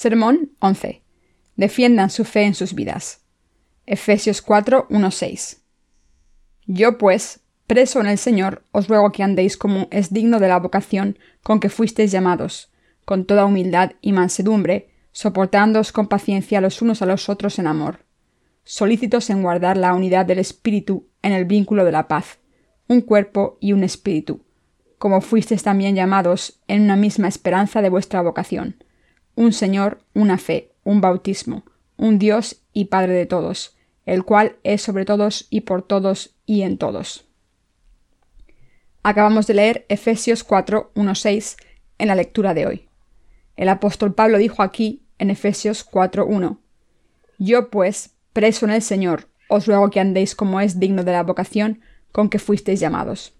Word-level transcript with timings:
Sermón 0.00 0.52
11. 0.60 1.02
Defiendan 1.56 2.10
su 2.10 2.24
fe 2.24 2.44
en 2.44 2.54
sus 2.54 2.72
vidas. 2.72 3.22
Efesios 3.84 4.42
4, 4.42 4.86
1, 4.90 5.10
6. 5.10 5.60
Yo 6.66 6.98
pues, 6.98 7.40
preso 7.66 7.98
en 7.98 8.06
el 8.06 8.16
Señor, 8.16 8.62
os 8.70 8.86
ruego 8.86 9.10
que 9.10 9.24
andéis 9.24 9.56
como 9.56 9.88
es 9.90 10.12
digno 10.12 10.38
de 10.38 10.46
la 10.46 10.60
vocación 10.60 11.18
con 11.42 11.58
que 11.58 11.68
fuisteis 11.68 12.12
llamados, 12.12 12.70
con 13.04 13.24
toda 13.24 13.44
humildad 13.44 13.94
y 14.00 14.12
mansedumbre, 14.12 14.88
soportándoos 15.10 15.90
con 15.90 16.06
paciencia 16.06 16.60
los 16.60 16.80
unos 16.80 17.02
a 17.02 17.06
los 17.06 17.28
otros 17.28 17.58
en 17.58 17.66
amor, 17.66 18.04
solícitos 18.62 19.30
en 19.30 19.42
guardar 19.42 19.76
la 19.76 19.94
unidad 19.94 20.26
del 20.26 20.38
Espíritu 20.38 21.08
en 21.22 21.32
el 21.32 21.44
vínculo 21.44 21.84
de 21.84 21.90
la 21.90 22.06
paz, 22.06 22.38
un 22.86 23.00
cuerpo 23.00 23.58
y 23.60 23.72
un 23.72 23.82
espíritu, 23.82 24.44
como 24.96 25.20
fuisteis 25.20 25.64
también 25.64 25.96
llamados 25.96 26.60
en 26.68 26.82
una 26.82 26.94
misma 26.94 27.26
esperanza 27.26 27.82
de 27.82 27.88
vuestra 27.88 28.22
vocación 28.22 28.76
un 29.38 29.52
Señor, 29.52 30.00
una 30.14 30.36
fe, 30.36 30.72
un 30.82 31.00
bautismo, 31.00 31.62
un 31.96 32.18
Dios 32.18 32.60
y 32.72 32.86
Padre 32.86 33.12
de 33.12 33.24
todos, 33.24 33.76
el 34.04 34.24
cual 34.24 34.56
es 34.64 34.82
sobre 34.82 35.04
todos 35.04 35.46
y 35.48 35.60
por 35.60 35.82
todos 35.82 36.34
y 36.44 36.62
en 36.62 36.76
todos. 36.76 37.24
Acabamos 39.04 39.46
de 39.46 39.54
leer 39.54 39.86
Efesios 39.88 40.42
4, 40.42 40.90
1, 40.92 41.14
6 41.14 41.56
en 41.98 42.08
la 42.08 42.16
lectura 42.16 42.52
de 42.52 42.66
hoy. 42.66 42.88
El 43.54 43.68
apóstol 43.68 44.12
Pablo 44.12 44.38
dijo 44.38 44.60
aquí, 44.60 45.04
en 45.18 45.30
Efesios 45.30 45.84
4, 45.84 46.26
1, 46.26 46.60
Yo 47.38 47.70
pues, 47.70 48.16
preso 48.32 48.66
en 48.66 48.72
el 48.72 48.82
Señor, 48.82 49.28
os 49.48 49.68
ruego 49.68 49.88
que 49.90 50.00
andéis 50.00 50.34
como 50.34 50.60
es 50.60 50.80
digno 50.80 51.04
de 51.04 51.12
la 51.12 51.22
vocación 51.22 51.80
con 52.10 52.28
que 52.28 52.40
fuisteis 52.40 52.80
llamados. 52.80 53.34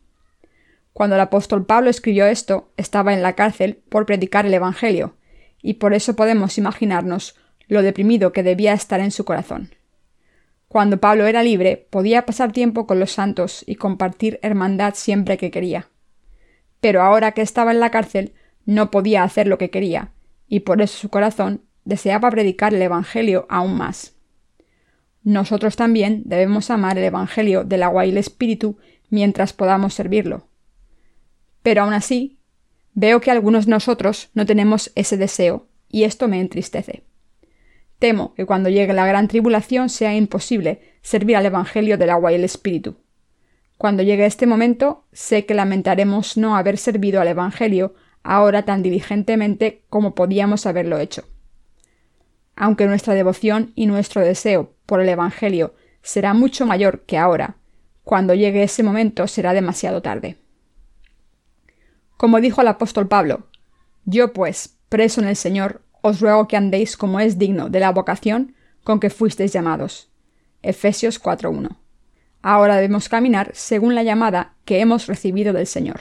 Cuando 0.93 1.17
el 1.17 1.23
apóstol 1.23 1.67
Pablo 1.67 1.91
escribió 1.91 2.27
esto, 2.27 2.71
estaba 2.77 3.15
en 3.15 3.23
la 3.23 3.35
cárcel 3.35 3.83
por 3.89 4.07
predicar 4.07 4.47
el 4.47 4.55
Evangelio, 4.55 5.18
y 5.63 5.75
por 5.75 5.95
eso 5.95 6.17
podemos 6.17 6.59
imaginarnos 6.59 7.37
lo 7.67 7.83
deprimido 7.83 8.33
que 8.33 8.43
debía 8.43 8.73
estar 8.73 9.01
en 9.01 9.11
su 9.11 9.25
corazón. 9.25 9.75
Cuando 10.69 10.99
Pablo 10.99 11.27
era 11.27 11.43
libre, 11.43 11.87
podía 11.91 12.27
pasar 12.27 12.53
tiempo 12.53 12.87
con 12.87 13.01
los 13.01 13.13
santos 13.13 13.65
y 13.67 13.77
compartir 13.77 14.39
hermandad 14.43 14.95
siempre 14.95 15.39
que 15.39 15.51
quería. 15.51 15.89
Pero 16.81 17.03
ahora 17.03 17.33
que 17.33 17.43
estaba 17.43 17.71
en 17.73 17.81
la 17.81 17.91
cárcel, 17.91 18.35
no 18.67 18.91
podía 18.91 19.23
hacer 19.23 19.47
lo 19.47 19.57
que 19.57 19.71
quería, 19.71 20.13
y 20.47 20.61
por 20.61 20.83
eso 20.83 20.99
su 20.99 21.09
corazón 21.09 21.63
deseaba 21.85 22.31
predicar 22.31 22.75
el 22.75 22.83
Evangelio 22.83 23.47
aún 23.49 23.79
más. 23.79 24.15
Nosotros 25.23 25.77
también 25.77 26.23
debemos 26.27 26.71
amar 26.71 26.99
el 26.99 27.05
Evangelio 27.05 27.65
del 27.65 27.83
agua 27.83 28.05
y 28.05 28.11
el 28.11 28.19
Espíritu 28.19 28.79
mientras 29.09 29.53
podamos 29.53 29.95
servirlo. 29.95 30.49
Pero 31.63 31.83
aún 31.83 31.95
así, 31.95 32.38
Veo 33.01 33.21
que 33.21 33.31
algunos 33.31 33.67
de 33.67 33.71
nosotros 33.71 34.29
no 34.35 34.45
tenemos 34.45 34.91
ese 34.97 35.17
deseo, 35.17 35.69
y 35.89 36.03
esto 36.03 36.27
me 36.27 36.41
entristece. 36.41 37.05
Temo 38.01 38.35
que 38.35 38.45
cuando 38.45 38.71
llegue 38.71 38.93
la 38.93 39.07
gran 39.07 39.29
tribulación 39.29 39.89
sea 39.89 40.17
imposible 40.17 40.81
servir 41.01 41.37
al 41.37 41.47
Evangelio 41.47 41.97
del 41.97 42.11
agua 42.11 42.33
y 42.33 42.35
el 42.35 42.43
Espíritu. 42.43 42.97
Cuando 43.77 44.03
llegue 44.03 44.27
este 44.27 44.49
momento, 44.49 45.05
sé 45.13 45.47
que 45.47 45.55
lamentaremos 45.55 46.37
no 46.37 46.57
haber 46.57 46.77
servido 46.77 47.21
al 47.21 47.29
Evangelio 47.29 47.95
ahora 48.25 48.65
tan 48.65 48.83
diligentemente 48.83 49.85
como 49.91 50.17
podíamos 50.17 50.67
haberlo 50.67 50.99
hecho. 50.99 51.23
Aunque 52.57 52.89
nuestra 52.89 53.15
devoción 53.15 53.71
y 53.77 53.87
nuestro 53.87 54.23
deseo 54.23 54.73
por 54.87 55.01
el 55.01 55.09
Evangelio 55.09 55.73
será 56.03 56.35
mucho 56.35 56.67
mayor 56.67 57.03
que 57.03 57.17
ahora, 57.17 57.59
cuando 58.03 58.35
llegue 58.35 58.65
ese 58.65 58.83
momento 58.83 59.29
será 59.29 59.53
demasiado 59.53 60.03
tarde. 60.03 60.37
Como 62.19 62.41
dijo 62.41 62.61
el 62.61 62.69
apóstol 62.69 63.07
Pablo, 63.07 63.47
Yo 64.05 64.33
pues, 64.33 64.77
preso 64.89 65.21
en 65.21 65.29
el 65.29 65.37
Señor, 65.37 65.83
os 66.03 66.21
ruego 66.21 66.49
que 66.49 66.57
andéis 66.57 66.97
como 66.97 67.21
es 67.21 67.39
digno 67.39 67.71
de 67.71 67.79
la 67.79 67.93
vocación 67.93 68.55
con 68.83 68.99
que 68.99 69.09
fuisteis 69.09 69.53
llamados. 69.53 70.11
Efesios 70.63 71.23
4.1. 71.23 71.77
Ahora 72.43 72.75
debemos 72.75 73.09
caminar 73.09 73.53
según 73.55 73.95
la 73.95 74.03
llamada 74.03 74.55
que 74.65 74.81
hemos 74.81 75.07
recibido 75.07 75.53
del 75.53 75.69
Señor. 75.69 76.01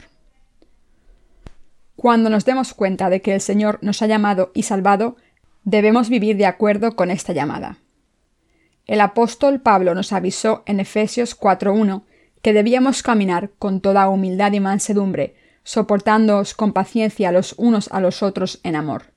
Cuando 1.95 2.31
nos 2.31 2.45
demos 2.45 2.73
cuenta 2.73 3.11
de 3.11 3.21
que 3.21 3.35
el 3.35 3.41
Señor 3.41 3.77
nos 3.83 4.01
ha 4.01 4.07
llamado 4.07 4.51
y 4.55 4.63
salvado, 4.63 5.17
debemos 5.65 6.09
vivir 6.09 6.35
de 6.37 6.47
acuerdo 6.47 6.95
con 6.95 7.11
esta 7.11 7.31
llamada. 7.31 7.77
El 8.87 9.01
apóstol 9.01 9.61
Pablo 9.61 9.93
nos 9.93 10.13
avisó 10.13 10.63
en 10.65 10.79
Efesios 10.79 11.39
4.1 11.39 12.05
que 12.41 12.53
debíamos 12.53 13.03
caminar 13.03 13.51
con 13.59 13.81
toda 13.81 14.09
humildad 14.09 14.53
y 14.53 14.59
mansedumbre, 14.59 15.35
soportándoos 15.67 16.53
con 16.53 16.71
paciencia 16.71 17.33
los 17.33 17.53
unos 17.57 17.89
a 17.91 17.99
los 17.99 18.23
otros 18.23 18.61
en 18.63 18.77
amor. 18.77 19.11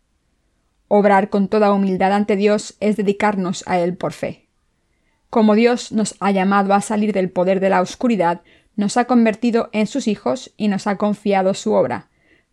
Obrar 0.89 1.31
con 1.31 1.47
toda 1.47 1.73
humildad 1.73 2.13
ante 2.13 2.35
Dios 2.35 2.75
es 2.81 2.97
dedicarnos 2.97 3.63
a 3.69 3.79
Él 3.79 3.97
por 3.97 4.13
fe. 4.13 4.49
Como 5.31 5.55
Dios 5.55 5.93
nos 5.93 6.17
ha 6.19 6.33
llamado 6.33 6.75
a 6.75 6.81
salir 6.81 7.13
del 7.13 7.31
poder 7.31 7.61
de 7.61 7.71
la 7.71 7.81
oscuridad, 7.81 8.41
nos 8.75 8.97
ha 8.97 9.05
convertido 9.05 9.71
en 9.71 9.87
sus 9.87 10.09
hijos 10.09 10.53
y 10.57 10.67
nos 10.67 10.89
ha 10.89 10.97
confiado 10.97 11.55
su 11.55 11.73
obra. 11.73 12.09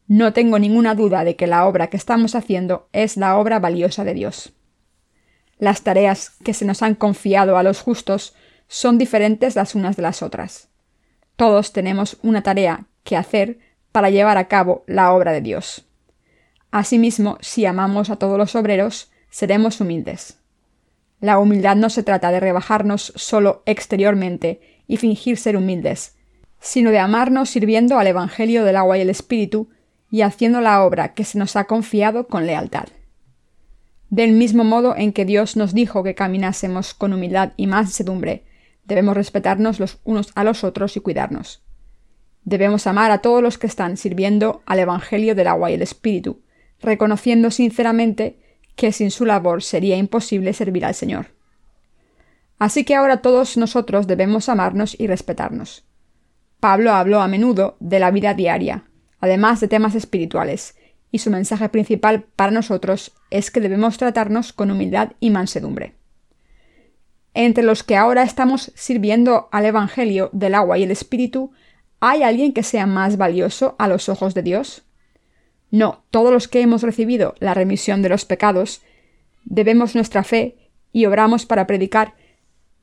No 0.05 0.31
tengo 0.31 0.59
ninguna 0.59 0.93
duda 0.93 1.23
de 1.23 1.35
que 1.35 1.47
la 1.47 1.65
obra 1.65 1.87
que 1.87 1.97
estamos 1.97 2.35
haciendo 2.35 2.89
es 2.93 3.17
la 3.17 3.35
obra 3.35 3.57
valiosa 3.57 4.03
de 4.03 4.13
Dios. 4.13 4.53
Las 5.57 5.81
tareas 5.81 6.29
que 6.43 6.53
se 6.53 6.65
nos 6.65 6.83
han 6.83 6.93
confiado 6.93 7.57
a 7.57 7.63
los 7.63 7.81
justos 7.81 8.35
son 8.67 8.99
diferentes 8.99 9.55
las 9.55 9.73
unas 9.73 9.95
de 9.95 10.03
las 10.03 10.21
otras. 10.21 10.69
Todos 11.35 11.73
tenemos 11.73 12.19
una 12.21 12.43
tarea 12.43 12.85
que 13.03 13.17
hacer 13.17 13.57
para 13.91 14.09
llevar 14.09 14.37
a 14.37 14.47
cabo 14.47 14.83
la 14.87 15.13
obra 15.13 15.31
de 15.31 15.41
Dios. 15.41 15.85
Asimismo, 16.71 17.37
si 17.41 17.65
amamos 17.65 18.09
a 18.09 18.17
todos 18.17 18.37
los 18.37 18.55
obreros, 18.55 19.11
seremos 19.29 19.79
humildes. 19.81 20.39
La 21.19 21.39
humildad 21.39 21.75
no 21.75 21.89
se 21.89 22.03
trata 22.03 22.31
de 22.31 22.39
rebajarnos 22.39 23.13
solo 23.15 23.63
exteriormente 23.65 24.61
y 24.87 24.97
fingir 24.97 25.37
ser 25.37 25.57
humildes, 25.57 26.15
sino 26.59 26.91
de 26.91 26.99
amarnos 26.99 27.49
sirviendo 27.49 27.97
al 27.97 28.07
Evangelio 28.07 28.63
del 28.63 28.75
agua 28.75 28.97
y 28.97 29.01
el 29.01 29.09
Espíritu 29.09 29.69
y 30.11 30.21
haciendo 30.21 30.61
la 30.61 30.83
obra 30.83 31.13
que 31.13 31.23
se 31.23 31.37
nos 31.37 31.55
ha 31.55 31.65
confiado 31.65 32.27
con 32.27 32.45
lealtad. 32.45 32.87
Del 34.09 34.31
mismo 34.31 34.63
modo 34.63 34.95
en 34.95 35.11
que 35.11 35.25
Dios 35.25 35.57
nos 35.57 35.73
dijo 35.73 36.03
que 36.03 36.15
caminásemos 36.15 36.93
con 36.93 37.13
humildad 37.13 37.53
y 37.57 37.67
mansedumbre, 37.67 38.45
debemos 38.85 39.15
respetarnos 39.15 39.79
los 39.79 39.99
unos 40.05 40.31
a 40.35 40.43
los 40.43 40.63
otros 40.63 40.95
y 40.95 41.01
cuidarnos. 41.01 41.61
Debemos 42.47 42.87
amar 42.87 43.11
a 43.11 43.17
todos 43.17 43.43
los 43.43 43.57
que 43.57 43.67
están 43.67 43.97
sirviendo 43.97 44.61
al 44.65 44.79
Evangelio 44.79 45.35
del 45.35 45.47
agua 45.47 45.69
y 45.69 45.73
el 45.73 45.81
Espíritu, 45.81 46.39
reconociendo 46.79 47.51
sinceramente 47.51 48.39
que 48.77 48.93
sin 48.93 49.11
su 49.11 49.25
labor 49.25 49.61
sería 49.61 49.97
imposible 49.97 50.53
servir 50.53 50.85
al 50.85 50.95
Señor. 50.95 51.25
Así 52.57 52.85
que 52.85 52.95
ahora 52.95 53.17
todos 53.17 53.57
nosotros 53.57 54.07
debemos 54.07 54.47
amarnos 54.47 54.95
y 54.97 55.07
respetarnos. 55.07 55.83
Pablo 56.61 56.93
habló 56.93 57.19
a 57.19 57.27
menudo 57.27 57.75
de 57.81 57.99
la 57.99 58.11
vida 58.11 58.33
diaria, 58.33 58.85
además 59.19 59.59
de 59.59 59.67
temas 59.67 59.93
espirituales, 59.93 60.77
y 61.11 61.17
su 61.17 61.29
mensaje 61.29 61.67
principal 61.67 62.27
para 62.37 62.53
nosotros 62.53 63.11
es 63.29 63.51
que 63.51 63.59
debemos 63.59 63.97
tratarnos 63.97 64.53
con 64.53 64.71
humildad 64.71 65.11
y 65.19 65.31
mansedumbre. 65.31 65.95
Entre 67.33 67.65
los 67.65 67.83
que 67.83 67.97
ahora 67.97 68.23
estamos 68.23 68.71
sirviendo 68.73 69.49
al 69.51 69.65
Evangelio 69.65 70.29
del 70.31 70.55
agua 70.55 70.77
y 70.77 70.83
el 70.83 70.91
Espíritu, 70.91 71.51
¿Hay 71.99 72.23
alguien 72.23 72.53
que 72.53 72.63
sea 72.63 72.85
más 72.85 73.17
valioso 73.17 73.75
a 73.79 73.87
los 73.87 74.09
ojos 74.09 74.33
de 74.33 74.43
Dios? 74.43 74.83
No, 75.71 76.03
todos 76.11 76.31
los 76.31 76.47
que 76.47 76.61
hemos 76.61 76.83
recibido 76.83 77.35
la 77.39 77.53
remisión 77.53 78.01
de 78.01 78.09
los 78.09 78.25
pecados, 78.25 78.81
debemos 79.45 79.95
nuestra 79.95 80.23
fe 80.23 80.57
y 80.93 81.05
obramos 81.05 81.45
para 81.45 81.67
predicar 81.67 82.13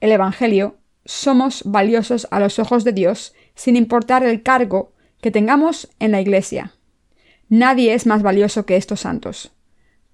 el 0.01 0.13
Evangelio, 0.13 0.77
somos 1.05 1.63
valiosos 1.65 2.27
a 2.31 2.41
los 2.41 2.59
ojos 2.59 2.85
de 2.85 2.93
Dios 2.93 3.35
sin 3.55 3.77
importar 3.77 4.25
el 4.25 4.43
cargo 4.43 4.93
que 5.21 5.31
tengamos 5.31 5.89
en 5.99 6.13
la 6.13 6.21
Iglesia. 6.21 6.73
Nadie 7.49 7.95
es 7.95 8.07
más 8.07 8.23
valioso 8.23 8.67
que 8.67 8.77
estos 8.77 9.01
santos. 9.01 9.53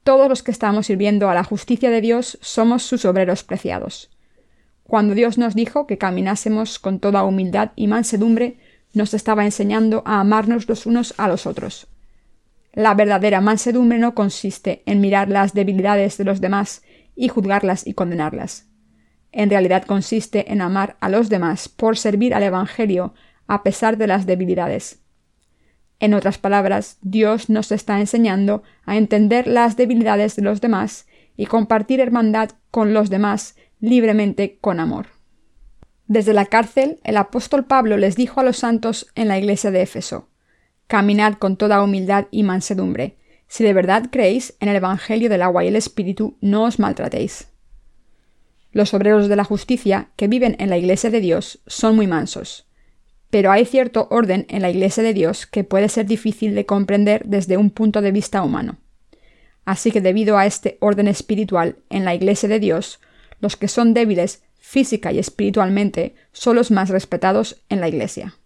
Todos 0.05 0.29
los 0.29 0.43
que 0.43 0.51
estamos 0.51 0.87
sirviendo 0.87 1.29
a 1.29 1.35
la 1.35 1.45
justicia 1.45 1.91
de 1.91 2.01
Dios 2.01 2.39
somos 2.41 2.83
sus 2.83 3.05
obreros 3.05 3.45
preciados. 3.45 4.11
Cuando 4.85 5.15
Dios 5.15 5.39
nos 5.39 5.55
dijo 5.55 5.87
que 5.87 5.99
caminásemos 5.99 6.79
con 6.79 6.99
toda 6.99 7.25
humildad 7.25 7.73
y 7.77 7.87
mansedumbre, 7.87 8.59
nos 8.93 9.15
estaba 9.15 9.45
enseñando 9.45 10.03
a 10.05 10.21
amarnos 10.21 10.69
los 10.69 10.87
unos 10.87 11.15
a 11.17 11.29
los 11.29 11.47
otros. 11.47 11.87
La 12.73 12.95
verdadera 12.95 13.41
mansedumbre 13.41 13.99
no 13.99 14.15
consiste 14.15 14.83
en 14.87 15.01
mirar 15.01 15.29
las 15.29 15.55
debilidades 15.55 16.19
de 16.19 16.25
los 16.25 16.41
demás 16.41 16.83
y 17.17 17.29
juzgarlas 17.29 17.87
y 17.87 17.95
condenarlas. 17.95 18.67
En 19.33 19.51
realidad 19.51 19.85
consiste 19.85 20.53
en 20.53 20.61
amar 20.61 20.97
a 21.01 21.09
los 21.09 21.29
demás 21.29 21.69
por 21.69 21.97
servir 21.97 22.35
al 22.35 22.43
Evangelio 22.43 23.15
a 23.47 23.63
pesar 23.63 23.97
de 23.97 24.07
las 24.07 24.27
debilidades. 24.27 25.01
En 25.99 26.15
otras 26.15 26.39
palabras, 26.39 26.99
Dios 27.03 27.51
nos 27.51 27.71
está 27.73 28.01
enseñando 28.01 28.63
a 28.87 28.97
entender 28.97 29.47
las 29.47 29.77
debilidades 29.77 30.35
de 30.37 30.43
los 30.43 30.61
demás 30.61 31.07
y 31.37 31.47
compartir 31.47 32.01
hermandad 32.01 32.51
con 32.71 32.95
los 32.95 33.11
demás 33.11 33.57
libremente 33.81 34.59
con 34.61 34.81
amor. 34.81 35.20
Desde 36.11 36.35
la 36.35 36.47
cárcel, 36.47 36.99
el 37.05 37.17
apóstol 37.17 37.67
Pablo 37.67 37.97
les 37.97 38.17
dijo 38.17 38.41
a 38.41 38.43
los 38.43 38.57
santos 38.57 39.07
en 39.15 39.29
la 39.29 39.39
iglesia 39.39 39.71
de 39.71 39.83
Éfeso, 39.83 40.27
Caminad 40.89 41.35
con 41.35 41.57
toda 41.57 41.85
humildad 41.85 42.27
y 42.33 42.43
mansedumbre, 42.43 43.17
Si 43.47 43.63
de 43.63 43.73
verdad 43.73 44.09
creéis 44.11 44.57
en 44.59 44.69
el 44.69 44.75
Evangelio 44.75 45.29
del 45.29 45.41
agua 45.41 45.63
y 45.63 45.69
el 45.69 45.77
Espíritu, 45.77 46.37
no 46.41 46.65
os 46.65 46.81
maltratéis. 46.81 47.47
Los 48.73 48.93
obreros 48.93 49.29
de 49.29 49.37
la 49.37 49.45
justicia 49.45 50.09
que 50.17 50.27
viven 50.27 50.57
en 50.59 50.69
la 50.69 50.79
Iglesia 50.79 51.11
de 51.11 51.21
Dios 51.21 51.61
son 51.69 51.95
muy 51.95 52.09
mansos. 52.09 52.67
Pero 53.31 53.53
hay 53.53 53.65
cierto 53.65 54.09
orden 54.11 54.47
en 54.49 54.63
la 54.63 54.71
Iglesia 54.71 55.05
de 55.05 55.15
Dios 55.15 55.47
que 55.47 55.63
puede 55.63 55.89
ser 55.89 56.07
difícil 56.07 56.57
de 56.57 56.67
comprender 56.67 57.23
desde 57.25 57.57
un 57.57 57.71
punto 57.71 58.01
de 58.01 58.11
vista 58.11 58.43
humano. 58.43 58.79
Así 59.65 59.93
que 59.93 60.01
debido 60.01 60.39
a 60.39 60.47
este 60.47 60.77
orden 60.81 61.07
espiritual 61.07 61.77
en 61.89 62.05
la 62.05 62.17
Iglesia 62.17 62.49
de 62.49 62.59
Dios, 62.59 62.99
los 63.39 63.57
que 63.57 63.69
son 63.69 63.95
débiles 63.95 64.43
física 64.71 65.11
y 65.11 65.19
espiritualmente 65.19 66.15
son 66.31 66.55
los 66.55 66.71
más 66.71 66.91
respetados 66.91 67.61
en 67.69 67.81
la 67.81 67.89
Iglesia. 67.89 68.37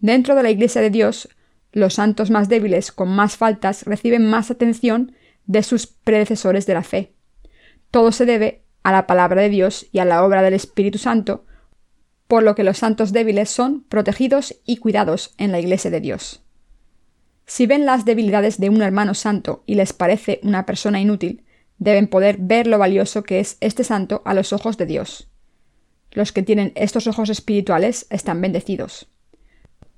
Dentro 0.00 0.34
de 0.34 0.42
la 0.42 0.50
Iglesia 0.50 0.80
de 0.80 0.90
Dios, 0.90 1.28
los 1.70 1.94
santos 1.94 2.30
más 2.30 2.48
débiles 2.48 2.90
con 2.90 3.10
más 3.10 3.36
faltas 3.36 3.84
reciben 3.84 4.26
más 4.26 4.50
atención 4.50 5.12
de 5.46 5.62
sus 5.62 5.86
predecesores 5.86 6.66
de 6.66 6.74
la 6.74 6.82
fe. 6.82 7.12
Todo 7.92 8.10
se 8.10 8.26
debe 8.26 8.64
a 8.82 8.90
la 8.90 9.06
palabra 9.06 9.42
de 9.42 9.50
Dios 9.50 9.86
y 9.92 10.00
a 10.00 10.04
la 10.04 10.24
obra 10.24 10.42
del 10.42 10.54
Espíritu 10.54 10.98
Santo, 10.98 11.44
por 12.26 12.42
lo 12.42 12.56
que 12.56 12.64
los 12.64 12.78
santos 12.78 13.12
débiles 13.12 13.50
son 13.50 13.84
protegidos 13.84 14.56
y 14.64 14.78
cuidados 14.78 15.32
en 15.38 15.52
la 15.52 15.60
Iglesia 15.60 15.92
de 15.92 16.00
Dios. 16.00 16.42
Si 17.46 17.66
ven 17.66 17.86
las 17.86 18.04
debilidades 18.04 18.58
de 18.58 18.68
un 18.68 18.82
hermano 18.82 19.14
santo 19.14 19.62
y 19.64 19.76
les 19.76 19.92
parece 19.92 20.40
una 20.42 20.66
persona 20.66 21.00
inútil, 21.00 21.44
deben 21.78 22.08
poder 22.08 22.36
ver 22.38 22.66
lo 22.66 22.78
valioso 22.78 23.22
que 23.24 23.40
es 23.40 23.56
este 23.60 23.84
santo 23.84 24.22
a 24.24 24.34
los 24.34 24.52
ojos 24.52 24.76
de 24.76 24.86
Dios. 24.86 25.28
Los 26.10 26.32
que 26.32 26.42
tienen 26.42 26.72
estos 26.76 27.06
ojos 27.06 27.30
espirituales 27.30 28.06
están 28.10 28.40
bendecidos. 28.40 29.08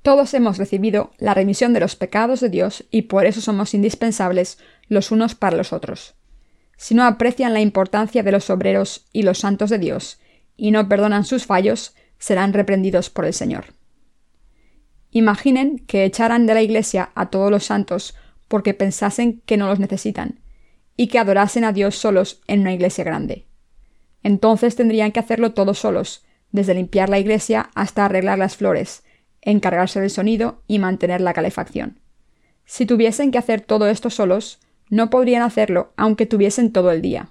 Todos 0.03 0.35
hemos 0.35 0.57
recibido 0.57 1.11
la 1.19 1.35
remisión 1.35 1.73
de 1.73 1.81
los 1.81 1.97
pecados 1.97 2.41
de 2.41 2.49
Dios 2.49 2.85
y 2.91 3.03
por 3.03 3.27
eso 3.27 3.41
somos 3.41 3.75
indispensables 3.75 4.59
los 4.89 5.11
unos 5.11 5.35
para 5.35 5.57
los 5.57 5.73
otros. 5.73 6.15
Si 6.77 6.95
no 6.95 7.05
aprecian 7.05 7.53
la 7.53 7.61
importancia 7.61 8.23
de 8.23 8.33
los 8.33 8.49
obreros 8.51 9.07
y 9.13 9.23
los 9.23 9.39
santos 9.39 9.71
de 9.71 9.79
Dios 9.79 10.21
y 10.57 10.71
no 10.71 10.89
perdonan 10.89 11.25
sus 11.25 11.45
fallos, 11.45 11.95
serán 12.19 12.53
reprendidos 12.53 13.11
por 13.11 13.25
el 13.25 13.35
Señor. 13.35 13.75
Imaginen 15.11 15.79
que 15.81 16.05
echaran 16.05 16.47
de 16.47 16.55
la 16.55 16.63
iglesia 16.63 17.11
a 17.15 17.31
todos 17.31 17.51
los 17.51 17.65
santos 17.65 18.15
porque 18.49 18.75
pensasen 18.75 19.41
que 19.45 19.57
no 19.57 19.67
los 19.67 19.81
necesitan, 19.81 20.41
y 20.97 21.09
que 21.09 21.19
adorasen 21.19 21.65
a 21.65 21.73
Dios 21.73 21.97
solos 21.97 22.41
en 22.47 22.61
una 22.61 22.73
iglesia 22.73 23.05
grande. 23.05 23.47
Entonces 24.23 24.77
tendrían 24.77 25.13
que 25.13 25.21
hacerlo 25.21 25.53
todos 25.53 25.79
solos, 25.79 26.25
desde 26.53 26.75
limpiar 26.75 27.09
la 27.09 27.19
iglesia 27.19 27.71
hasta 27.75 28.05
arreglar 28.05 28.39
las 28.39 28.57
flores, 28.57 29.05
encargarse 29.43 30.01
del 30.01 30.11
sonido 30.11 30.63
y 30.67 30.79
mantener 30.79 31.21
la 31.21 31.35
calefacción. 31.35 32.01
Si 32.65 32.87
tuviesen 32.87 33.31
que 33.31 33.39
hacer 33.39 33.61
todo 33.61 33.89
esto 33.89 34.11
solos, 34.11 34.59
no 34.91 35.11
podrían 35.11 35.43
hacerlo 35.43 35.93
aunque 35.97 36.27
tuviesen 36.27 36.73
todo 36.73 36.91
el 36.91 37.03
día. 37.03 37.29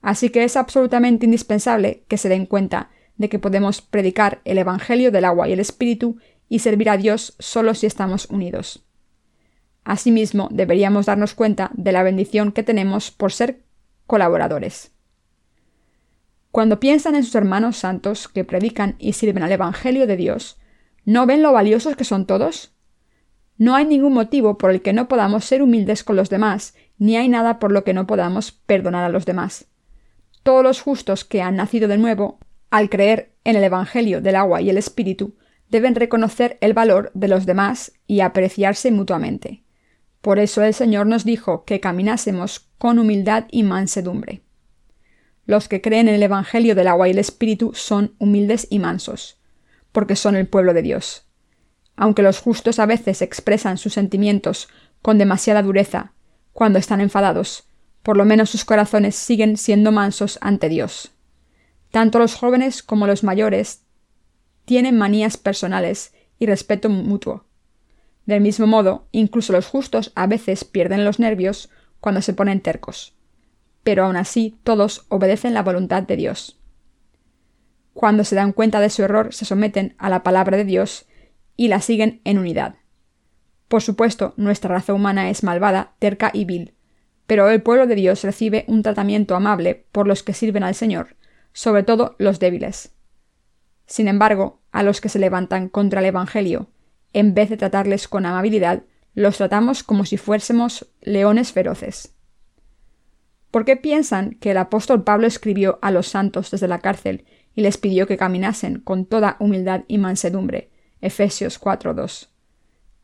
Así 0.00 0.30
que 0.30 0.44
es 0.44 0.56
absolutamente 0.56 1.26
indispensable 1.26 2.04
que 2.08 2.18
se 2.18 2.28
den 2.28 2.46
cuenta 2.46 2.90
de 3.16 3.28
que 3.28 3.38
podemos 3.38 3.82
predicar 3.82 4.40
el 4.44 4.58
Evangelio 4.58 5.12
del 5.12 5.24
agua 5.24 5.48
y 5.48 5.52
el 5.52 5.60
Espíritu 5.60 6.16
y 6.48 6.58
servir 6.58 6.90
a 6.90 6.96
Dios 6.96 7.34
solo 7.38 7.74
si 7.74 7.86
estamos 7.86 8.26
unidos. 8.26 8.84
Asimismo, 9.84 10.48
deberíamos 10.50 11.06
darnos 11.06 11.34
cuenta 11.34 11.70
de 11.74 11.92
la 11.92 12.02
bendición 12.02 12.52
que 12.52 12.62
tenemos 12.62 13.10
por 13.10 13.32
ser 13.32 13.60
colaboradores. 14.06 14.92
Cuando 16.52 16.80
piensan 16.80 17.14
en 17.14 17.24
sus 17.24 17.34
hermanos 17.34 17.78
santos 17.78 18.28
que 18.28 18.44
predican 18.44 18.94
y 18.98 19.14
sirven 19.14 19.42
al 19.42 19.52
Evangelio 19.52 20.06
de 20.06 20.16
Dios, 20.16 20.58
¿no 21.04 21.26
ven 21.26 21.42
lo 21.42 21.52
valiosos 21.52 21.96
que 21.96 22.04
son 22.04 22.26
todos? 22.26 22.72
No 23.56 23.74
hay 23.74 23.86
ningún 23.86 24.12
motivo 24.12 24.58
por 24.58 24.70
el 24.70 24.82
que 24.82 24.92
no 24.92 25.08
podamos 25.08 25.44
ser 25.44 25.62
humildes 25.62 26.04
con 26.04 26.16
los 26.16 26.30
demás, 26.30 26.74
ni 26.98 27.16
hay 27.16 27.28
nada 27.28 27.58
por 27.58 27.72
lo 27.72 27.84
que 27.84 27.94
no 27.94 28.06
podamos 28.06 28.52
perdonar 28.52 29.04
a 29.04 29.08
los 29.08 29.24
demás. 29.24 29.66
Todos 30.42 30.62
los 30.62 30.80
justos 30.80 31.24
que 31.24 31.42
han 31.42 31.56
nacido 31.56 31.88
de 31.88 31.98
nuevo, 31.98 32.38
al 32.70 32.90
creer 32.90 33.32
en 33.44 33.56
el 33.56 33.64
Evangelio 33.64 34.20
del 34.20 34.36
agua 34.36 34.60
y 34.60 34.70
el 34.70 34.78
Espíritu, 34.78 35.36
deben 35.68 35.94
reconocer 35.94 36.58
el 36.60 36.74
valor 36.74 37.10
de 37.14 37.28
los 37.28 37.46
demás 37.46 37.92
y 38.06 38.20
apreciarse 38.20 38.90
mutuamente. 38.90 39.62
Por 40.22 40.38
eso 40.38 40.62
el 40.62 40.72
Señor 40.72 41.06
nos 41.06 41.24
dijo 41.24 41.64
que 41.64 41.80
caminásemos 41.80 42.70
con 42.78 42.98
humildad 42.98 43.46
y 43.50 43.64
mansedumbre. 43.64 44.42
Los 45.44 45.68
que 45.68 45.82
creen 45.82 46.08
en 46.08 46.14
el 46.14 46.22
Evangelio 46.22 46.76
del 46.76 46.86
agua 46.86 47.08
y 47.08 47.10
el 47.10 47.18
Espíritu 47.18 47.72
son 47.74 48.14
humildes 48.18 48.68
y 48.70 48.78
mansos, 48.78 49.40
porque 49.90 50.14
son 50.14 50.36
el 50.36 50.46
pueblo 50.46 50.74
de 50.74 50.82
Dios. 50.82 51.26
Aunque 51.96 52.22
los 52.22 52.38
justos 52.38 52.78
a 52.78 52.86
veces 52.86 53.20
expresan 53.20 53.76
sus 53.76 53.94
sentimientos 53.94 54.68
con 55.02 55.18
demasiada 55.18 55.62
dureza, 55.62 56.12
cuando 56.52 56.78
están 56.78 57.00
enfadados, 57.00 57.64
por 58.04 58.16
lo 58.16 58.24
menos 58.24 58.50
sus 58.50 58.64
corazones 58.64 59.16
siguen 59.16 59.56
siendo 59.56 59.90
mansos 59.90 60.38
ante 60.40 60.68
Dios. 60.68 61.10
Tanto 61.90 62.20
los 62.20 62.36
jóvenes 62.36 62.82
como 62.84 63.08
los 63.08 63.24
mayores 63.24 63.82
tienen 64.64 64.96
manías 64.96 65.36
personales 65.36 66.14
y 66.38 66.46
respeto 66.46 66.88
mutuo. 66.88 67.44
Del 68.26 68.40
mismo 68.40 68.66
modo, 68.66 69.08
incluso 69.10 69.52
los 69.52 69.66
justos 69.66 70.12
a 70.14 70.26
veces 70.26 70.64
pierden 70.64 71.04
los 71.04 71.18
nervios 71.18 71.70
cuando 72.00 72.22
se 72.22 72.34
ponen 72.34 72.60
tercos. 72.60 73.14
Pero 73.82 74.04
aún 74.04 74.16
así 74.16 74.58
todos 74.62 75.06
obedecen 75.08 75.54
la 75.54 75.62
voluntad 75.62 76.02
de 76.04 76.16
Dios. 76.16 76.58
Cuando 77.94 78.24
se 78.24 78.36
dan 78.36 78.52
cuenta 78.52 78.80
de 78.80 78.90
su 78.90 79.02
error, 79.02 79.34
se 79.34 79.44
someten 79.44 79.94
a 79.98 80.08
la 80.08 80.22
palabra 80.22 80.56
de 80.56 80.64
Dios 80.64 81.06
y 81.56 81.68
la 81.68 81.80
siguen 81.80 82.20
en 82.24 82.38
unidad. 82.38 82.76
Por 83.68 83.82
supuesto, 83.82 84.34
nuestra 84.36 84.74
raza 84.74 84.94
humana 84.94 85.30
es 85.30 85.42
malvada, 85.42 85.94
terca 85.98 86.30
y 86.32 86.44
vil, 86.44 86.74
pero 87.26 87.48
el 87.50 87.62
pueblo 87.62 87.86
de 87.86 87.94
Dios 87.94 88.22
recibe 88.22 88.64
un 88.68 88.82
tratamiento 88.82 89.34
amable 89.34 89.86
por 89.92 90.06
los 90.06 90.22
que 90.22 90.34
sirven 90.34 90.62
al 90.62 90.74
Señor, 90.74 91.16
sobre 91.52 91.82
todo 91.82 92.14
los 92.18 92.38
débiles. 92.38 92.94
Sin 93.86 94.08
embargo, 94.08 94.60
a 94.70 94.82
los 94.82 95.00
que 95.00 95.08
se 95.08 95.18
levantan 95.18 95.68
contra 95.68 96.00
el 96.00 96.06
Evangelio 96.06 96.68
en 97.12 97.34
vez 97.34 97.50
de 97.50 97.56
tratarles 97.56 98.08
con 98.08 98.26
amabilidad, 98.26 98.84
los 99.14 99.36
tratamos 99.36 99.82
como 99.82 100.04
si 100.04 100.16
fuésemos 100.16 100.88
leones 101.00 101.52
feroces. 101.52 102.14
¿Por 103.50 103.66
qué 103.66 103.76
piensan 103.76 104.36
que 104.40 104.52
el 104.52 104.56
apóstol 104.56 105.04
Pablo 105.04 105.26
escribió 105.26 105.78
a 105.82 105.90
los 105.90 106.08
santos 106.08 106.50
desde 106.50 106.68
la 106.68 106.78
cárcel 106.78 107.26
y 107.54 107.60
les 107.60 107.76
pidió 107.76 108.06
que 108.06 108.16
caminasen 108.16 108.80
con 108.80 109.04
toda 109.04 109.36
humildad 109.40 109.82
y 109.88 109.98
mansedumbre? 109.98 110.70
Efesios 111.02 111.60
4:2. 111.60 112.30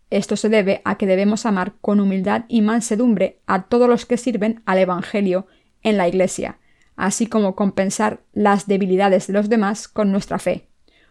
Esto 0.09 0.37
se 0.37 0.49
debe 0.49 0.81
a 0.87 0.97
que 0.97 1.07
debemos 1.07 1.45
amar 1.45 1.75
con 1.83 2.01
humildad 2.01 2.47
y 2.49 2.63
mansedumbre 2.63 3.41
a 3.47 3.65
todos 3.65 3.91
los 3.91 4.07
que 4.07 4.17
sirven 4.17 4.63
al 4.65 4.79
Evangelio 4.79 5.47
en 5.83 5.99
la 5.99 6.09
Iglesia, 6.09 6.59
así 6.97 7.27
como 7.27 7.55
compensar 7.55 8.21
las 8.33 8.67
debilidades 8.67 9.27
de 9.27 9.35
los 9.35 9.51
demás 9.51 9.87
con 9.87 10.11
nuestra 10.11 10.39
fe, 10.39 10.67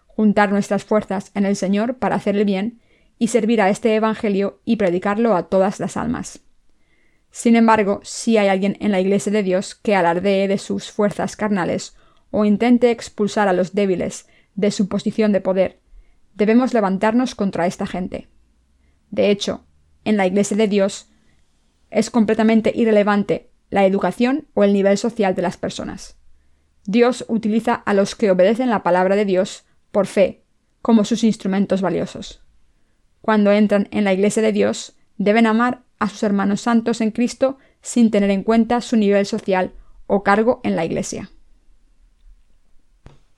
juntar 0.08 0.52
nuestras 0.52 0.84
fuerzas 0.84 1.30
en 1.36 1.46
el 1.46 1.56
Señor 1.56 1.98
para 1.98 2.16
hacer 2.16 2.36
el 2.36 2.46
bien 2.46 2.82
y 3.20 3.28
servir 3.28 3.62
a 3.62 3.70
este 3.70 3.96
Evangelio 3.96 4.60
y 4.66 4.76
predicarlo 4.76 5.36
a 5.36 5.50
todas 5.50 5.80
las 5.80 5.98
almas. 5.98 6.42
Sin 7.32 7.56
embargo, 7.56 8.00
si 8.04 8.38
hay 8.38 8.48
alguien 8.48 8.78
en 8.80 8.92
la 8.92 9.00
Iglesia 9.00 9.32
de 9.32 9.44
Dios 9.44 9.76
que 9.76 9.96
alardee 9.96 10.48
de 10.48 10.58
sus 10.58 10.92
fuerzas 10.92 11.36
carnales 11.36 11.96
o 12.32 12.46
intente 12.46 12.92
expulsar 12.92 13.48
a 13.48 13.54
los 13.54 13.74
débiles 13.74 14.28
de 14.56 14.72
su 14.72 14.88
posición 14.88 15.32
de 15.32 15.42
poder, 15.42 15.80
debemos 16.36 16.74
levantarnos 16.74 17.36
contra 17.36 17.68
esta 17.68 17.86
gente. 17.86 18.28
De 19.12 19.30
hecho, 19.30 19.66
en 20.04 20.18
la 20.18 20.28
Iglesia 20.28 20.58
de 20.58 20.68
Dios 20.68 21.10
es 21.90 22.10
completamente 22.10 22.72
irrelevante 22.76 23.50
la 23.70 23.86
educación 23.86 24.48
o 24.54 24.64
el 24.64 24.74
nivel 24.74 24.98
social 24.98 25.36
de 25.36 25.42
las 25.42 25.58
personas. 25.58 26.18
Dios 26.86 27.26
utiliza 27.28 27.74
a 27.74 27.94
los 27.94 28.16
que 28.16 28.32
obedecen 28.32 28.70
la 28.70 28.84
palabra 28.84 29.16
de 29.16 29.26
Dios 29.26 29.66
por 29.92 30.08
fe 30.08 30.44
como 30.82 31.04
sus 31.04 31.24
instrumentos 31.24 31.82
valiosos 31.82 32.47
cuando 33.28 33.52
entran 33.52 33.90
en 33.92 34.06
la 34.06 34.14
Iglesia 34.14 34.42
de 34.42 34.54
Dios, 34.54 34.96
deben 35.18 35.48
amar 35.48 35.82
a 36.00 36.08
sus 36.08 36.24
hermanos 36.24 36.62
santos 36.62 37.02
en 37.02 37.12
Cristo 37.12 37.58
sin 37.82 38.10
tener 38.10 38.30
en 38.30 38.42
cuenta 38.42 38.80
su 38.80 38.96
nivel 38.96 39.26
social 39.26 39.74
o 40.06 40.24
cargo 40.24 40.62
en 40.64 40.78
la 40.78 40.86
Iglesia. 40.86 41.30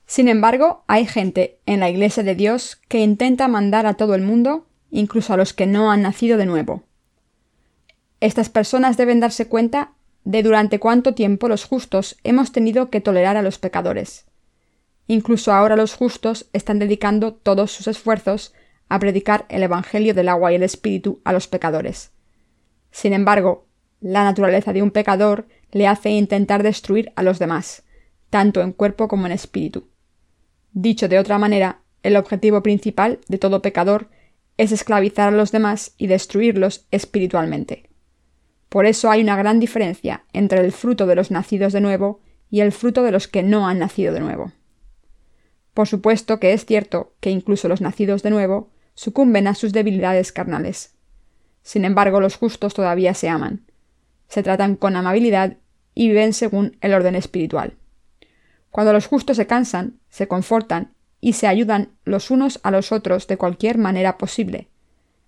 Sin 0.06 0.28
embargo, 0.28 0.84
hay 0.86 1.08
gente 1.08 1.58
en 1.66 1.80
la 1.80 1.90
Iglesia 1.90 2.22
de 2.22 2.36
Dios 2.36 2.80
que 2.88 3.00
intenta 3.00 3.48
mandar 3.48 3.88
a 3.88 3.96
todo 3.96 4.14
el 4.14 4.22
mundo, 4.22 4.68
incluso 4.92 5.34
a 5.34 5.38
los 5.38 5.54
que 5.54 5.66
no 5.66 5.92
han 5.92 6.04
nacido 6.04 6.38
de 6.38 6.46
nuevo. 6.46 6.84
Estas 8.20 8.50
personas 8.50 8.96
deben 8.96 9.20
darse 9.20 9.48
cuenta 9.48 9.94
de 10.24 10.44
durante 10.44 10.78
cuánto 10.78 11.16
tiempo 11.16 11.48
los 11.48 11.66
justos 11.66 12.16
hemos 12.24 12.52
tenido 12.52 12.92
que 12.92 13.02
tolerar 13.02 13.38
a 13.38 13.42
los 13.42 13.58
pecadores. 13.58 14.28
Incluso 15.08 15.52
ahora 15.52 15.76
los 15.76 15.96
justos 15.96 16.46
están 16.54 16.78
dedicando 16.78 17.34
todos 17.34 17.72
sus 17.72 17.88
esfuerzos 17.88 18.54
a 18.90 19.00
predicar 19.00 19.46
el 19.50 19.64
Evangelio 19.64 20.14
del 20.14 20.30
agua 20.30 20.52
y 20.52 20.56
el 20.56 20.64
Espíritu 20.64 21.22
a 21.24 21.32
los 21.32 21.48
pecadores. 21.48 22.12
Sin 22.92 23.14
embargo, 23.14 23.68
la 24.02 24.24
naturaleza 24.24 24.74
de 24.74 24.82
un 24.82 24.92
pecador 24.92 25.48
le 25.72 25.88
hace 25.88 26.10
intentar 26.10 26.64
destruir 26.64 27.12
a 27.16 27.24
los 27.24 27.40
demás, 27.40 27.84
tanto 28.30 28.62
en 28.62 28.72
cuerpo 28.72 29.08
como 29.08 29.26
en 29.26 29.32
espíritu. 29.32 29.90
Dicho 30.72 31.08
de 31.08 31.20
otra 31.20 31.38
manera, 31.38 31.82
el 32.04 32.16
objetivo 32.16 32.64
principal 32.64 33.20
de 33.28 33.38
todo 33.38 33.62
pecador 33.62 34.10
es 34.58 34.72
esclavizar 34.72 35.30
a 35.30 35.38
los 35.38 35.52
demás 35.52 35.94
y 35.98 36.08
destruirlos 36.08 36.88
espiritualmente. 36.92 37.90
Por 38.70 38.86
eso 38.86 39.10
hay 39.10 39.22
una 39.22 39.36
gran 39.36 39.60
diferencia 39.60 40.26
entre 40.32 40.60
el 40.62 40.72
fruto 40.72 41.08
de 41.08 41.16
los 41.16 41.32
nacidos 41.32 41.74
de 41.74 41.82
nuevo 41.82 42.22
y 42.52 42.62
el 42.62 42.72
fruto 42.72 43.04
de 43.04 43.12
los 43.12 43.28
que 43.28 43.44
no 43.44 43.68
han 43.68 43.80
nacido 43.80 44.14
de 44.14 44.20
nuevo. 44.20 44.52
Por 45.74 45.88
supuesto 45.88 46.40
que 46.40 46.54
es 46.54 46.66
cierto 46.66 47.14
que 47.20 47.30
incluso 47.32 47.68
los 47.68 47.82
nacidos 47.82 48.22
de 48.22 48.30
nuevo 48.32 48.72
sucumben 49.00 49.48
a 49.48 49.56
sus 49.56 49.72
debilidades 49.72 50.34
carnales. 50.34 50.94
Sin 51.64 51.86
embargo, 51.86 52.20
los 52.20 52.36
justos 52.36 52.74
todavía 52.74 53.14
se 53.14 53.30
aman, 53.30 53.62
se 54.28 54.44
tratan 54.44 54.76
con 54.76 54.98
amabilidad 54.98 55.56
y 55.96 56.10
viven 56.10 56.34
según 56.34 56.76
el 56.82 56.94
orden 56.94 57.16
espiritual. 57.16 57.78
Cuando 58.72 58.92
los 58.92 59.08
justos 59.08 59.38
se 59.38 59.48
cansan, 59.48 60.02
se 60.10 60.28
confortan 60.28 60.92
y 61.22 61.32
se 61.32 61.48
ayudan 61.48 61.92
los 62.04 62.30
unos 62.30 62.60
a 62.62 62.72
los 62.72 62.92
otros 62.92 63.26
de 63.28 63.38
cualquier 63.38 63.78
manera 63.78 64.18
posible. 64.18 64.68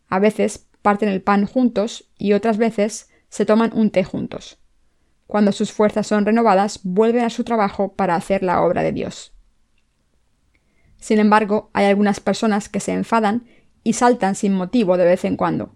A 0.10 0.20
veces 0.20 0.66
parten 0.82 1.08
el 1.08 1.22
pan 1.22 1.46
juntos 1.46 2.10
y 2.18 2.34
otras 2.34 2.58
veces 2.58 3.10
se 3.30 3.46
toman 3.46 3.72
un 3.74 3.90
té 3.90 4.04
juntos. 4.04 4.58
Cuando 5.28 5.54
sus 5.54 5.72
fuerzas 5.72 6.08
son 6.08 6.26
renovadas, 6.26 6.82
vuelven 6.84 7.24
a 7.24 7.30
su 7.30 7.46
trabajo 7.46 7.94
para 7.94 8.16
hacer 8.16 8.44
la 8.44 8.64
obra 8.64 8.84
de 8.84 8.92
Dios. 8.92 9.32
Sin 11.02 11.20
embargo, 11.20 11.72
hay 11.74 11.86
algunas 11.86 12.20
personas 12.20 12.68
que 12.68 12.80
se 12.80 12.92
enfadan 12.92 13.48
y 13.84 13.94
saltan 13.94 14.36
sin 14.36 14.54
motivo 14.54 14.98
de 14.98 15.06
vez 15.06 15.26
en 15.26 15.38
cuando. 15.38 15.74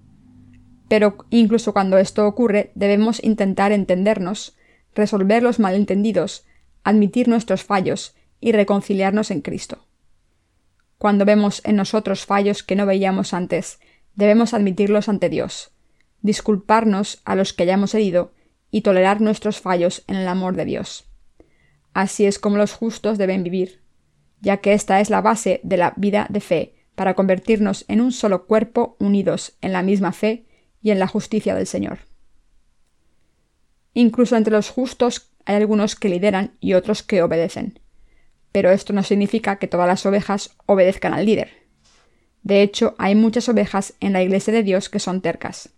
Pero 0.88 1.18
incluso 1.30 1.74
cuando 1.74 1.98
esto 1.98 2.28
ocurre, 2.28 2.72
debemos 2.76 3.24
intentar 3.24 3.72
entendernos, 3.72 4.56
resolver 4.94 5.42
los 5.42 5.60
malentendidos, 5.60 6.46
admitir 6.84 7.28
nuestros 7.28 7.64
fallos 7.64 8.16
y 8.40 8.52
reconciliarnos 8.52 9.32
en 9.32 9.42
Cristo. 9.42 9.88
Cuando 10.98 11.26
vemos 11.26 11.62
en 11.66 11.76
nosotros 11.76 12.26
fallos 12.26 12.64
que 12.64 12.76
no 12.76 12.86
veíamos 12.86 13.34
antes, 13.34 13.80
debemos 14.14 14.54
admitirlos 14.54 15.10
ante 15.10 15.30
Dios, 15.30 15.72
disculparnos 16.22 17.22
a 17.26 17.36
los 17.36 17.54
que 17.54 17.64
hayamos 17.64 17.94
herido 17.96 18.34
y 18.72 18.82
tolerar 18.82 19.22
nuestros 19.22 19.60
fallos 19.60 20.04
en 20.08 20.16
el 20.16 20.28
amor 20.28 20.56
de 20.56 20.66
Dios. 20.66 21.06
Así 21.94 22.26
es 22.26 22.40
como 22.40 22.58
los 22.58 22.74
justos 22.74 23.18
deben 23.18 23.44
vivir, 23.44 23.82
ya 24.42 24.58
que 24.58 24.74
esta 24.74 25.00
es 25.02 25.10
la 25.10 25.22
base 25.22 25.60
de 25.64 25.78
la 25.78 25.94
vida 25.98 26.28
de 26.30 26.40
fe 26.40 26.75
para 26.96 27.14
convertirnos 27.14 27.86
en 27.88 28.02
un 28.02 28.12
solo 28.12 28.46
cuerpo 28.48 28.96
unidos 29.00 29.58
en 29.62 29.74
la 29.74 29.84
misma 29.84 30.12
fe 30.12 30.46
y 30.82 30.92
en 30.92 31.00
la 31.00 31.08
justicia 31.08 31.54
del 31.56 31.68
Señor. 31.68 32.00
Incluso 33.94 34.36
entre 34.36 34.54
los 34.54 34.70
justos 34.70 35.32
hay 35.46 35.56
algunos 35.56 35.96
que 35.96 36.10
lideran 36.10 36.58
y 36.60 36.74
otros 36.74 37.04
que 37.04 37.22
obedecen. 37.22 37.80
Pero 38.52 38.72
esto 38.72 38.94
no 38.94 39.04
significa 39.04 39.58
que 39.58 39.68
todas 39.68 39.88
las 39.88 40.06
ovejas 40.06 40.56
obedezcan 40.66 41.14
al 41.14 41.26
líder. 41.26 41.50
De 42.44 42.62
hecho, 42.62 42.96
hay 42.98 43.16
muchas 43.16 43.50
ovejas 43.50 43.94
en 44.00 44.14
la 44.14 44.22
Iglesia 44.22 44.54
de 44.54 44.64
Dios 44.64 44.90
que 44.90 45.00
son 45.00 45.22
tercas. 45.22 45.70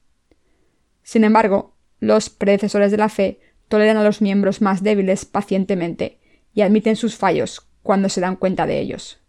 Sin 1.03 1.23
embargo, 1.23 1.75
los 1.99 2.29
predecesores 2.29 2.91
de 2.91 2.97
la 2.97 3.09
fe 3.09 3.39
toleran 3.67 3.97
a 3.97 4.03
los 4.03 4.21
miembros 4.21 4.61
más 4.61 4.83
débiles 4.83 5.25
pacientemente 5.25 6.19
y 6.53 6.61
admiten 6.61 6.95
sus 6.95 7.15
fallos 7.15 7.67
cuando 7.83 8.09
se 8.09 8.21
dan 8.21 8.35
cuenta 8.35 8.65
de 8.65 8.79
ellos. 8.79 9.19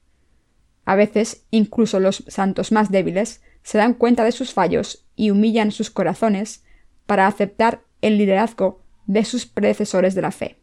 A 0.89 0.97
veces, 0.97 1.45
incluso 1.51 2.01
los 2.01 2.25
santos 2.29 2.73
más 2.73 2.91
débiles 2.91 3.43
se 3.63 3.77
dan 3.77 3.93
cuenta 3.93 4.25
de 4.25 4.33
sus 4.33 4.55
fallos 4.55 5.05
y 5.17 5.29
humillan 5.29 5.71
sus 5.71 5.91
corazones 5.91 6.65
para 7.05 7.27
aceptar 7.27 7.83
el 8.01 8.17
liderazgo 8.17 8.81
de 9.05 9.27
sus 9.27 9.45
predecesores 9.45 10.15
de 10.15 10.23
la 10.23 10.31
fe. 10.31 10.57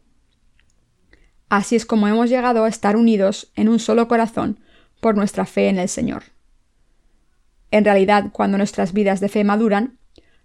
Así 1.48 1.76
es 1.76 1.86
como 1.86 2.08
hemos 2.08 2.28
llegado 2.28 2.64
a 2.64 2.68
estar 2.68 2.96
unidos 2.96 3.52
en 3.54 3.68
un 3.68 3.78
solo 3.78 4.08
corazón 4.08 4.58
por 5.00 5.14
nuestra 5.14 5.46
fe 5.46 5.68
en 5.68 5.78
el 5.78 5.88
Señor. 5.88 6.24
En 7.70 7.84
realidad, 7.84 8.30
cuando 8.32 8.58
nuestras 8.58 8.92
vidas 8.92 9.20
de 9.20 9.28
fe 9.28 9.44
maduran, 9.44 10.00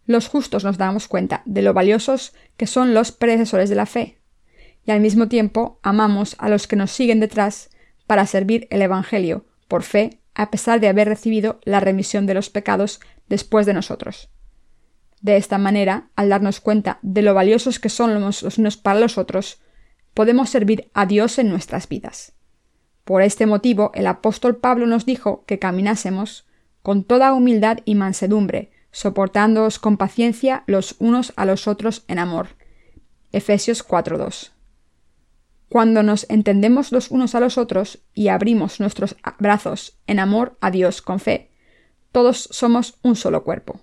los 0.05 0.27
justos 0.27 0.63
nos 0.63 0.77
damos 0.77 1.07
cuenta 1.07 1.41
de 1.45 1.63
lo 1.63 1.73
valiosos 1.73 2.35
que 2.55 2.67
son 2.67 2.93
los 2.93 3.11
predecesores 3.11 3.67
de 3.71 3.75
la 3.77 3.87
fe, 3.87 4.19
y 4.85 4.91
al 4.91 5.01
mismo 5.01 5.27
tiempo 5.27 5.79
amamos 5.81 6.35
a 6.37 6.49
los 6.49 6.67
que 6.67 6.75
nos 6.75 6.91
siguen 6.91 7.19
detrás 7.19 7.71
para 8.05 8.27
servir 8.27 8.67
el 8.69 8.83
Evangelio 8.83 9.47
por 9.71 9.83
fe, 9.83 10.19
a 10.35 10.51
pesar 10.51 10.81
de 10.81 10.89
haber 10.89 11.07
recibido 11.07 11.61
la 11.63 11.79
remisión 11.79 12.25
de 12.25 12.33
los 12.33 12.49
pecados 12.49 12.99
después 13.29 13.65
de 13.65 13.73
nosotros. 13.73 14.29
De 15.21 15.37
esta 15.37 15.57
manera, 15.57 16.09
al 16.17 16.27
darnos 16.27 16.59
cuenta 16.59 16.99
de 17.03 17.21
lo 17.21 17.33
valiosos 17.33 17.79
que 17.79 17.87
son 17.87 18.19
los 18.19 18.43
unos 18.57 18.75
para 18.75 18.99
los 18.99 19.17
otros, 19.17 19.61
podemos 20.13 20.49
servir 20.49 20.91
a 20.93 21.05
Dios 21.05 21.39
en 21.39 21.47
nuestras 21.47 21.87
vidas. 21.87 22.33
Por 23.05 23.21
este 23.21 23.45
motivo, 23.45 23.91
el 23.93 24.07
apóstol 24.07 24.57
Pablo 24.57 24.87
nos 24.87 25.05
dijo 25.05 25.45
que 25.45 25.57
caminásemos 25.57 26.45
con 26.81 27.05
toda 27.05 27.33
humildad 27.33 27.77
y 27.85 27.95
mansedumbre, 27.95 28.71
soportándoos 28.91 29.79
con 29.79 29.95
paciencia 29.95 30.65
los 30.67 30.95
unos 30.99 31.31
a 31.37 31.45
los 31.45 31.65
otros 31.69 32.03
en 32.09 32.19
amor. 32.19 32.57
Efesios 33.31 33.87
4:2. 33.87 34.51
Cuando 35.71 36.03
nos 36.03 36.29
entendemos 36.29 36.91
los 36.91 37.11
unos 37.11 37.33
a 37.33 37.39
los 37.39 37.57
otros 37.57 38.03
y 38.13 38.27
abrimos 38.27 38.81
nuestros 38.81 39.15
brazos 39.39 39.97
en 40.05 40.19
amor 40.19 40.57
a 40.59 40.69
Dios 40.69 41.01
con 41.01 41.21
fe, 41.21 41.49
todos 42.11 42.49
somos 42.51 42.99
un 43.03 43.15
solo 43.15 43.45
cuerpo. 43.45 43.79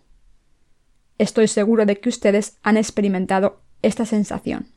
Estoy 1.17 1.49
seguro 1.49 1.87
de 1.87 1.99
que 1.99 2.11
ustedes 2.11 2.59
han 2.63 2.77
experimentado 2.77 3.63
esta 3.81 4.05
sensación. 4.05 4.71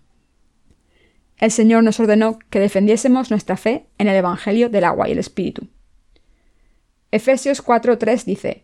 El 1.35 1.51
Señor 1.51 1.83
nos 1.83 1.99
ordenó 1.99 2.39
que 2.49 2.61
defendiésemos 2.61 3.29
nuestra 3.29 3.57
fe 3.57 3.89
en 3.97 4.07
el 4.07 4.15
Evangelio 4.15 4.69
del 4.69 4.85
agua 4.85 5.09
y 5.09 5.11
el 5.11 5.19
Espíritu. 5.19 5.67
Efesios 7.11 7.61
4:3 7.61 8.23
dice, 8.23 8.63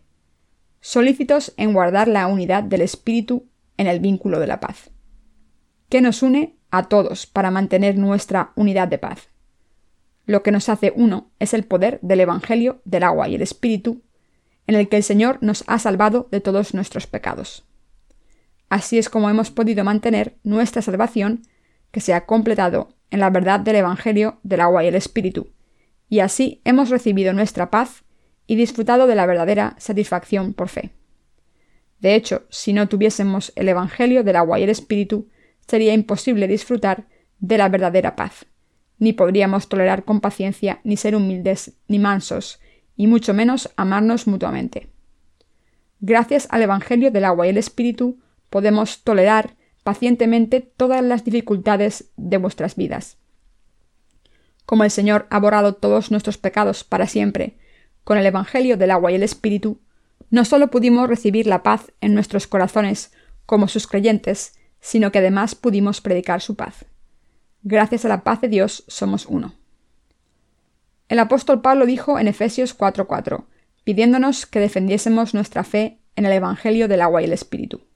solícitos 0.80 1.52
en 1.58 1.74
guardar 1.74 2.08
la 2.08 2.26
unidad 2.26 2.62
del 2.62 2.80
Espíritu 2.80 3.46
en 3.76 3.88
el 3.88 4.00
vínculo 4.00 4.40
de 4.40 4.46
la 4.46 4.58
paz, 4.58 4.90
que 5.90 6.00
nos 6.00 6.22
une 6.22 6.57
a 6.70 6.88
todos 6.88 7.26
para 7.26 7.50
mantener 7.50 7.96
nuestra 7.96 8.52
unidad 8.54 8.88
de 8.88 8.98
paz. 8.98 9.28
Lo 10.26 10.42
que 10.42 10.52
nos 10.52 10.68
hace 10.68 10.92
uno 10.94 11.30
es 11.38 11.54
el 11.54 11.64
poder 11.64 11.98
del 12.02 12.20
Evangelio 12.20 12.82
del 12.84 13.02
agua 13.02 13.28
y 13.28 13.34
el 13.34 13.42
Espíritu, 13.42 14.02
en 14.66 14.74
el 14.74 14.88
que 14.88 14.96
el 14.96 15.02
Señor 15.02 15.38
nos 15.40 15.64
ha 15.66 15.78
salvado 15.78 16.28
de 16.30 16.40
todos 16.40 16.74
nuestros 16.74 17.06
pecados. 17.06 17.64
Así 18.68 18.98
es 18.98 19.08
como 19.08 19.30
hemos 19.30 19.50
podido 19.50 19.84
mantener 19.84 20.36
nuestra 20.42 20.82
salvación, 20.82 21.42
que 21.90 22.00
se 22.00 22.12
ha 22.12 22.26
completado 22.26 22.94
en 23.10 23.20
la 23.20 23.30
verdad 23.30 23.60
del 23.60 23.76
Evangelio 23.76 24.38
del 24.42 24.60
agua 24.60 24.84
y 24.84 24.88
el 24.88 24.94
Espíritu, 24.94 25.48
y 26.10 26.20
así 26.20 26.60
hemos 26.64 26.90
recibido 26.90 27.32
nuestra 27.32 27.70
paz 27.70 28.04
y 28.46 28.56
disfrutado 28.56 29.06
de 29.06 29.14
la 29.14 29.26
verdadera 29.26 29.74
satisfacción 29.78 30.52
por 30.52 30.68
fe. 30.68 30.90
De 32.00 32.14
hecho, 32.14 32.44
si 32.50 32.72
no 32.72 32.88
tuviésemos 32.88 33.52
el 33.56 33.68
Evangelio 33.68 34.22
del 34.22 34.36
agua 34.36 34.60
y 34.60 34.62
el 34.62 34.70
Espíritu, 34.70 35.28
sería 35.68 35.94
imposible 35.94 36.48
disfrutar 36.48 37.06
de 37.38 37.58
la 37.58 37.68
verdadera 37.68 38.16
paz. 38.16 38.46
Ni 38.98 39.12
podríamos 39.12 39.68
tolerar 39.68 40.04
con 40.04 40.20
paciencia, 40.20 40.80
ni 40.82 40.96
ser 40.96 41.14
humildes, 41.14 41.74
ni 41.86 41.98
mansos, 41.98 42.58
y 42.96 43.06
mucho 43.06 43.32
menos 43.34 43.70
amarnos 43.76 44.26
mutuamente. 44.26 44.88
Gracias 46.00 46.48
al 46.50 46.62
Evangelio 46.62 47.10
del 47.10 47.24
agua 47.24 47.46
y 47.46 47.50
el 47.50 47.58
Espíritu, 47.58 48.18
podemos 48.50 49.04
tolerar 49.04 49.56
pacientemente 49.84 50.60
todas 50.60 51.02
las 51.04 51.24
dificultades 51.24 52.10
de 52.16 52.38
vuestras 52.38 52.74
vidas. 52.74 53.18
Como 54.66 54.84
el 54.84 54.90
Señor 54.90 55.26
ha 55.30 55.38
borrado 55.38 55.74
todos 55.74 56.10
nuestros 56.10 56.38
pecados 56.38 56.82
para 56.82 57.06
siempre, 57.06 57.56
con 58.04 58.18
el 58.18 58.26
Evangelio 58.26 58.76
del 58.76 58.90
agua 58.90 59.12
y 59.12 59.14
el 59.14 59.22
Espíritu, 59.22 59.80
no 60.30 60.44
solo 60.44 60.68
pudimos 60.68 61.08
recibir 61.08 61.46
la 61.46 61.62
paz 61.62 61.92
en 62.00 62.14
nuestros 62.14 62.46
corazones 62.46 63.12
como 63.46 63.68
sus 63.68 63.86
creyentes, 63.86 64.57
sino 64.80 65.12
que 65.12 65.18
además 65.18 65.54
pudimos 65.54 66.00
predicar 66.00 66.40
su 66.40 66.54
paz. 66.54 66.84
Gracias 67.62 68.04
a 68.04 68.08
la 68.08 68.22
paz 68.24 68.40
de 68.40 68.48
Dios 68.48 68.84
somos 68.88 69.26
uno. 69.26 69.54
El 71.08 71.18
apóstol 71.18 71.60
Pablo 71.60 71.86
dijo 71.86 72.18
en 72.18 72.28
Efesios 72.28 72.76
4:4, 72.76 73.46
pidiéndonos 73.84 74.46
que 74.46 74.60
defendiésemos 74.60 75.34
nuestra 75.34 75.64
fe 75.64 75.98
en 76.16 76.26
el 76.26 76.32
Evangelio 76.32 76.88
del 76.88 77.00
agua 77.00 77.22
y 77.22 77.24
el 77.24 77.32
Espíritu 77.32 77.88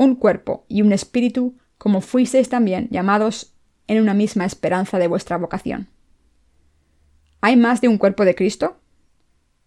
un 0.00 0.14
cuerpo 0.14 0.64
y 0.66 0.80
un 0.80 0.94
espíritu, 0.94 1.58
como 1.76 2.00
fuisteis 2.00 2.48
también 2.48 2.88
llamados 2.90 3.52
en 3.86 4.00
una 4.00 4.14
misma 4.14 4.46
esperanza 4.46 4.98
de 4.98 5.08
vuestra 5.08 5.36
vocación. 5.36 5.88
¿Hay 7.42 7.56
más 7.56 7.82
de 7.82 7.88
un 7.88 7.98
cuerpo 7.98 8.24
de 8.24 8.34
Cristo? 8.34 8.78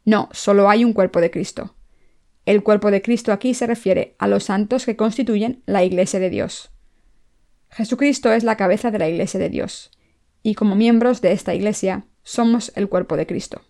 No, 0.05 0.29
solo 0.31 0.71
hay 0.71 0.85
un 0.85 0.93
cuerpo 0.93 1.21
de 1.21 1.29
Cristo. 1.29 1.75
El 2.45 2.63
cuerpo 2.63 2.91
de 2.91 3.01
Cristo 3.01 3.31
aquí 3.31 3.53
se 3.53 3.67
refiere 3.67 4.15
a 4.19 4.27
los 4.27 4.45
santos 4.45 4.85
que 4.85 4.95
constituyen 4.95 5.63
la 5.65 5.83
Iglesia 5.83 6.19
de 6.19 6.29
Dios. 6.29 6.71
Jesucristo 7.69 8.31
es 8.31 8.43
la 8.43 8.57
cabeza 8.57 8.91
de 8.91 8.99
la 8.99 9.07
Iglesia 9.07 9.39
de 9.39 9.49
Dios, 9.49 9.91
y 10.43 10.55
como 10.55 10.75
miembros 10.75 11.21
de 11.21 11.31
esta 11.31 11.55
Iglesia 11.55 12.05
somos 12.23 12.71
el 12.75 12.89
cuerpo 12.89 13.17
de 13.17 13.25
Cristo. 13.25 13.61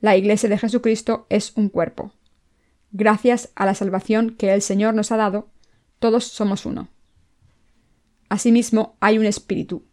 La 0.00 0.16
Iglesia 0.16 0.48
de 0.48 0.58
Jesucristo 0.58 1.26
es 1.30 1.52
un 1.56 1.68
cuerpo, 1.68 2.12
Gracias 2.94 3.50
a 3.54 3.64
la 3.64 3.74
salvación 3.74 4.36
que 4.36 4.52
el 4.52 4.60
Señor 4.60 4.92
nos 4.92 5.12
ha 5.12 5.16
dado, 5.16 5.48
todos 5.98 6.24
somos 6.24 6.66
uno. 6.66 6.88
Asimismo, 8.28 8.98
hay 9.00 9.16
un 9.16 9.24
espíritu, 9.24 9.86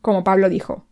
como 0.00 0.24
Pablo 0.24 0.48
dijo, 0.48 0.86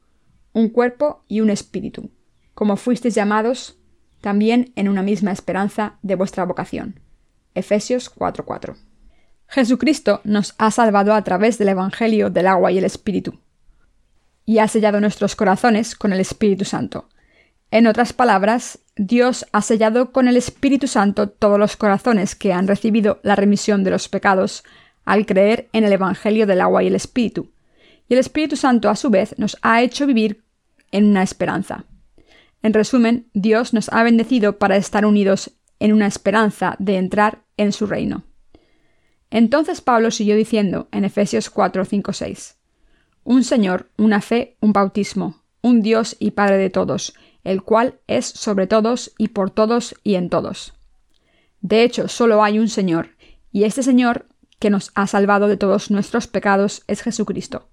un 0.52 0.68
cuerpo 0.68 1.24
y 1.26 1.40
un 1.40 1.48
espíritu, 1.48 2.10
como 2.52 2.76
fuisteis 2.76 3.14
llamados 3.14 3.78
también 4.24 4.72
en 4.74 4.88
una 4.88 5.02
misma 5.02 5.32
esperanza 5.32 5.98
de 6.00 6.14
vuestra 6.14 6.46
vocación. 6.46 6.98
Efesios 7.54 8.08
4:4. 8.08 8.74
Jesucristo 9.48 10.22
nos 10.24 10.54
ha 10.56 10.70
salvado 10.70 11.12
a 11.12 11.22
través 11.22 11.58
del 11.58 11.68
Evangelio 11.68 12.30
del 12.30 12.46
agua 12.46 12.72
y 12.72 12.78
el 12.78 12.84
Espíritu, 12.84 13.38
y 14.46 14.60
ha 14.60 14.66
sellado 14.66 14.98
nuestros 14.98 15.36
corazones 15.36 15.94
con 15.94 16.14
el 16.14 16.20
Espíritu 16.20 16.64
Santo. 16.64 17.10
En 17.70 17.86
otras 17.86 18.14
palabras, 18.14 18.78
Dios 18.96 19.44
ha 19.52 19.60
sellado 19.60 20.10
con 20.10 20.26
el 20.26 20.38
Espíritu 20.38 20.88
Santo 20.88 21.28
todos 21.28 21.58
los 21.58 21.76
corazones 21.76 22.34
que 22.34 22.54
han 22.54 22.66
recibido 22.66 23.20
la 23.22 23.36
remisión 23.36 23.84
de 23.84 23.90
los 23.90 24.08
pecados 24.08 24.64
al 25.04 25.26
creer 25.26 25.68
en 25.74 25.84
el 25.84 25.92
Evangelio 25.92 26.46
del 26.46 26.62
agua 26.62 26.82
y 26.82 26.86
el 26.86 26.94
Espíritu. 26.94 27.50
Y 28.08 28.14
el 28.14 28.20
Espíritu 28.20 28.56
Santo, 28.56 28.88
a 28.88 28.96
su 28.96 29.10
vez, 29.10 29.34
nos 29.36 29.58
ha 29.60 29.82
hecho 29.82 30.06
vivir 30.06 30.44
en 30.92 31.04
una 31.04 31.22
esperanza. 31.22 31.84
En 32.64 32.72
resumen, 32.72 33.28
Dios 33.34 33.74
nos 33.74 33.92
ha 33.92 34.02
bendecido 34.02 34.58
para 34.58 34.78
estar 34.78 35.04
unidos 35.04 35.50
en 35.80 35.92
una 35.92 36.06
esperanza 36.06 36.76
de 36.78 36.96
entrar 36.96 37.42
en 37.58 37.72
su 37.72 37.86
reino. 37.86 38.24
Entonces 39.30 39.82
Pablo 39.82 40.10
siguió 40.10 40.34
diciendo 40.34 40.88
en 40.90 41.04
Efesios 41.04 41.50
4, 41.50 41.84
5, 41.84 42.14
6, 42.14 42.56
Un 43.22 43.44
Señor, 43.44 43.90
una 43.98 44.22
fe, 44.22 44.56
un 44.60 44.72
bautismo, 44.72 45.42
un 45.60 45.82
Dios 45.82 46.16
y 46.18 46.30
Padre 46.30 46.56
de 46.56 46.70
todos, 46.70 47.12
el 47.42 47.62
cual 47.62 48.00
es 48.06 48.24
sobre 48.24 48.66
todos 48.66 49.12
y 49.18 49.28
por 49.28 49.50
todos 49.50 49.94
y 50.02 50.14
en 50.14 50.30
todos. 50.30 50.72
De 51.60 51.82
hecho, 51.82 52.08
solo 52.08 52.42
hay 52.42 52.58
un 52.58 52.70
Señor, 52.70 53.10
y 53.52 53.64
este 53.64 53.82
Señor 53.82 54.24
que 54.58 54.70
nos 54.70 54.90
ha 54.94 55.06
salvado 55.06 55.48
de 55.48 55.58
todos 55.58 55.90
nuestros 55.90 56.28
pecados 56.28 56.82
es 56.86 57.02
Jesucristo. 57.02 57.68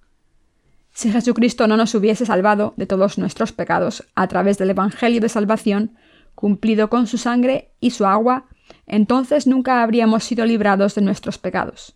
Si 0.93 1.11
Jesucristo 1.11 1.67
no 1.67 1.77
nos 1.77 1.95
hubiese 1.95 2.25
salvado 2.25 2.73
de 2.77 2.85
todos 2.85 3.17
nuestros 3.17 3.51
pecados 3.51 4.05
a 4.15 4.27
través 4.27 4.57
del 4.57 4.71
Evangelio 4.71 5.21
de 5.21 5.29
salvación, 5.29 5.95
cumplido 6.35 6.89
con 6.89 7.07
su 7.07 7.17
sangre 7.17 7.71
y 7.79 7.91
su 7.91 8.05
agua, 8.05 8.45
entonces 8.87 9.47
nunca 9.47 9.83
habríamos 9.83 10.23
sido 10.23 10.45
librados 10.45 10.95
de 10.95 11.01
nuestros 11.01 11.37
pecados. 11.37 11.95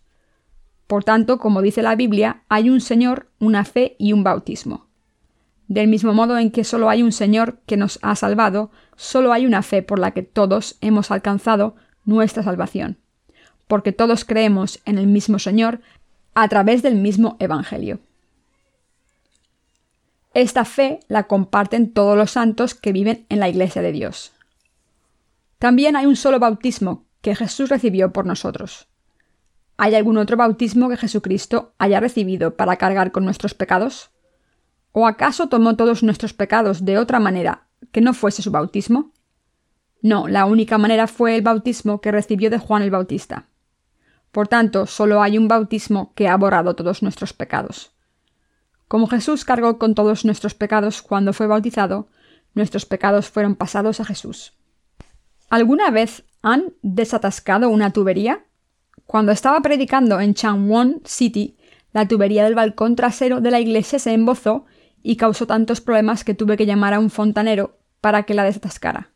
Por 0.86 1.04
tanto, 1.04 1.38
como 1.38 1.62
dice 1.62 1.82
la 1.82 1.96
Biblia, 1.96 2.42
hay 2.48 2.70
un 2.70 2.80
Señor, 2.80 3.28
una 3.38 3.64
fe 3.64 3.96
y 3.98 4.12
un 4.12 4.22
bautismo. 4.22 4.86
Del 5.68 5.88
mismo 5.88 6.14
modo 6.14 6.38
en 6.38 6.52
que 6.52 6.62
solo 6.62 6.88
hay 6.88 7.02
un 7.02 7.12
Señor 7.12 7.58
que 7.66 7.76
nos 7.76 7.98
ha 8.02 8.14
salvado, 8.14 8.70
solo 8.94 9.32
hay 9.32 9.46
una 9.46 9.62
fe 9.62 9.82
por 9.82 9.98
la 9.98 10.12
que 10.12 10.22
todos 10.22 10.76
hemos 10.80 11.10
alcanzado 11.10 11.74
nuestra 12.04 12.44
salvación, 12.44 12.98
porque 13.66 13.92
todos 13.92 14.24
creemos 14.24 14.80
en 14.84 14.96
el 14.98 15.08
mismo 15.08 15.40
Señor 15.40 15.80
a 16.34 16.48
través 16.48 16.82
del 16.82 16.94
mismo 16.94 17.36
Evangelio. 17.40 17.98
Esta 20.36 20.66
fe 20.66 21.00
la 21.08 21.22
comparten 21.22 21.94
todos 21.94 22.14
los 22.14 22.32
santos 22.32 22.74
que 22.74 22.92
viven 22.92 23.24
en 23.30 23.40
la 23.40 23.48
Iglesia 23.48 23.80
de 23.80 23.90
Dios. 23.90 24.32
También 25.58 25.96
hay 25.96 26.04
un 26.04 26.14
solo 26.14 26.38
bautismo 26.38 27.06
que 27.22 27.34
Jesús 27.34 27.70
recibió 27.70 28.12
por 28.12 28.26
nosotros. 28.26 28.86
¿Hay 29.78 29.94
algún 29.94 30.18
otro 30.18 30.36
bautismo 30.36 30.90
que 30.90 30.98
Jesucristo 30.98 31.72
haya 31.78 32.00
recibido 32.00 32.54
para 32.54 32.76
cargar 32.76 33.12
con 33.12 33.24
nuestros 33.24 33.54
pecados? 33.54 34.10
¿O 34.92 35.06
acaso 35.06 35.48
tomó 35.48 35.74
todos 35.74 36.02
nuestros 36.02 36.34
pecados 36.34 36.84
de 36.84 36.98
otra 36.98 37.18
manera 37.18 37.68
que 37.90 38.02
no 38.02 38.12
fuese 38.12 38.42
su 38.42 38.50
bautismo? 38.50 39.12
No, 40.02 40.28
la 40.28 40.44
única 40.44 40.76
manera 40.76 41.06
fue 41.06 41.36
el 41.36 41.40
bautismo 41.40 42.02
que 42.02 42.12
recibió 42.12 42.50
de 42.50 42.58
Juan 42.58 42.82
el 42.82 42.90
Bautista. 42.90 43.46
Por 44.32 44.48
tanto, 44.48 44.84
solo 44.84 45.22
hay 45.22 45.38
un 45.38 45.48
bautismo 45.48 46.12
que 46.14 46.28
ha 46.28 46.36
borrado 46.36 46.76
todos 46.76 47.02
nuestros 47.02 47.32
pecados. 47.32 47.95
Como 48.88 49.08
Jesús 49.08 49.44
cargó 49.44 49.78
con 49.78 49.94
todos 49.94 50.24
nuestros 50.24 50.54
pecados 50.54 51.02
cuando 51.02 51.32
fue 51.32 51.46
bautizado, 51.46 52.08
nuestros 52.54 52.86
pecados 52.86 53.28
fueron 53.28 53.56
pasados 53.56 54.00
a 54.00 54.04
Jesús. 54.04 54.54
¿Alguna 55.50 55.90
vez 55.90 56.24
han 56.42 56.74
desatascado 56.82 57.68
una 57.68 57.92
tubería? 57.92 58.44
Cuando 59.06 59.32
estaba 59.32 59.60
predicando 59.60 60.20
en 60.20 60.34
Changwon 60.34 61.02
City, 61.04 61.56
la 61.92 62.08
tubería 62.08 62.44
del 62.44 62.54
balcón 62.54 62.96
trasero 62.96 63.40
de 63.40 63.50
la 63.50 63.60
iglesia 63.60 63.98
se 63.98 64.12
embozó 64.12 64.66
y 65.02 65.16
causó 65.16 65.46
tantos 65.46 65.80
problemas 65.80 66.24
que 66.24 66.34
tuve 66.34 66.56
que 66.56 66.66
llamar 66.66 66.94
a 66.94 66.98
un 66.98 67.10
fontanero 67.10 67.78
para 68.00 68.24
que 68.24 68.34
la 68.34 68.44
desatascara. 68.44 69.10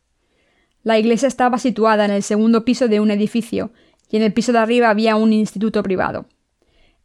La 0.83 0.97
iglesia 0.97 1.27
estaba 1.27 1.59
situada 1.59 2.05
en 2.05 2.11
el 2.11 2.23
segundo 2.23 2.65
piso 2.65 2.87
de 2.87 2.99
un 2.99 3.11
edificio 3.11 3.71
y 4.09 4.17
en 4.17 4.23
el 4.23 4.33
piso 4.33 4.51
de 4.51 4.59
arriba 4.59 4.89
había 4.89 5.15
un 5.15 5.31
instituto 5.31 5.83
privado. 5.83 6.25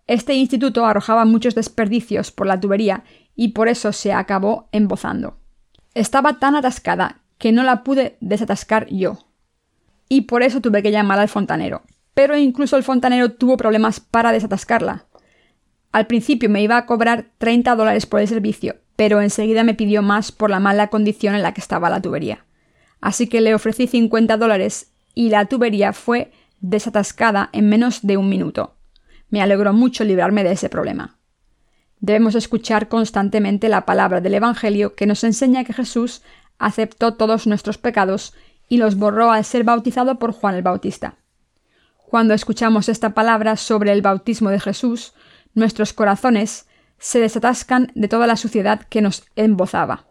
Este 0.07 0.35
instituto 0.35 0.87
arrojaba 0.87 1.25
muchos 1.25 1.55
desperdicios 1.55 2.31
por 2.31 2.47
la 2.47 2.61
tubería 2.61 3.05
y 3.35 3.49
por 3.49 3.69
eso 3.69 3.93
se 3.93 4.13
acabó 4.13 4.69
embozando. 4.73 5.39
Estaba 5.95 6.39
tan 6.39 6.55
atascada 6.55 7.23
que 7.39 7.53
no 7.53 7.63
la 7.63 7.83
pude 7.83 8.17
desatascar 8.21 8.87
yo. 8.89 9.19
Y 10.09 10.23
por 10.23 10.43
eso 10.43 10.61
tuve 10.61 10.83
que 10.83 10.93
llamar 10.93 11.19
al 11.19 11.29
fontanero. 11.29 11.83
Pero 12.15 12.37
incluso 12.37 12.77
el 12.77 12.85
fontanero 12.85 13.33
tuvo 13.33 13.57
problemas 13.57 14.01
para 14.01 14.33
desatascarla. 14.33 15.07
Al 15.93 16.07
principio 16.07 16.49
me 16.49 16.63
iba 16.63 16.77
a 16.77 16.87
cobrar 16.87 17.27
30 17.39 17.75
dólares 17.75 18.07
por 18.07 18.21
el 18.21 18.29
servicio, 18.29 18.77
pero 18.95 19.21
enseguida 19.21 19.65
me 19.65 19.75
pidió 19.75 20.03
más 20.03 20.33
por 20.33 20.51
la 20.51 20.61
mala 20.61 20.89
condición 20.89 21.35
en 21.35 21.43
la 21.43 21.53
que 21.53 21.61
estaba 21.61 21.91
la 21.91 22.01
tubería. 22.01 22.45
Así 23.01 23.27
que 23.29 23.41
le 23.41 23.55
ofrecí 23.55 23.87
50 23.87 24.37
dólares 24.37 24.93
y 25.15 25.31
la 25.31 25.47
tubería 25.47 25.93
fue 25.93 26.33
desatascada 26.61 27.51
en 27.53 27.69
menos 27.69 28.07
de 28.07 28.17
un 28.17 28.29
minuto. 28.29 28.76
Me 29.29 29.43
alegró 29.43 29.73
mucho 29.73 30.05
librarme 30.05 30.45
de 30.45 30.53
ese 30.53 30.69
problema. 30.69 31.19
Debemos 32.01 32.35
escuchar 32.35 32.89
constantemente 32.89 33.69
la 33.69 33.87
palabra 33.87 34.21
del 34.21 34.35
Evangelio 34.35 34.95
que 34.95 35.07
nos 35.07 35.25
enseña 35.25 35.65
que 35.65 35.73
Jesús 35.73 36.23
aceptó 36.59 37.15
todos 37.15 37.47
nuestros 37.47 37.79
pecados 37.79 38.35
y 38.69 38.79
los 38.79 38.97
borró 38.97 39.31
al 39.31 39.45
ser 39.45 39.65
bautizado 39.65 40.19
por 40.19 40.33
Juan 40.33 40.55
el 40.55 40.63
Bautista. 40.63 41.17
Cuando 41.97 42.35
escuchamos 42.35 42.89
esta 42.89 43.15
palabra 43.15 43.57
sobre 43.57 43.93
el 43.93 44.03
bautismo 44.03 44.51
de 44.51 44.61
Jesús, 44.61 45.15
nuestros 45.55 45.93
corazones 45.93 46.69
se 46.99 47.19
desatascan 47.21 47.91
de 47.95 48.09
toda 48.09 48.27
la 48.27 48.37
suciedad 48.37 48.83
que 48.89 49.03
nos 49.03 49.25
embozaba. 49.35 50.07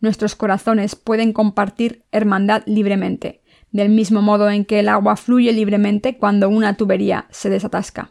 Nuestros 0.00 0.34
corazones 0.34 0.96
pueden 0.96 1.32
compartir 1.32 2.04
hermandad 2.12 2.62
libremente, 2.66 3.41
del 3.72 3.88
mismo 3.88 4.22
modo 4.22 4.50
en 4.50 4.64
que 4.64 4.80
el 4.80 4.88
agua 4.88 5.16
fluye 5.16 5.52
libremente 5.52 6.18
cuando 6.18 6.48
una 6.48 6.76
tubería 6.76 7.26
se 7.30 7.48
desatasca. 7.50 8.10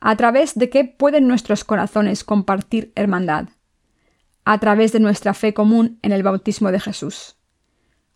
¿A 0.00 0.16
través 0.16 0.54
de 0.54 0.70
qué 0.70 0.84
pueden 0.84 1.28
nuestros 1.28 1.64
corazones 1.64 2.24
compartir 2.24 2.92
hermandad? 2.94 3.48
A 4.44 4.58
través 4.58 4.92
de 4.92 5.00
nuestra 5.00 5.34
fe 5.34 5.54
común 5.54 5.98
en 6.02 6.12
el 6.12 6.22
bautismo 6.22 6.72
de 6.72 6.80
Jesús. 6.80 7.36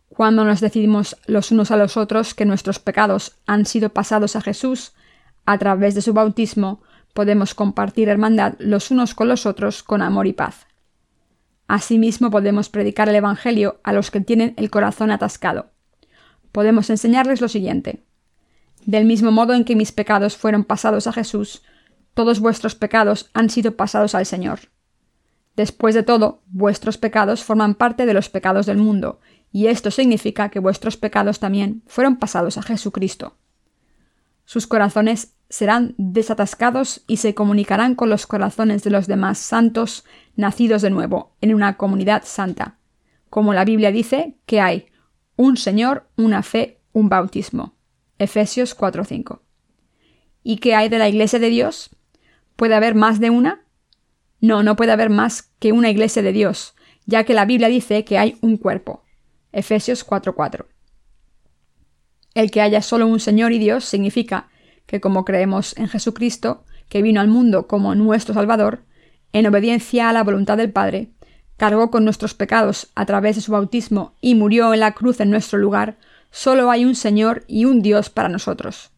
Cuando 0.09 0.45
nos 0.45 0.61
decidimos 0.61 1.17
los 1.27 1.51
unos 1.53 1.71
a 1.71 1.77
los 1.77 1.97
otros 1.97 2.35
que 2.35 2.45
nuestros 2.45 2.79
pecados 2.79 3.39
han 3.47 3.67
sido 3.67 3.91
pasados 3.91 4.35
a 4.35 4.41
Jesús, 4.41 4.95
a 5.47 5.59
través 5.59 5.95
de 5.95 6.03
su 6.03 6.13
bautismo 6.13 6.83
podemos 7.15 7.55
compartir 7.55 8.09
hermandad 8.09 8.55
los 8.59 8.91
unos 8.91 9.15
con 9.15 9.29
los 9.29 9.47
otros 9.47 9.83
con 9.83 10.03
amor 10.03 10.27
y 10.27 10.33
paz. 10.33 10.67
Asimismo 11.69 12.31
podemos 12.31 12.69
predicar 12.69 13.09
el 13.09 13.15
Evangelio 13.15 13.81
a 13.85 13.93
los 13.93 14.11
que 14.11 14.21
tienen 14.21 14.55
el 14.57 14.71
corazón 14.71 15.11
atascado 15.11 15.71
podemos 16.53 16.91
enseñarles 16.91 17.41
lo 17.41 17.49
siguiente. 17.49 18.03
Del 18.87 19.05
mismo 19.05 19.31
modo 19.31 19.55
en 19.55 19.65
que 19.65 19.77
mis 19.77 19.93
pecados 19.93 20.37
fueron 20.37 20.65
pasados 20.65 21.07
a 21.07 21.13
Jesús, 21.13 21.63
todos 22.15 22.41
vuestros 22.41 22.75
pecados 22.75 23.31
han 23.35 23.51
sido 23.51 23.77
pasados 23.77 24.15
al 24.15 24.27
Señor. 24.27 24.61
Después 25.57 25.95
de 25.95 26.03
todo, 26.03 26.43
vuestros 26.47 26.97
pecados 26.99 27.45
forman 27.45 27.75
parte 27.75 28.07
de 28.07 28.15
los 28.15 28.29
pecados 28.29 28.67
del 28.67 28.79
mundo, 28.79 29.21
y 29.53 29.67
esto 29.67 29.91
significa 29.91 30.49
que 30.49 30.61
vuestros 30.61 30.97
pecados 30.97 31.41
también 31.41 31.83
fueron 31.87 32.17
pasados 32.17 32.57
a 32.57 32.63
Jesucristo. 32.63 33.37
Sus 34.45 34.67
corazones 34.67 35.35
serán 35.49 35.95
desatascados 35.99 37.03
y 37.07 37.19
se 37.19 37.35
comunicarán 37.35 37.95
con 37.95 38.09
los 38.09 38.27
corazones 38.27 38.83
de 38.85 38.91
los 38.91 39.07
demás 39.07 39.39
santos 39.39 40.05
nacidos 40.37 40.83
de 40.83 40.91
nuevo 40.91 41.35
en 41.41 41.55
una 41.55 41.77
comunidad 41.77 42.23
santa, 42.25 42.79
como 43.29 43.53
la 43.53 43.65
Biblia 43.65 43.93
dice 43.93 44.37
que 44.47 44.61
hay 44.61 44.87
un 45.41 45.57
Señor, 45.57 46.07
una 46.17 46.43
fe, 46.43 46.83
un 46.93 47.09
bautismo. 47.09 47.75
Efesios 48.19 48.77
4:5. 48.77 49.41
¿Y 50.43 50.59
qué 50.59 50.75
hay 50.75 50.91
de 50.91 50.99
la 50.99 51.09
Iglesia 51.09 51.39
de 51.39 51.49
Dios? 51.49 51.97
¿Puede 52.57 52.75
haber 52.75 52.95
más 52.95 53.21
de 53.21 53.31
una? 53.31 53.65
No, 54.43 54.63
no 54.63 54.77
puede 54.77 54.93
haber 54.93 55.09
más 55.09 55.51
que 55.59 55.73
una 55.73 55.89
Iglesia 55.89 56.21
de 56.21 56.33
Dios, 56.33 56.75
ya 57.07 57.25
que 57.25 57.33
la 57.33 57.47
Biblia 57.47 57.69
dice 57.69 58.05
que 58.05 58.19
hay 58.19 58.37
un 58.43 58.59
cuerpo. 58.59 59.03
Efesios 59.51 60.05
4:4. 60.05 60.67
El 62.35 62.51
que 62.51 62.61
haya 62.61 62.83
solo 62.83 63.07
un 63.07 63.19
Señor 63.19 63.53
y 63.53 63.59
Dios 63.59 63.87
significa 63.87 64.51
que 64.85 65.01
como 65.01 65.25
creemos 65.25 65.75
en 65.79 65.89
Jesucristo, 65.89 66.67
que 66.91 67.01
vino 67.01 67.19
al 67.19 67.29
mundo 67.29 67.67
como 67.67 67.95
nuestro 67.95 68.35
Salvador, 68.35 68.85
en 69.33 69.47
obediencia 69.47 70.11
a 70.11 70.13
la 70.13 70.23
voluntad 70.23 70.59
del 70.59 70.71
Padre, 70.71 71.13
cargó 71.61 71.91
con 71.91 72.07
nuestros 72.07 72.33
pecados 72.33 72.89
a 72.95 73.05
través 73.05 73.37
de 73.37 73.43
su 73.43 73.53
bautismo 73.53 74.15
y 74.23 74.35
murió 74.35 74.73
en 74.73 74.81
la 74.81 74.93
cruz 74.93 75.21
en 75.21 75.29
nuestro 75.29 75.59
lugar, 75.59 75.99
solo 76.31 76.71
hay 76.71 76.87
un 76.87 76.95
Señor 76.95 77.45
y 77.49 77.67
un 77.67 77.83
Dios 77.83 78.09
para 78.09 78.31
nosotros. 78.31 78.93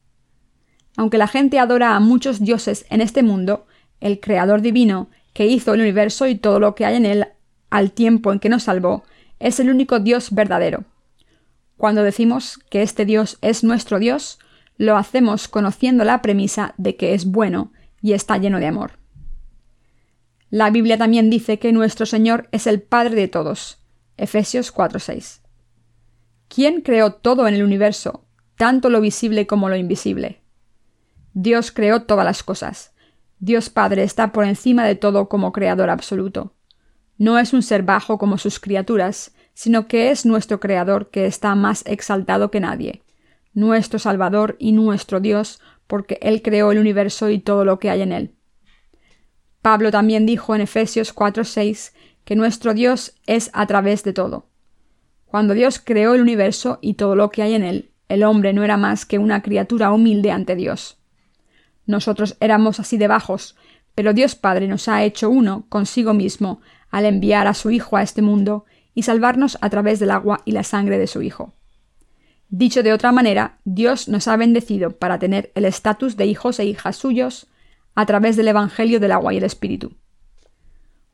Aunque 0.96 1.18
la 1.18 1.27
gente 1.27 1.59
adora 1.59 1.96
a 1.96 1.98
muchos 1.98 2.38
dioses 2.38 2.87
en 2.88 3.01
este 3.01 3.25
mundo, 3.25 3.66
el 3.98 4.20
Creador 4.20 4.62
divino, 4.62 5.11
que 5.33 5.46
hizo 5.46 5.75
el 5.75 5.81
universo 5.81 6.29
y 6.29 6.37
todo 6.37 6.61
lo 6.61 6.77
que 6.77 6.87
hay 6.87 6.94
en 6.94 7.05
él 7.05 7.27
al 7.68 7.90
tiempo 7.90 8.33
en 8.33 8.38
que 8.38 8.48
nos 8.48 8.62
salvó, 8.62 9.03
es 9.40 9.59
el 9.59 9.68
único 9.68 9.98
Dios 9.98 10.31
verdadero. 10.31 10.85
Cuando 11.77 12.05
decimos 12.05 12.61
que 12.70 12.83
este 12.83 13.05
Dios 13.05 13.38
es 13.40 13.64
nuestro 13.64 13.98
Dios, 13.98 14.38
lo 14.77 14.96
hacemos 14.96 15.48
conociendo 15.48 16.05
la 16.05 16.22
premisa 16.22 16.75
de 16.77 16.94
que 16.94 17.14
es 17.14 17.25
bueno 17.25 17.72
y 18.01 18.12
está 18.12 18.38
lleno 18.38 18.61
de 18.61 18.68
amor. 18.68 19.01
La 20.52 20.68
Biblia 20.68 20.98
también 20.98 21.30
dice 21.30 21.58
que 21.58 21.72
nuestro 21.72 22.04
Señor 22.04 22.50
es 22.52 22.66
el 22.66 22.82
Padre 22.82 23.14
de 23.14 23.26
todos. 23.26 23.78
Efesios 24.18 24.70
4:6. 24.70 25.40
¿Quién 26.48 26.82
creó 26.82 27.14
todo 27.14 27.48
en 27.48 27.54
el 27.54 27.62
universo, 27.62 28.26
tanto 28.56 28.90
lo 28.90 29.00
visible 29.00 29.46
como 29.46 29.70
lo 29.70 29.76
invisible? 29.76 30.42
Dios 31.32 31.72
creó 31.72 32.02
todas 32.02 32.26
las 32.26 32.42
cosas. 32.42 32.92
Dios 33.38 33.70
Padre 33.70 34.02
está 34.02 34.30
por 34.32 34.44
encima 34.44 34.84
de 34.84 34.94
todo 34.94 35.30
como 35.30 35.52
creador 35.52 35.88
absoluto. 35.88 36.52
No 37.16 37.38
es 37.38 37.54
un 37.54 37.62
ser 37.62 37.82
bajo 37.82 38.18
como 38.18 38.36
sus 38.36 38.60
criaturas, 38.60 39.34
sino 39.54 39.88
que 39.88 40.10
es 40.10 40.26
nuestro 40.26 40.60
Creador 40.60 41.08
que 41.08 41.24
está 41.24 41.54
más 41.54 41.82
exaltado 41.86 42.50
que 42.50 42.60
nadie, 42.60 43.02
nuestro 43.54 43.98
Salvador 43.98 44.56
y 44.58 44.72
nuestro 44.72 45.18
Dios, 45.18 45.62
porque 45.86 46.18
Él 46.20 46.42
creó 46.42 46.72
el 46.72 46.78
universo 46.78 47.30
y 47.30 47.38
todo 47.38 47.64
lo 47.64 47.78
que 47.78 47.88
hay 47.88 48.02
en 48.02 48.12
él. 48.12 48.34
Pablo 49.62 49.92
también 49.92 50.27
dijo 50.27 50.55
en 50.57 50.61
Efesios 50.61 51.14
4:6 51.14 51.92
que 52.25 52.37
nuestro 52.37 52.75
Dios 52.75 53.14
es 53.27 53.51
a 53.53 53.66
través 53.66 54.03
de 54.03 54.12
todo. 54.12 54.48
Cuando 55.25 55.55
Dios 55.55 55.81
creó 55.83 56.14
el 56.14 56.20
universo 56.20 56.79
y 56.83 56.94
todo 56.94 57.16
lo 57.16 57.31
que 57.31 57.42
hay 57.42 57.55
en 57.55 57.62
él, 57.62 57.92
el 58.09 58.25
hombre 58.25 58.53
no 58.53 58.64
era 58.64 58.77
más 58.77 59.07
que 59.07 59.18
una 59.18 59.40
criatura 59.40 59.92
humilde 59.92 60.31
ante 60.31 60.57
Dios. 60.57 60.98
Nosotros 61.87 62.37
éramos 62.40 62.81
así 62.81 62.98
de 62.98 63.09
bajos, 63.09 63.57
pero 63.94 64.12
Dios 64.12 64.35
Padre 64.35 64.66
nos 64.68 64.88
ha 64.88 65.05
hecho 65.05 65.31
uno 65.31 65.64
consigo 65.68 66.12
mismo 66.12 66.61
al 66.90 67.07
enviar 67.07 67.46
a 67.46 67.55
su 67.55 67.70
Hijo 67.70 67.96
a 67.96 68.03
este 68.03 68.20
mundo 68.20 68.66
y 68.94 69.05
salvarnos 69.05 69.59
a 69.61 69.70
través 69.70 70.01
del 70.01 70.11
agua 70.11 70.42
y 70.44 70.53
la 70.53 70.64
sangre 70.64 70.98
de 70.98 71.07
su 71.07 71.22
Hijo. 71.22 71.55
Dicho 72.48 72.83
de 72.83 72.92
otra 72.92 73.12
manera, 73.12 73.59
Dios 73.64 74.09
nos 74.09 74.29
ha 74.29 74.37
bendecido 74.37 74.90
para 74.98 75.18
tener 75.18 75.53
el 75.55 75.64
estatus 75.64 76.16
de 76.16 76.27
hijos 76.27 76.59
e 76.59 76.66
hijas 76.66 76.96
suyos 76.96 77.46
a 77.94 78.07
través 78.07 78.37
del 78.37 78.48
Evangelio 78.48 79.00
del 79.00 79.12
agua 79.12 79.35
y 79.35 79.38
el 79.38 79.44
Espíritu. 79.44 79.96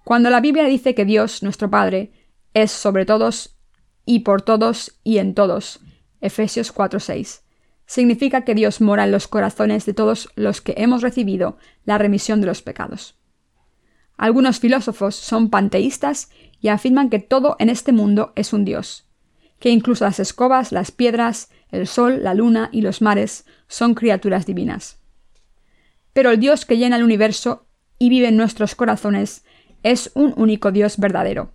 Cuando 0.05 0.31
la 0.31 0.41
Biblia 0.41 0.65
dice 0.65 0.95
que 0.95 1.05
Dios, 1.05 1.43
nuestro 1.43 1.71
Padre, 1.71 2.13
es 2.55 2.71
sobre 2.71 3.05
todos 3.05 3.57
y 4.05 4.21
por 4.21 4.43
todos 4.43 4.99
y 5.05 5.19
en 5.19 5.35
todos, 5.35 5.81
Efesios 6.21 6.73
4:6, 6.73 7.43
significa 7.87 8.45
que 8.45 8.55
Dios 8.55 8.81
mora 8.81 9.05
en 9.05 9.13
los 9.13 9.29
corazones 9.29 9.87
de 9.87 9.95
todos 9.95 10.31
los 10.35 10.61
que 10.61 10.75
hemos 10.77 11.03
recibido 11.03 11.59
la 11.85 11.99
remisión 11.99 12.41
de 12.41 12.47
los 12.47 12.63
pecados. 12.63 13.17
Algunos 14.17 14.61
filósofos 14.61 15.15
son 15.15 15.49
panteístas 15.49 16.31
y 16.61 16.69
afirman 16.69 17.09
que 17.09 17.19
todo 17.19 17.57
en 17.59 17.71
este 17.71 17.93
mundo 17.93 18.33
es 18.35 18.53
un 18.53 18.65
dios, 18.65 19.07
que 19.59 19.71
incluso 19.71 20.05
las 20.05 20.21
escobas, 20.21 20.73
las 20.73 20.91
piedras, 20.91 21.51
el 21.71 21.87
sol, 21.87 22.23
la 22.23 22.35
luna 22.35 22.69
y 22.73 22.83
los 22.83 23.01
mares 23.01 23.47
son 23.69 23.95
criaturas 23.95 24.45
divinas. 24.45 24.98
Pero 26.19 26.33
el 26.33 26.41
Dios 26.41 26.65
que 26.65 26.77
llena 26.77 26.97
el 26.97 27.05
universo 27.05 27.69
y 27.97 28.09
vive 28.09 28.27
en 28.27 28.37
nuestros 28.37 28.75
corazones 28.75 29.45
es 29.85 30.11
un 30.15 30.35
único 30.37 30.73
Dios 30.73 30.99
verdadero. 30.99 31.53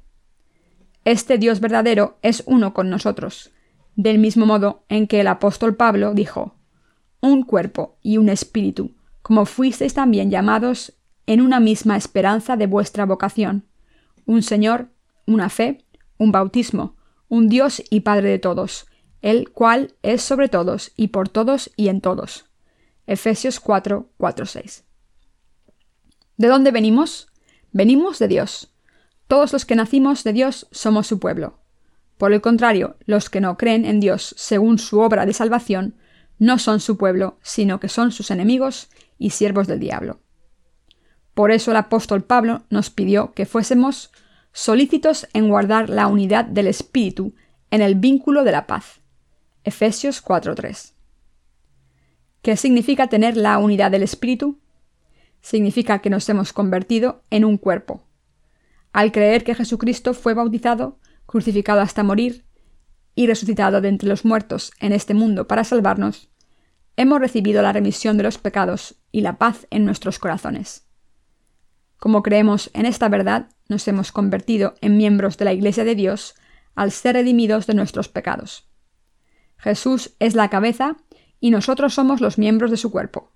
Este 1.04 1.38
Dios 1.38 1.60
verdadero 1.60 2.18
es 2.22 2.44
uno 2.46 2.74
con 2.74 2.90
nosotros, 2.90 3.52
del 3.98 4.20
mismo 4.20 4.46
modo 4.46 4.86
en 4.88 5.08
que 5.08 5.20
el 5.20 5.28
apóstol 5.28 5.76
Pablo 5.76 6.14
dijo, 6.14 6.56
un 7.20 7.44
cuerpo 7.44 7.98
y 8.02 8.16
un 8.16 8.30
espíritu, 8.30 8.96
como 9.22 9.46
fuisteis 9.46 9.94
también 9.96 10.32
llamados 10.32 10.94
en 11.26 11.42
una 11.42 11.60
misma 11.60 11.98
esperanza 11.98 12.56
de 12.56 12.68
vuestra 12.68 13.06
vocación, 13.06 13.66
un 14.26 14.44
Señor, 14.44 14.88
una 15.28 15.50
fe, 15.50 15.84
un 16.18 16.32
bautismo, 16.32 16.96
un 17.28 17.50
Dios 17.50 17.84
y 17.90 18.00
Padre 18.00 18.30
de 18.30 18.40
todos, 18.40 18.88
el 19.22 19.50
cual 19.50 19.96
es 20.04 20.22
sobre 20.22 20.48
todos 20.48 20.94
y 20.96 21.10
por 21.10 21.28
todos 21.28 21.70
y 21.76 21.90
en 21.90 22.00
todos. 22.00 22.46
Efesios 23.06 23.60
4, 23.60 24.10
4, 24.18 24.46
6. 24.46 24.84
¿De 26.38 26.48
dónde 26.48 26.72
venimos? 26.72 27.28
Venimos 27.72 28.20
de 28.20 28.28
Dios. 28.28 28.74
Todos 29.28 29.54
los 29.54 29.66
que 29.66 29.76
nacimos 29.76 30.24
de 30.24 30.34
Dios 30.34 30.68
somos 30.72 31.08
su 31.08 31.20
pueblo. 31.20 31.60
Por 32.18 32.34
el 32.34 32.42
contrario, 32.42 32.98
los 33.06 33.30
que 33.30 33.42
no 33.42 33.58
creen 33.58 33.86
en 33.86 34.00
Dios 34.00 34.34
según 34.38 34.80
su 34.80 35.00
obra 35.00 35.26
de 35.26 35.34
salvación 35.34 35.96
no 36.40 36.60
son 36.60 36.80
su 36.80 36.98
pueblo, 36.98 37.38
sino 37.42 37.80
que 37.80 37.90
son 37.90 38.12
sus 38.12 38.32
enemigos 38.32 38.90
y 39.18 39.32
siervos 39.32 39.68
del 39.68 39.80
diablo. 39.80 40.20
Por 41.34 41.52
eso 41.52 41.72
el 41.72 41.78
apóstol 41.78 42.24
Pablo 42.24 42.64
nos 42.70 42.90
pidió 42.90 43.34
que 43.34 43.46
fuésemos 43.46 44.12
solícitos 44.52 45.28
en 45.34 45.50
guardar 45.50 45.90
la 45.90 46.08
unidad 46.08 46.46
del 46.46 46.68
Espíritu 46.68 47.36
en 47.72 47.82
el 47.82 47.96
vínculo 47.96 48.44
de 48.44 48.52
la 48.52 48.68
paz. 48.68 49.02
Efesios 49.64 50.22
4:3. 50.22 50.93
¿Qué 52.44 52.58
significa 52.58 53.08
tener 53.08 53.38
la 53.38 53.58
unidad 53.58 53.90
del 53.90 54.04
Espíritu? 54.04 54.60
Significa 55.40 56.00
que 56.00 56.10
nos 56.10 56.28
hemos 56.28 56.52
convertido 56.52 57.24
en 57.30 57.46
un 57.46 57.58
cuerpo. 57.58 58.04
Al 58.92 59.14
creer 59.14 59.46
que 59.46 59.56
Jesucristo 59.56 60.14
fue 60.14 60.34
bautizado, 60.34 61.00
crucificado 61.26 61.80
hasta 61.80 62.04
morir 62.04 62.44
y 63.16 63.28
resucitado 63.28 63.80
de 63.80 63.88
entre 63.88 64.10
los 64.10 64.26
muertos 64.26 64.74
en 64.82 64.92
este 64.92 65.14
mundo 65.14 65.48
para 65.48 65.64
salvarnos, 65.64 66.32
hemos 66.98 67.22
recibido 67.22 67.62
la 67.62 67.72
remisión 67.72 68.18
de 68.18 68.24
los 68.24 68.38
pecados 68.38 68.96
y 69.14 69.22
la 69.22 69.38
paz 69.38 69.66
en 69.70 69.86
nuestros 69.86 70.20
corazones. 70.20 70.86
Como 71.96 72.24
creemos 72.24 72.72
en 72.74 72.86
esta 72.86 73.08
verdad, 73.08 73.52
nos 73.70 73.88
hemos 73.88 74.12
convertido 74.12 74.74
en 74.82 74.98
miembros 74.98 75.38
de 75.38 75.46
la 75.46 75.54
Iglesia 75.54 75.86
de 75.86 75.96
Dios 75.96 76.36
al 76.76 76.92
ser 76.92 77.16
redimidos 77.16 77.68
de 77.68 77.74
nuestros 77.74 78.10
pecados. 78.10 78.68
Jesús 79.56 80.14
es 80.20 80.36
la 80.36 80.50
cabeza 80.50 80.98
y 81.44 81.52
nosotros 81.52 81.94
somos 81.94 82.22
los 82.22 82.38
miembros 82.38 82.72
de 82.72 82.78
su 82.78 82.90
cuerpo. 82.90 83.30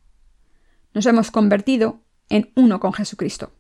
Nos 0.94 1.06
hemos 1.08 1.30
convertido 1.30 2.00
en 2.30 2.54
uno 2.56 2.80
con 2.80 2.94
Jesucristo. 2.94 3.52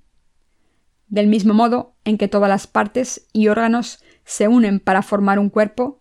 Del 1.09 1.27
mismo 1.27 1.53
modo 1.53 1.95
en 2.05 2.17
que 2.17 2.29
todas 2.29 2.47
las 2.47 2.65
partes 2.65 3.27
y 3.33 3.49
órganos 3.49 4.01
se 4.23 4.47
unen 4.47 4.79
para 4.79 5.01
formar 5.01 5.37
un 5.37 5.49
cuerpo, 5.49 5.99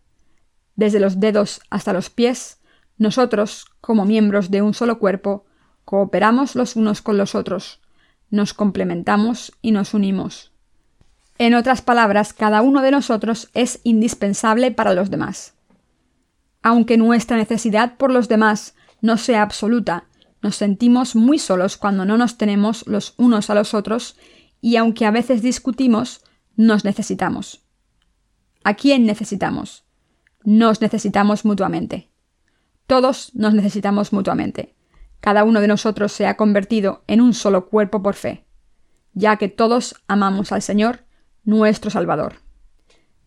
desde 0.76 1.00
los 1.00 1.18
dedos 1.18 1.60
hasta 1.70 1.92
los 1.92 2.08
pies, 2.08 2.60
nosotros, 2.98 3.64
como 3.80 4.04
miembros 4.04 4.48
de 4.52 4.62
un 4.62 4.74
solo 4.74 5.00
cuerpo, 5.00 5.44
cooperamos 5.84 6.54
los 6.54 6.76
unos 6.76 7.02
con 7.02 7.18
los 7.18 7.34
otros, 7.34 7.80
nos 8.30 8.54
complementamos 8.54 9.54
y 9.60 9.72
nos 9.72 9.92
unimos. 9.92 10.52
En 11.38 11.54
otras 11.54 11.82
palabras, 11.82 12.32
cada 12.32 12.62
uno 12.62 12.80
de 12.80 12.92
nosotros 12.92 13.50
es 13.54 13.80
indispensable 13.82 14.70
para 14.70 14.94
los 14.94 15.10
demás. 15.10 15.55
Aunque 16.66 16.96
nuestra 16.96 17.36
necesidad 17.36 17.96
por 17.96 18.10
los 18.10 18.26
demás 18.26 18.74
no 19.00 19.18
sea 19.18 19.42
absoluta, 19.42 20.08
nos 20.42 20.56
sentimos 20.56 21.14
muy 21.14 21.38
solos 21.38 21.76
cuando 21.76 22.04
no 22.04 22.16
nos 22.16 22.38
tenemos 22.38 22.84
los 22.88 23.14
unos 23.18 23.50
a 23.50 23.54
los 23.54 23.72
otros 23.72 24.16
y 24.60 24.74
aunque 24.74 25.06
a 25.06 25.12
veces 25.12 25.42
discutimos, 25.42 26.24
nos 26.56 26.84
necesitamos. 26.84 27.62
¿A 28.64 28.74
quién 28.74 29.06
necesitamos? 29.06 29.84
Nos 30.42 30.80
necesitamos 30.80 31.44
mutuamente. 31.44 32.10
Todos 32.88 33.32
nos 33.36 33.54
necesitamos 33.54 34.12
mutuamente. 34.12 34.74
Cada 35.20 35.44
uno 35.44 35.60
de 35.60 35.68
nosotros 35.68 36.10
se 36.10 36.26
ha 36.26 36.36
convertido 36.36 37.04
en 37.06 37.20
un 37.20 37.32
solo 37.32 37.68
cuerpo 37.68 38.02
por 38.02 38.16
fe, 38.16 38.44
ya 39.12 39.36
que 39.36 39.46
todos 39.48 40.02
amamos 40.08 40.50
al 40.50 40.62
Señor 40.62 41.04
nuestro 41.44 41.92
Salvador. 41.92 42.40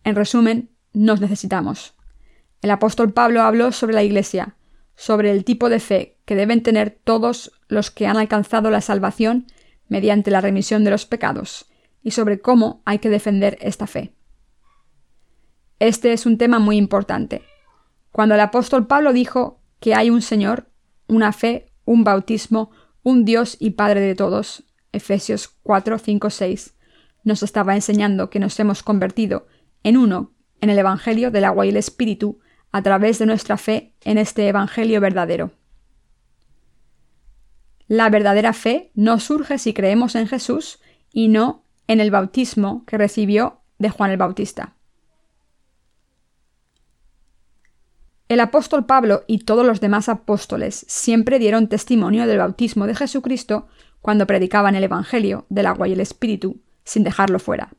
En 0.04 0.14
resumen, 0.14 0.76
nos 0.92 1.22
necesitamos. 1.22 1.94
El 2.62 2.70
apóstol 2.70 3.12
Pablo 3.12 3.42
habló 3.42 3.72
sobre 3.72 3.94
la 3.94 4.02
Iglesia, 4.02 4.56
sobre 4.94 5.30
el 5.30 5.44
tipo 5.44 5.68
de 5.68 5.80
fe 5.80 6.18
que 6.26 6.36
deben 6.36 6.62
tener 6.62 6.98
todos 7.04 7.52
los 7.68 7.90
que 7.90 8.06
han 8.06 8.18
alcanzado 8.18 8.70
la 8.70 8.82
salvación 8.82 9.46
mediante 9.88 10.30
la 10.30 10.40
remisión 10.40 10.84
de 10.84 10.90
los 10.90 11.06
pecados, 11.06 11.66
y 12.02 12.10
sobre 12.10 12.40
cómo 12.40 12.82
hay 12.84 12.98
que 12.98 13.08
defender 13.08 13.56
esta 13.60 13.86
fe. 13.86 14.12
Este 15.78 16.12
es 16.12 16.26
un 16.26 16.36
tema 16.36 16.58
muy 16.58 16.76
importante. 16.76 17.42
Cuando 18.12 18.34
el 18.34 18.40
apóstol 18.40 18.86
Pablo 18.86 19.12
dijo 19.14 19.60
que 19.80 19.94
hay 19.94 20.10
un 20.10 20.20
Señor, 20.20 20.68
una 21.08 21.32
fe, 21.32 21.72
un 21.86 22.04
bautismo, 22.04 22.70
un 23.02 23.24
Dios 23.24 23.56
y 23.58 23.70
Padre 23.70 24.00
de 24.00 24.14
todos, 24.14 24.64
Efesios 24.92 25.48
4, 25.62 25.98
5, 25.98 26.30
6, 26.30 26.74
nos 27.24 27.42
estaba 27.42 27.74
enseñando 27.74 28.28
que 28.28 28.38
nos 28.38 28.58
hemos 28.60 28.82
convertido 28.82 29.46
en 29.82 29.96
uno 29.96 30.32
en 30.60 30.68
el 30.68 30.78
Evangelio 30.78 31.30
del 31.30 31.44
agua 31.44 31.64
y 31.64 31.70
el 31.70 31.76
Espíritu 31.78 32.40
a 32.72 32.82
través 32.82 33.18
de 33.18 33.26
nuestra 33.26 33.56
fe 33.56 33.92
en 34.02 34.18
este 34.18 34.48
Evangelio 34.48 35.00
verdadero. 35.00 35.50
La 37.88 38.08
verdadera 38.08 38.52
fe 38.52 38.92
no 38.94 39.18
surge 39.18 39.58
si 39.58 39.74
creemos 39.74 40.14
en 40.14 40.28
Jesús 40.28 40.78
y 41.12 41.28
no 41.28 41.64
en 41.88 42.00
el 42.00 42.10
bautismo 42.10 42.84
que 42.86 42.98
recibió 42.98 43.60
de 43.78 43.90
Juan 43.90 44.12
el 44.12 44.16
Bautista. 44.16 44.74
El 48.28 48.38
apóstol 48.38 48.86
Pablo 48.86 49.24
y 49.26 49.40
todos 49.40 49.66
los 49.66 49.80
demás 49.80 50.08
apóstoles 50.08 50.84
siempre 50.86 51.40
dieron 51.40 51.66
testimonio 51.66 52.28
del 52.28 52.38
bautismo 52.38 52.86
de 52.86 52.94
Jesucristo 52.94 53.66
cuando 54.00 54.24
predicaban 54.24 54.76
el 54.76 54.84
Evangelio 54.84 55.46
del 55.48 55.66
agua 55.66 55.88
y 55.88 55.94
el 55.94 56.00
Espíritu, 56.00 56.60
sin 56.84 57.02
dejarlo 57.02 57.40
fuera. 57.40 57.72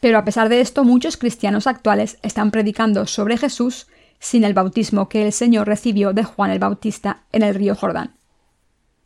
Pero 0.00 0.18
a 0.18 0.24
pesar 0.24 0.50
de 0.50 0.60
esto, 0.60 0.84
muchos 0.84 1.16
cristianos 1.16 1.66
actuales 1.66 2.18
están 2.22 2.50
predicando 2.50 3.06
sobre 3.06 3.38
Jesús 3.38 3.86
sin 4.18 4.44
el 4.44 4.54
bautismo 4.54 5.08
que 5.08 5.24
el 5.24 5.32
Señor 5.32 5.66
recibió 5.66 6.12
de 6.12 6.24
Juan 6.24 6.50
el 6.50 6.58
Bautista 6.58 7.24
en 7.32 7.42
el 7.42 7.54
río 7.54 7.74
Jordán. 7.74 8.16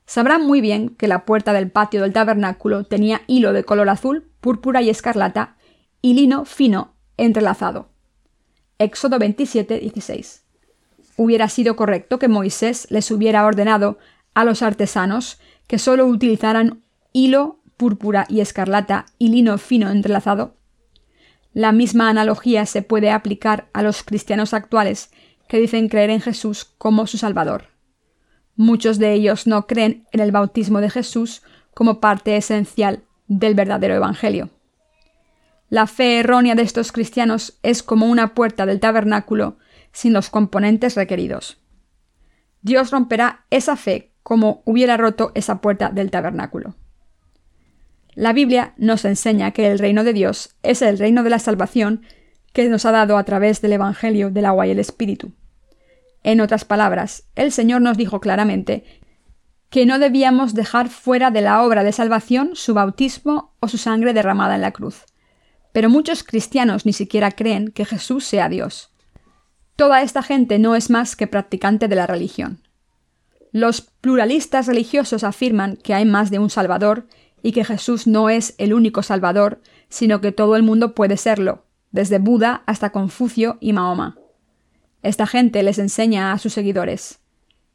Sabrán 0.07 0.45
muy 0.45 0.61
bien 0.61 0.91
que 0.91 1.07
la 1.07 1.25
puerta 1.25 1.53
del 1.53 1.71
patio 1.71 2.03
del 2.03 2.13
tabernáculo 2.13 2.85
tenía 2.85 3.23
hilo 3.29 3.53
de 3.53 3.65
color 3.65 3.89
azul, 3.89 4.29
púrpura 4.41 4.83
y 4.83 4.91
escarlata 4.91 5.57
y 6.03 6.15
lino 6.15 6.45
fino 6.45 6.95
entrelazado. 7.17 7.91
Éxodo 8.79 9.19
27, 9.19 9.79
16. 9.79 10.43
Hubiera 11.17 11.49
sido 11.49 11.77
correcto 11.77 12.19
que 12.19 12.29
Moisés 12.29 12.87
les 12.91 13.11
hubiera 13.11 13.45
ordenado 13.45 13.99
a 14.35 14.45
los 14.45 14.63
artesanos 14.63 15.39
que 15.67 15.79
solo 15.79 16.07
utilizaran 16.07 16.83
hilo, 17.13 17.61
púrpura 17.77 18.27
y 18.29 18.41
escarlata 18.41 19.07
y 19.19 19.29
lino 19.29 19.59
fino 19.59 19.91
entrelazado. 19.91 20.57
La 21.53 21.73
misma 21.73 22.09
analogía 22.09 22.65
se 22.67 22.83
puede 22.83 23.11
aplicar 23.11 23.69
a 23.73 23.83
los 23.83 24.03
cristianos 24.03 24.55
actuales 24.55 25.11
que 25.49 25.59
dicen 25.59 25.89
creer 25.89 26.11
en 26.11 26.21
Jesús 26.21 26.65
como 26.79 27.07
su 27.07 27.19
Salvador. 27.19 27.65
Muchos 28.55 28.99
de 28.99 29.13
ellos 29.13 29.47
no 29.47 29.67
creen 29.67 30.07
en 30.13 30.21
el 30.21 30.31
bautismo 30.31 30.81
de 30.81 30.91
Jesús 30.91 31.43
como 31.75 32.01
parte 32.01 32.37
esencial 32.37 33.03
del 33.27 33.55
verdadero 33.55 33.95
Evangelio. 33.95 34.51
La 35.69 35.87
fe 35.87 36.19
errónea 36.19 36.55
de 36.55 36.63
estos 36.63 36.93
cristianos 36.93 37.59
es 37.63 37.83
como 37.83 38.07
una 38.07 38.35
puerta 38.35 38.67
del 38.67 38.81
tabernáculo 38.81 39.57
sin 39.93 40.13
los 40.13 40.31
componentes 40.31 40.95
requeridos. 40.95 41.61
Dios 42.63 42.91
romperá 42.91 43.47
esa 43.51 43.77
fe 43.77 44.13
como 44.23 44.63
hubiera 44.67 44.97
roto 44.97 45.33
esa 45.35 45.61
puerta 45.61 45.89
del 45.89 46.11
tabernáculo. 46.11 46.75
La 48.15 48.33
Biblia 48.33 48.75
nos 48.77 49.05
enseña 49.05 49.53
que 49.53 49.71
el 49.71 49.79
reino 49.79 50.05
de 50.05 50.13
Dios 50.13 50.57
es 50.63 50.83
el 50.83 50.99
reino 50.99 51.23
de 51.23 51.31
la 51.31 51.39
salvación 51.39 52.03
que 52.53 52.69
nos 52.69 52.85
ha 52.85 52.91
dado 52.91 53.17
a 53.17 53.25
través 53.25 53.61
del 53.61 53.75
Evangelio 53.75 54.31
del 54.31 54.47
agua 54.47 54.67
y 54.67 54.71
el 54.73 54.79
Espíritu. 54.79 55.33
En 56.23 56.41
otras 56.41 56.65
palabras, 56.65 57.25
el 57.37 57.53
Señor 57.53 57.81
nos 57.81 57.97
dijo 57.97 58.21
claramente 58.21 58.85
que 59.71 59.87
no 59.87 59.99
debíamos 59.99 60.55
dejar 60.55 60.89
fuera 60.89 61.31
de 61.31 61.41
la 61.41 61.63
obra 61.63 61.85
de 61.85 61.93
salvación 61.93 62.51
su 62.55 62.75
bautismo 62.75 63.55
o 63.61 63.69
su 63.69 63.79
sangre 63.79 64.13
derramada 64.13 64.57
en 64.57 64.63
la 64.63 64.73
cruz. 64.73 65.05
Pero 65.73 65.89
muchos 65.89 66.25
cristianos 66.25 66.85
ni 66.85 66.93
siquiera 66.93 67.31
creen 67.31 67.71
que 67.71 67.85
Jesús 67.85 68.25
sea 68.25 68.49
Dios. 68.49 68.91
Toda 69.77 70.03
esta 70.03 70.23
gente 70.23 70.59
no 70.59 70.75
es 70.75 70.91
más 70.91 71.15
que 71.15 71.29
practicante 71.29 71.87
de 71.87 71.95
la 71.95 72.09
religión. 72.09 72.61
Los 73.53 73.81
pluralistas 73.81 74.67
religiosos 74.67 75.25
afirman 75.25 75.77
que 75.77 75.95
hay 75.95 76.05
más 76.05 76.31
de 76.31 76.41
un 76.41 76.51
Salvador 76.51 77.07
y 77.43 77.53
que 77.53 77.65
Jesús 77.65 78.07
no 78.07 78.31
es 78.31 78.55
el 78.59 78.75
único 78.75 79.03
Salvador, 79.03 79.61
sino 79.89 80.21
que 80.21 80.33
todo 80.33 80.57
el 80.57 80.63
mundo 80.63 80.95
puede 80.95 81.17
serlo, 81.17 81.65
desde 81.91 82.19
Buda 82.19 82.63
hasta 82.67 82.91
Confucio 82.91 83.59
y 83.61 83.73
Mahoma. 83.73 84.17
Esta 85.03 85.27
gente 85.27 85.63
les 85.63 85.79
enseña 85.79 86.33
a 86.33 86.39
sus 86.39 86.53
seguidores 86.53 87.21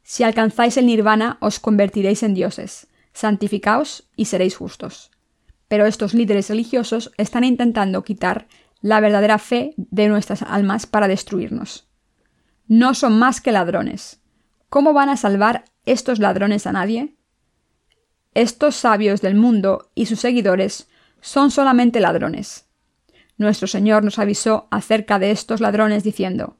Si 0.02 0.22
alcanzáis 0.22 0.76
el 0.76 0.86
nirvana 0.86 1.38
os 1.40 1.58
convertiréis 1.58 2.22
en 2.22 2.34
dioses, 2.34 2.86
santificaos 3.12 4.08
y 4.14 4.26
seréis 4.26 4.56
justos. 4.56 5.10
Pero 5.68 5.86
estos 5.86 6.14
líderes 6.14 6.48
religiosos 6.48 7.10
están 7.16 7.42
intentando 7.42 8.04
quitar 8.04 8.46
la 8.80 9.00
verdadera 9.00 9.38
fe 9.38 9.74
de 9.76 10.08
nuestras 10.08 10.42
almas 10.42 10.86
para 10.86 11.08
destruirnos. 11.08 11.88
No 12.68 12.94
son 12.94 13.18
más 13.18 13.40
que 13.40 13.50
ladrones. 13.50 14.20
¿Cómo 14.68 14.92
van 14.92 15.08
a 15.08 15.16
salvar 15.16 15.64
estos 15.84 16.20
ladrones 16.20 16.66
a 16.68 16.72
nadie? 16.72 17.15
Estos 18.36 18.76
sabios 18.76 19.22
del 19.22 19.34
mundo 19.34 19.90
y 19.94 20.04
sus 20.04 20.20
seguidores 20.20 20.90
son 21.22 21.50
solamente 21.50 22.00
ladrones. 22.00 22.68
Nuestro 23.38 23.66
Señor 23.66 24.04
nos 24.04 24.18
avisó 24.18 24.68
acerca 24.70 25.18
de 25.18 25.30
estos 25.30 25.62
ladrones 25.62 26.04
diciendo, 26.04 26.58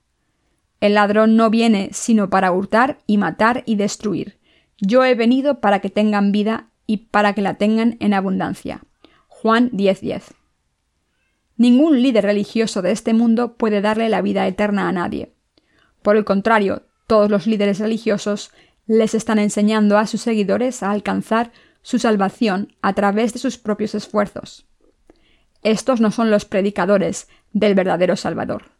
El 0.80 0.94
ladrón 0.94 1.36
no 1.36 1.50
viene 1.50 1.90
sino 1.92 2.30
para 2.30 2.50
hurtar 2.50 3.00
y 3.06 3.18
matar 3.18 3.62
y 3.66 3.76
destruir. 3.76 4.38
Yo 4.80 5.04
he 5.04 5.14
venido 5.14 5.60
para 5.60 5.80
que 5.80 5.90
tengan 5.90 6.32
vida 6.32 6.70
y 6.86 7.08
para 7.08 7.34
que 7.34 7.42
la 7.42 7.58
tengan 7.58 7.98
en 8.00 8.14
abundancia. 8.14 8.80
Juan 9.28 9.68
10:10. 9.72 10.32
Ningún 11.58 12.00
líder 12.00 12.24
religioso 12.24 12.80
de 12.80 12.92
este 12.92 13.12
mundo 13.12 13.58
puede 13.58 13.82
darle 13.82 14.08
la 14.08 14.22
vida 14.22 14.46
eterna 14.46 14.88
a 14.88 14.92
nadie. 14.92 15.34
Por 16.00 16.16
el 16.16 16.24
contrario, 16.24 16.86
todos 17.06 17.30
los 17.30 17.46
líderes 17.46 17.80
religiosos 17.80 18.50
les 18.86 19.14
están 19.14 19.38
enseñando 19.38 19.98
a 19.98 20.06
sus 20.06 20.20
seguidores 20.20 20.82
a 20.82 20.90
alcanzar 20.90 21.52
su 21.82 21.98
salvación 21.98 22.74
a 22.82 22.94
través 22.94 23.32
de 23.32 23.38
sus 23.38 23.58
propios 23.58 23.94
esfuerzos. 23.94 24.66
Estos 25.62 26.00
no 26.00 26.10
son 26.10 26.30
los 26.30 26.44
predicadores 26.44 27.28
del 27.52 27.74
verdadero 27.74 28.16
Salvador. 28.16 28.70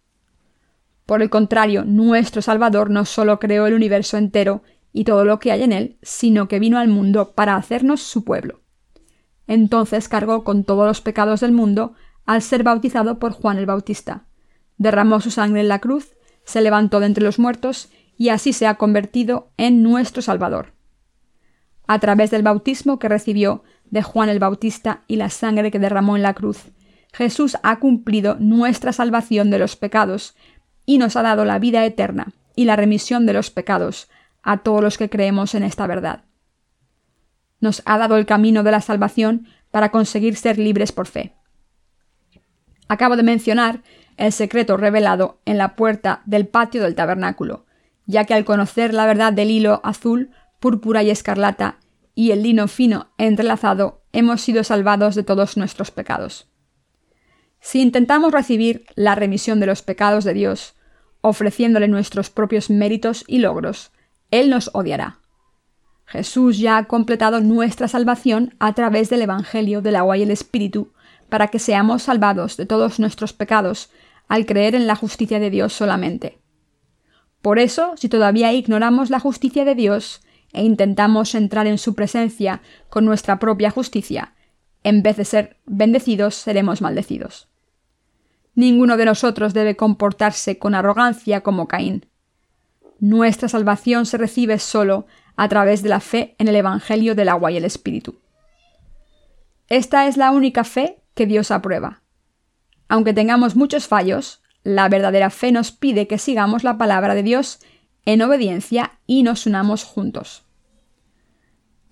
Por 1.04 1.22
el 1.22 1.30
contrario, 1.30 1.84
nuestro 1.84 2.42
Salvador 2.42 2.90
no 2.90 3.04
solo 3.04 3.38
creó 3.38 3.66
el 3.66 3.74
universo 3.74 4.16
entero 4.16 4.62
y 4.92 5.04
todo 5.04 5.24
lo 5.24 5.38
que 5.38 5.52
hay 5.52 5.62
en 5.62 5.72
él, 5.72 5.98
sino 6.02 6.48
que 6.48 6.58
vino 6.58 6.78
al 6.78 6.88
mundo 6.88 7.32
para 7.34 7.56
hacernos 7.56 8.02
su 8.02 8.24
pueblo. 8.24 8.60
Entonces 9.46 10.08
cargó 10.08 10.42
con 10.42 10.64
todos 10.64 10.86
los 10.86 11.00
pecados 11.00 11.40
del 11.40 11.52
mundo 11.52 11.94
al 12.24 12.42
ser 12.42 12.64
bautizado 12.64 13.18
por 13.18 13.32
Juan 13.32 13.58
el 13.58 13.66
Bautista. 13.66 14.26
Derramó 14.78 15.20
su 15.20 15.30
sangre 15.30 15.60
en 15.60 15.68
la 15.68 15.78
cruz, 15.78 16.16
se 16.44 16.60
levantó 16.60 17.00
de 17.00 17.06
entre 17.06 17.24
los 17.24 17.38
muertos 17.38 17.88
y 18.16 18.31
así 18.31 18.52
se 18.52 18.66
ha 18.66 18.76
convertido 18.76 19.50
en 19.57 19.83
nuestro 19.83 20.22
Salvador. 20.22 20.72
A 21.87 21.98
través 21.98 22.31
del 22.31 22.42
bautismo 22.42 22.98
que 22.98 23.09
recibió 23.09 23.62
de 23.85 24.02
Juan 24.02 24.29
el 24.29 24.38
Bautista 24.38 25.02
y 25.07 25.16
la 25.16 25.31
sangre 25.31 25.70
que 25.70 25.79
derramó 25.79 26.16
en 26.16 26.22
la 26.22 26.35
cruz, 26.35 26.72
Jesús 27.12 27.57
ha 27.62 27.79
cumplido 27.79 28.37
nuestra 28.38 28.92
salvación 28.92 29.50
de 29.50 29.59
los 29.59 29.76
pecados 29.76 30.35
y 30.85 30.98
nos 30.98 31.16
ha 31.16 31.22
dado 31.22 31.44
la 31.44 31.59
vida 31.59 31.85
eterna 31.85 32.33
y 32.55 32.64
la 32.64 32.76
remisión 32.76 33.26
de 33.26 33.33
los 33.33 33.50
pecados 33.50 34.09
a 34.42 34.59
todos 34.59 34.83
los 34.83 34.98
que 34.98 35.11
creemos 35.11 35.55
en 35.55 35.62
esta 35.62 35.87
verdad. 35.87 36.24
Nos 37.61 37.83
ha 37.85 37.98
dado 37.98 38.16
el 38.16 38.26
camino 38.26 38.62
de 38.62 38.70
la 38.70 38.81
salvación 38.81 39.46
para 39.70 39.90
conseguir 39.90 40.37
ser 40.37 40.59
libres 40.59 40.92
por 40.92 41.07
fe. 41.07 41.35
Acabo 42.88 43.16
de 43.16 43.22
mencionar 43.22 43.83
el 44.16 44.33
secreto 44.33 44.76
revelado 44.76 45.40
en 45.44 45.59
la 45.59 45.76
puerta 45.76 46.22
del 46.26 46.46
patio 46.46 46.83
del 46.83 46.94
tabernáculo, 46.94 47.65
ya 48.06 48.24
que 48.24 48.34
al 48.34 48.44
conocer 48.44 48.94
la 48.94 49.06
verdad 49.06 49.32
del 49.32 49.50
hilo 49.50 49.80
azul, 49.84 50.30
púrpura 50.60 51.02
y 51.02 51.10
escarlata 51.10 51.78
y 52.14 52.30
el 52.30 52.42
lino 52.42 52.66
fino 52.68 53.08
entrelazado, 53.18 54.02
hemos 54.12 54.40
sido 54.40 54.64
salvados 54.64 55.14
de 55.14 55.22
todos 55.22 55.56
nuestros 55.56 55.90
pecados. 55.90 56.48
Si 57.60 57.82
intentamos 57.82 58.32
recibir 58.32 58.86
la 58.94 59.14
remisión 59.14 59.60
de 59.60 59.66
los 59.66 59.82
pecados 59.82 60.24
de 60.24 60.34
Dios, 60.34 60.74
ofreciéndole 61.20 61.88
nuestros 61.88 62.30
propios 62.30 62.70
méritos 62.70 63.24
y 63.26 63.38
logros, 63.40 63.90
Él 64.30 64.48
nos 64.48 64.70
odiará. 64.72 65.18
Jesús 66.06 66.58
ya 66.58 66.78
ha 66.78 66.84
completado 66.84 67.40
nuestra 67.40 67.88
salvación 67.88 68.54
a 68.60 68.72
través 68.74 69.10
del 69.10 69.22
Evangelio 69.22 69.82
del 69.82 69.96
agua 69.96 70.16
y 70.16 70.22
el 70.22 70.30
Espíritu, 70.30 70.92
para 71.28 71.48
que 71.48 71.58
seamos 71.58 72.04
salvados 72.04 72.56
de 72.56 72.66
todos 72.66 73.00
nuestros 73.00 73.32
pecados 73.32 73.90
al 74.28 74.46
creer 74.46 74.74
en 74.76 74.86
la 74.86 74.94
justicia 74.94 75.40
de 75.40 75.50
Dios 75.50 75.72
solamente. 75.72 76.38
Por 77.46 77.61
eso, 77.61 77.94
si 77.96 78.09
todavía 78.09 78.52
ignoramos 78.52 79.09
la 79.09 79.20
justicia 79.20 79.64
de 79.64 79.76
Dios 79.76 80.20
e 80.52 80.64
intentamos 80.64 81.32
entrar 81.37 81.68
en 81.68 81.78
su 81.78 81.94
presencia 81.94 82.61
con 82.88 83.04
nuestra 83.04 83.38
propia 83.38 83.70
justicia, 83.70 84.35
en 84.82 85.04
vez 85.04 85.16
de 85.16 85.24
ser 85.24 85.56
bendecidos, 85.64 86.35
seremos 86.35 86.82
maldecidos. 86.82 87.48
Ninguno 88.56 88.96
de 88.96 89.04
nosotros 89.04 89.54
debe 89.54 89.76
comportarse 89.76 90.59
con 90.59 90.74
arrogancia 90.74 91.42
como 91.42 91.68
Caín. 91.68 92.06
Nuestra 92.98 93.48
salvación 93.48 94.06
se 94.06 94.18
recibe 94.18 94.59
solo 94.59 95.06
a 95.37 95.48
través 95.48 95.85
de 95.85 95.90
la 95.90 96.00
fe 96.00 96.35
en 96.38 96.48
el 96.48 96.56
Evangelio 96.56 97.14
del 97.14 97.28
agua 97.28 97.52
y 97.52 97.59
el 97.59 97.64
Espíritu. 97.64 98.16
Esta 99.68 100.09
es 100.09 100.16
la 100.16 100.32
única 100.32 100.64
fe 100.64 101.00
que 101.14 101.26
Dios 101.26 101.52
aprueba. 101.52 102.02
Aunque 102.88 103.14
tengamos 103.14 103.54
muchos 103.54 103.87
fallos, 103.87 104.42
la 104.66 104.88
verdadera 104.88 105.31
fe 105.31 105.52
nos 105.52 105.70
pide 105.70 106.09
que 106.09 106.18
sigamos 106.18 106.64
la 106.64 106.76
palabra 106.76 107.14
de 107.14 107.22
Dios 107.22 107.61
en 108.05 108.20
obediencia 108.20 108.98
y 109.07 109.22
nos 109.22 109.46
unamos 109.46 109.85
juntos. 109.85 110.44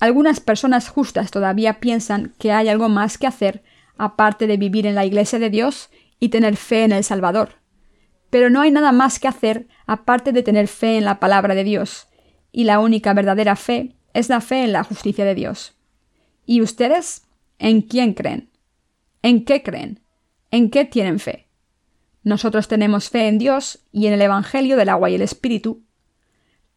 Algunas 0.00 0.40
personas 0.40 0.88
justas 0.88 1.30
todavía 1.30 1.78
piensan 1.78 2.34
que 2.36 2.50
hay 2.50 2.68
algo 2.68 2.88
más 2.88 3.16
que 3.16 3.28
hacer 3.28 3.62
aparte 3.96 4.48
de 4.48 4.56
vivir 4.56 4.88
en 4.88 4.96
la 4.96 5.04
iglesia 5.04 5.38
de 5.38 5.50
Dios 5.50 5.88
y 6.18 6.30
tener 6.30 6.56
fe 6.56 6.82
en 6.82 6.90
el 6.90 7.04
Salvador. 7.04 7.60
Pero 8.30 8.50
no 8.50 8.60
hay 8.60 8.72
nada 8.72 8.90
más 8.90 9.20
que 9.20 9.28
hacer 9.28 9.68
aparte 9.86 10.32
de 10.32 10.42
tener 10.42 10.66
fe 10.66 10.98
en 10.98 11.04
la 11.04 11.20
palabra 11.20 11.54
de 11.54 11.62
Dios, 11.62 12.08
y 12.50 12.64
la 12.64 12.80
única 12.80 13.14
verdadera 13.14 13.54
fe 13.54 13.94
es 14.14 14.28
la 14.28 14.40
fe 14.40 14.64
en 14.64 14.72
la 14.72 14.82
justicia 14.82 15.24
de 15.24 15.36
Dios. 15.36 15.76
¿Y 16.44 16.60
ustedes? 16.60 17.22
¿En 17.60 17.82
quién 17.82 18.14
creen? 18.14 18.50
¿En 19.22 19.44
qué 19.44 19.62
creen? 19.62 20.00
¿En 20.50 20.70
qué 20.70 20.84
tienen 20.84 21.20
fe? 21.20 21.43
Nosotros 22.24 22.68
tenemos 22.68 23.10
fe 23.10 23.28
en 23.28 23.38
Dios 23.38 23.80
y 23.92 24.06
en 24.06 24.14
el 24.14 24.22
Evangelio 24.22 24.76
del 24.76 24.88
agua 24.88 25.10
y 25.10 25.14
el 25.14 25.22
Espíritu. 25.22 25.82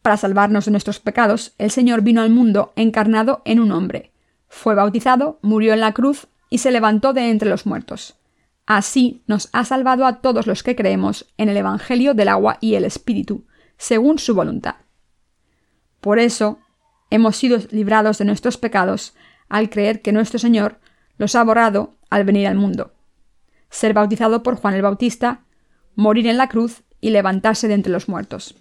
Para 0.02 0.18
salvarnos 0.18 0.66
de 0.66 0.70
nuestros 0.70 1.00
pecados, 1.00 1.54
el 1.58 1.70
Señor 1.70 2.02
vino 2.02 2.20
al 2.20 2.30
mundo 2.30 2.72
encarnado 2.76 3.42
en 3.46 3.58
un 3.58 3.72
hombre. 3.72 4.12
Fue 4.48 4.74
bautizado, 4.74 5.38
murió 5.42 5.72
en 5.72 5.80
la 5.80 5.92
cruz 5.92 6.28
y 6.50 6.58
se 6.58 6.70
levantó 6.70 7.14
de 7.14 7.30
entre 7.30 7.48
los 7.48 7.66
muertos. 7.66 8.16
Así 8.66 9.22
nos 9.26 9.48
ha 9.52 9.64
salvado 9.64 10.06
a 10.06 10.20
todos 10.20 10.46
los 10.46 10.62
que 10.62 10.76
creemos 10.76 11.26
en 11.38 11.48
el 11.48 11.56
Evangelio 11.56 12.12
del 12.12 12.28
agua 12.28 12.58
y 12.60 12.74
el 12.74 12.84
Espíritu, 12.84 13.46
según 13.78 14.18
su 14.18 14.34
voluntad. 14.34 14.76
Por 16.02 16.18
eso 16.18 16.58
hemos 17.10 17.36
sido 17.36 17.58
librados 17.70 18.18
de 18.18 18.26
nuestros 18.26 18.58
pecados 18.58 19.14
al 19.48 19.70
creer 19.70 20.02
que 20.02 20.12
nuestro 20.12 20.38
Señor 20.38 20.78
los 21.16 21.34
ha 21.34 21.42
borrado 21.42 21.96
al 22.10 22.24
venir 22.24 22.46
al 22.46 22.56
mundo. 22.56 22.92
Ser 23.70 23.94
bautizado 23.94 24.42
por 24.42 24.56
Juan 24.56 24.74
el 24.74 24.82
Bautista, 24.82 25.44
morir 25.94 26.26
en 26.26 26.36
la 26.36 26.48
cruz 26.48 26.82
y 27.00 27.10
levantarse 27.10 27.68
de 27.68 27.74
entre 27.74 27.92
los 27.92 28.08
muertos. 28.08 28.54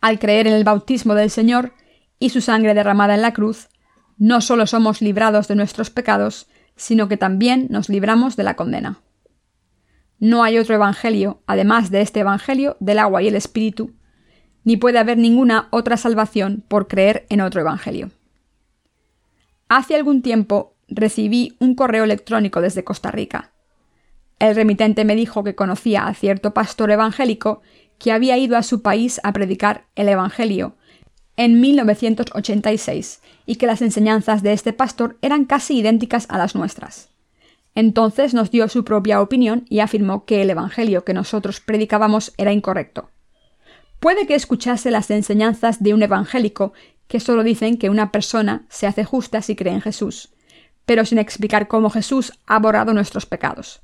Al 0.00 0.18
creer 0.18 0.46
en 0.46 0.54
el 0.54 0.64
bautismo 0.64 1.14
del 1.14 1.30
Señor 1.30 1.74
y 2.18 2.30
su 2.30 2.40
sangre 2.40 2.74
derramada 2.74 3.14
en 3.14 3.22
la 3.22 3.32
cruz, 3.32 3.68
no 4.16 4.40
solo 4.40 4.66
somos 4.66 5.00
librados 5.02 5.48
de 5.48 5.56
nuestros 5.56 5.90
pecados, 5.90 6.48
sino 6.76 7.08
que 7.08 7.16
también 7.16 7.66
nos 7.70 7.88
libramos 7.88 8.36
de 8.36 8.44
la 8.44 8.54
condena. 8.54 9.00
No 10.18 10.42
hay 10.42 10.58
otro 10.58 10.74
Evangelio, 10.74 11.42
además 11.46 11.90
de 11.90 12.02
este 12.02 12.20
Evangelio 12.20 12.76
del 12.80 12.98
agua 12.98 13.22
y 13.22 13.28
el 13.28 13.36
Espíritu, 13.36 13.94
ni 14.64 14.76
puede 14.76 14.98
haber 14.98 15.16
ninguna 15.16 15.68
otra 15.70 15.96
salvación 15.96 16.62
por 16.68 16.88
creer 16.88 17.26
en 17.30 17.40
otro 17.40 17.62
Evangelio. 17.62 18.10
Hace 19.68 19.94
algún 19.94 20.20
tiempo 20.20 20.76
recibí 20.90 21.56
un 21.60 21.74
correo 21.74 22.04
electrónico 22.04 22.60
desde 22.60 22.84
Costa 22.84 23.10
Rica. 23.10 23.52
El 24.38 24.54
remitente 24.54 25.04
me 25.04 25.16
dijo 25.16 25.44
que 25.44 25.54
conocía 25.54 26.06
a 26.06 26.14
cierto 26.14 26.52
pastor 26.52 26.90
evangélico 26.90 27.62
que 27.98 28.12
había 28.12 28.36
ido 28.38 28.56
a 28.56 28.62
su 28.62 28.82
país 28.82 29.20
a 29.22 29.32
predicar 29.32 29.86
el 29.94 30.08
Evangelio 30.08 30.76
en 31.36 31.60
1986 31.60 33.20
y 33.46 33.56
que 33.56 33.66
las 33.66 33.82
enseñanzas 33.82 34.42
de 34.42 34.52
este 34.52 34.72
pastor 34.72 35.18
eran 35.22 35.44
casi 35.44 35.78
idénticas 35.78 36.26
a 36.30 36.38
las 36.38 36.54
nuestras. 36.54 37.10
Entonces 37.74 38.34
nos 38.34 38.50
dio 38.50 38.68
su 38.68 38.84
propia 38.84 39.20
opinión 39.20 39.64
y 39.68 39.80
afirmó 39.80 40.24
que 40.24 40.42
el 40.42 40.50
Evangelio 40.50 41.04
que 41.04 41.14
nosotros 41.14 41.60
predicábamos 41.60 42.32
era 42.36 42.52
incorrecto. 42.52 43.10
Puede 44.00 44.26
que 44.26 44.34
escuchase 44.34 44.90
las 44.90 45.10
enseñanzas 45.10 45.82
de 45.82 45.92
un 45.92 46.02
evangélico 46.02 46.72
que 47.06 47.20
solo 47.20 47.42
dicen 47.42 47.76
que 47.76 47.90
una 47.90 48.10
persona 48.12 48.64
se 48.70 48.86
hace 48.86 49.04
justa 49.04 49.42
si 49.42 49.56
cree 49.56 49.74
en 49.74 49.82
Jesús, 49.82 50.32
pero 50.86 51.04
sin 51.04 51.18
explicar 51.18 51.68
cómo 51.68 51.90
Jesús 51.90 52.32
ha 52.46 52.58
borrado 52.58 52.92
nuestros 52.92 53.26
pecados. 53.26 53.82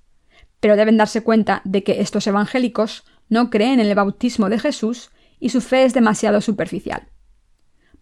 Pero 0.60 0.76
deben 0.76 0.96
darse 0.96 1.22
cuenta 1.22 1.62
de 1.64 1.82
que 1.84 2.00
estos 2.00 2.26
evangélicos 2.26 3.04
no 3.28 3.50
creen 3.50 3.80
en 3.80 3.86
el 3.86 3.94
bautismo 3.94 4.48
de 4.48 4.58
Jesús 4.58 5.10
y 5.38 5.50
su 5.50 5.60
fe 5.60 5.84
es 5.84 5.94
demasiado 5.94 6.40
superficial. 6.40 7.08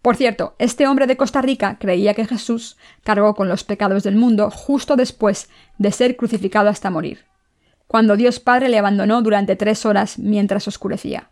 Por 0.01 0.15
cierto, 0.15 0.55
este 0.59 0.87
hombre 0.87 1.07
de 1.07 1.17
Costa 1.17 1.41
Rica 1.41 1.77
creía 1.79 2.13
que 2.13 2.27
Jesús 2.27 2.77
cargó 3.03 3.33
con 3.33 3.49
los 3.49 3.63
pecados 3.63 4.03
del 4.03 4.15
mundo 4.15 4.51
justo 4.51 4.95
después 4.95 5.49
de 5.79 5.91
ser 5.91 6.15
crucificado 6.15 6.69
hasta 6.69 6.91
morir, 6.91 7.25
cuando 7.87 8.15
Dios 8.15 8.39
Padre 8.39 8.69
le 8.69 8.77
abandonó 8.77 9.21
durante 9.23 9.55
tres 9.55 9.83
horas 9.85 10.19
mientras 10.19 10.67
oscurecía. 10.67 11.31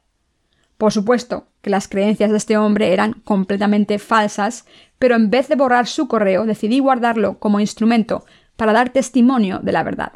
Por 0.77 0.91
supuesto 0.91 1.47
que 1.61 1.69
las 1.69 1.87
creencias 1.87 2.31
de 2.31 2.37
este 2.37 2.57
hombre 2.57 2.93
eran 2.93 3.13
completamente 3.23 3.99
falsas, 3.99 4.65
pero 4.99 5.15
en 5.15 5.29
vez 5.29 5.47
de 5.47 5.55
borrar 5.55 5.87
su 5.87 6.07
correo 6.07 6.45
decidí 6.45 6.79
guardarlo 6.79 7.39
como 7.39 7.59
instrumento 7.59 8.25
para 8.55 8.73
dar 8.73 8.89
testimonio 8.89 9.59
de 9.59 9.71
la 9.71 9.83
verdad. 9.83 10.13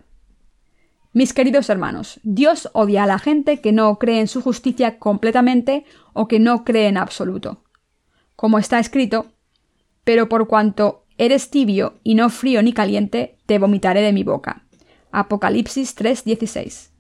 Mis 1.14 1.34
queridos 1.34 1.70
hermanos, 1.70 2.20
Dios 2.24 2.70
odia 2.74 3.04
a 3.04 3.08
la 3.08 3.20
gente 3.20 3.62
que 3.62 3.72
no 3.72 3.98
cree 3.98 4.20
en 4.20 4.28
su 4.28 4.42
justicia 4.42 5.00
completamente 5.00 5.86
o 6.14 6.28
que 6.28 6.40
no 6.40 6.64
cree 6.64 6.88
en 6.88 6.98
absoluto 6.98 7.64
como 8.38 8.60
está 8.60 8.80
escrito, 8.80 9.26
pero 10.06 10.30
por 10.30 10.48
cuanto 10.48 11.04
eres 11.18 11.50
tibio 11.50 11.96
y 12.04 12.14
no 12.14 12.30
frío 12.30 12.62
ni 12.62 12.72
caliente, 12.72 13.40
te 13.48 13.58
vomitaré 13.58 14.02
de 14.02 14.14
mi 14.14 14.24
boca. 14.24 14.64
Apocalipsis 15.12 15.96
3:16. 15.96 16.92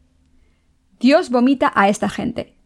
Dios 1.00 1.30
vomita 1.30 1.72
a 1.76 1.90
esta 1.90 2.10
gente. 2.10 2.57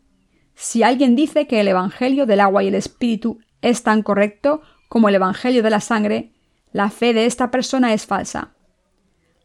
Si 0.56 0.84
alguien 0.84 1.16
dice 1.16 1.48
que 1.48 1.60
el 1.62 1.68
Evangelio 1.68 2.26
del 2.26 2.40
agua 2.40 2.64
y 2.64 2.68
el 2.68 2.76
Espíritu 2.76 3.40
es 3.62 3.84
tan 3.84 4.04
correcto 4.04 4.62
como 4.90 5.10
el 5.10 5.16
Evangelio 5.16 5.64
de 5.64 5.70
la 5.70 5.80
sangre, 5.80 6.32
la 6.72 6.90
fe 6.90 7.14
de 7.14 7.26
esta 7.26 7.52
persona 7.52 7.94
es 7.94 8.06
falsa. 8.06 8.54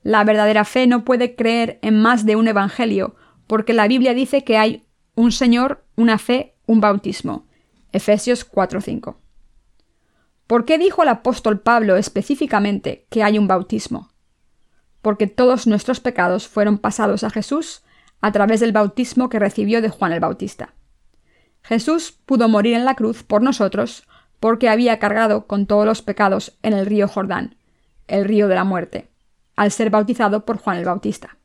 La 0.03 0.23
verdadera 0.23 0.65
fe 0.65 0.87
no 0.87 1.05
puede 1.05 1.35
creer 1.35 1.81
en 1.83 2.01
más 2.01 2.25
de 2.25 2.37
un 2.37 2.47
Evangelio, 2.47 3.17
porque 3.47 3.73
la 3.73 3.89
Biblia 3.89 4.15
dice 4.15 4.45
que 4.45 4.57
hay 4.59 4.87
un 5.17 5.33
Señor, 5.33 5.85
una 5.97 6.19
fe, 6.19 6.55
un 6.67 6.81
bautismo. 6.81 7.47
Efesios 7.91 8.45
4:5. 8.49 9.17
¿Por 10.47 10.65
qué 10.65 10.79
dijo 10.79 11.03
el 11.03 11.09
apóstol 11.09 11.59
Pablo 11.59 11.97
específicamente 11.97 13.07
que 13.11 13.25
hay 13.25 13.37
un 13.37 13.49
bautismo? 13.49 14.13
Porque 15.03 15.27
todos 15.27 15.67
nuestros 15.67 15.99
pecados 15.99 16.47
fueron 16.47 16.79
pasados 16.79 17.25
a 17.25 17.31
Jesús 17.31 17.83
a 18.21 18.31
través 18.31 18.61
del 18.61 18.73
bautismo 18.73 19.29
que 19.29 19.41
recibió 19.41 19.83
de 19.83 19.89
Juan 19.89 20.13
el 20.13 20.21
Bautista. 20.21 20.76
Jesús 21.67 22.13
pudo 22.13 22.49
morir 22.49 22.75
en 22.75 22.85
la 22.85 22.95
cruz 22.95 23.25
por 23.25 23.43
nosotros 23.43 24.05
porque 24.39 24.69
había 24.69 25.01
cargado 25.01 25.49
con 25.49 25.67
todos 25.67 25.85
los 25.85 26.01
pecados 26.01 26.57
en 26.63 26.75
el 26.75 26.87
río 26.87 27.09
Jordán, 27.09 27.57
el 28.07 28.25
río 28.25 28.47
de 28.47 28.55
la 28.55 28.63
muerte, 28.63 29.09
al 29.57 29.73
ser 29.73 29.91
bautizado 29.91 30.45
por 30.45 30.59
Juan 30.59 30.77
el 30.77 30.85
Bautista. 30.85 31.39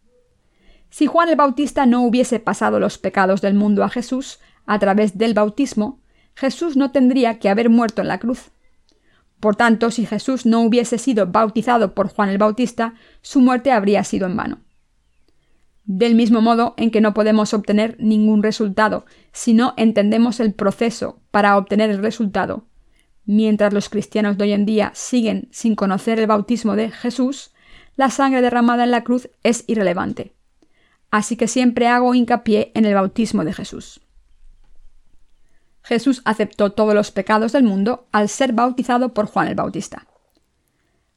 Si 0.92 1.08
Juan 1.08 1.30
el 1.30 1.38
Bautista 1.38 1.88
no 1.88 2.04
hubiese 2.04 2.40
pasado 2.40 2.80
los 2.80 3.00
pecados 3.00 3.42
del 3.42 3.56
mundo 3.56 3.84
a 3.84 3.90
Jesús 3.90 4.40
a 4.68 4.78
través 4.78 5.18
del 5.18 5.34
bautismo, 5.34 6.00
Jesús 6.36 6.78
no 6.78 6.92
tendría 6.92 7.40
que 7.40 7.50
haber 7.50 7.72
muerto 7.72 8.04
en 8.04 8.10
la 8.10 8.20
cruz. 8.20 8.52
Por 9.40 9.56
tanto, 9.56 9.90
si 9.90 10.06
Jesús 10.06 10.46
no 10.46 10.62
hubiese 10.62 11.00
sido 11.00 11.26
bautizado 11.26 11.96
por 11.96 12.10
Juan 12.10 12.30
el 12.30 12.38
Bautista, 12.38 12.94
su 13.24 13.40
muerte 13.40 13.72
habría 13.72 14.04
sido 14.04 14.28
en 14.28 14.38
vano. 14.38 14.60
Del 15.86 16.16
mismo 16.16 16.42
modo 16.42 16.74
en 16.78 16.92
que 16.92 17.02
no 17.02 17.14
podemos 17.14 17.54
obtener 17.54 17.98
ningún 18.00 18.44
resultado 18.44 19.06
si 19.32 19.54
no 19.54 19.74
entendemos 19.78 20.40
el 20.40 20.54
proceso 20.54 21.20
para 21.32 21.58
obtener 21.58 21.90
el 21.90 22.02
resultado, 22.02 22.66
mientras 23.26 23.74
los 23.74 23.90
cristianos 23.90 24.38
de 24.38 24.44
hoy 24.44 24.54
en 24.54 24.66
día 24.66 24.92
siguen 24.94 25.48
sin 25.52 25.76
conocer 25.76 26.20
el 26.20 26.28
bautismo 26.28 26.76
de 26.76 26.92
Jesús, 26.92 27.52
la 27.96 28.10
sangre 28.10 28.42
derramada 28.42 28.84
en 28.84 28.92
la 28.92 29.04
cruz 29.04 29.30
es 29.44 29.64
irrelevante. 29.68 30.34
Así 31.10 31.36
que 31.36 31.48
siempre 31.48 31.88
hago 31.88 32.14
hincapié 32.14 32.72
en 32.74 32.86
el 32.86 32.94
bautismo 32.94 33.44
de 33.44 33.54
Jesús. 33.54 34.02
Jesús 35.84 36.22
aceptó 36.26 36.72
todos 36.72 36.94
los 36.94 37.12
pecados 37.12 37.52
del 37.52 37.64
mundo 37.64 38.08
al 38.12 38.30
ser 38.30 38.54
bautizado 38.54 39.14
por 39.14 39.26
Juan 39.26 39.48
el 39.48 39.56
Bautista. 39.56 40.08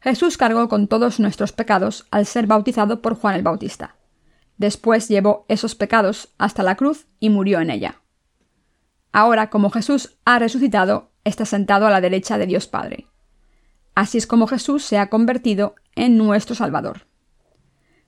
Jesús 0.00 0.37
cargó 0.37 0.68
con 0.68 0.88
todos 0.88 1.20
nuestros 1.20 1.53
pecados 1.53 2.07
al 2.11 2.27
ser 2.27 2.46
bautizado 2.46 3.00
por 3.03 3.14
Juan 3.14 3.37
el 3.37 3.42
Bautista. 3.42 3.96
Después 4.57 5.09
llevó 5.09 5.45
esos 5.49 5.75
pecados 5.75 6.35
hasta 6.38 6.62
la 6.62 6.77
cruz 6.77 7.07
y 7.21 7.31
murió 7.31 7.61
en 7.61 7.71
ella. 7.71 8.03
Ahora, 9.12 9.51
como 9.51 9.71
Jesús 9.71 10.19
ha 10.25 10.38
resucitado, 10.38 11.11
está 11.25 11.45
sentado 11.45 11.87
a 11.87 11.90
la 11.90 12.01
derecha 12.01 12.38
de 12.38 12.47
Dios 12.47 12.67
Padre. 12.67 13.07
Así 13.95 14.19
es 14.19 14.27
como 14.27 14.47
Jesús 14.47 14.85
se 14.85 14.99
ha 14.99 15.09
convertido 15.09 15.75
en 15.95 16.17
nuestro 16.17 16.55
Salvador. 16.55 17.07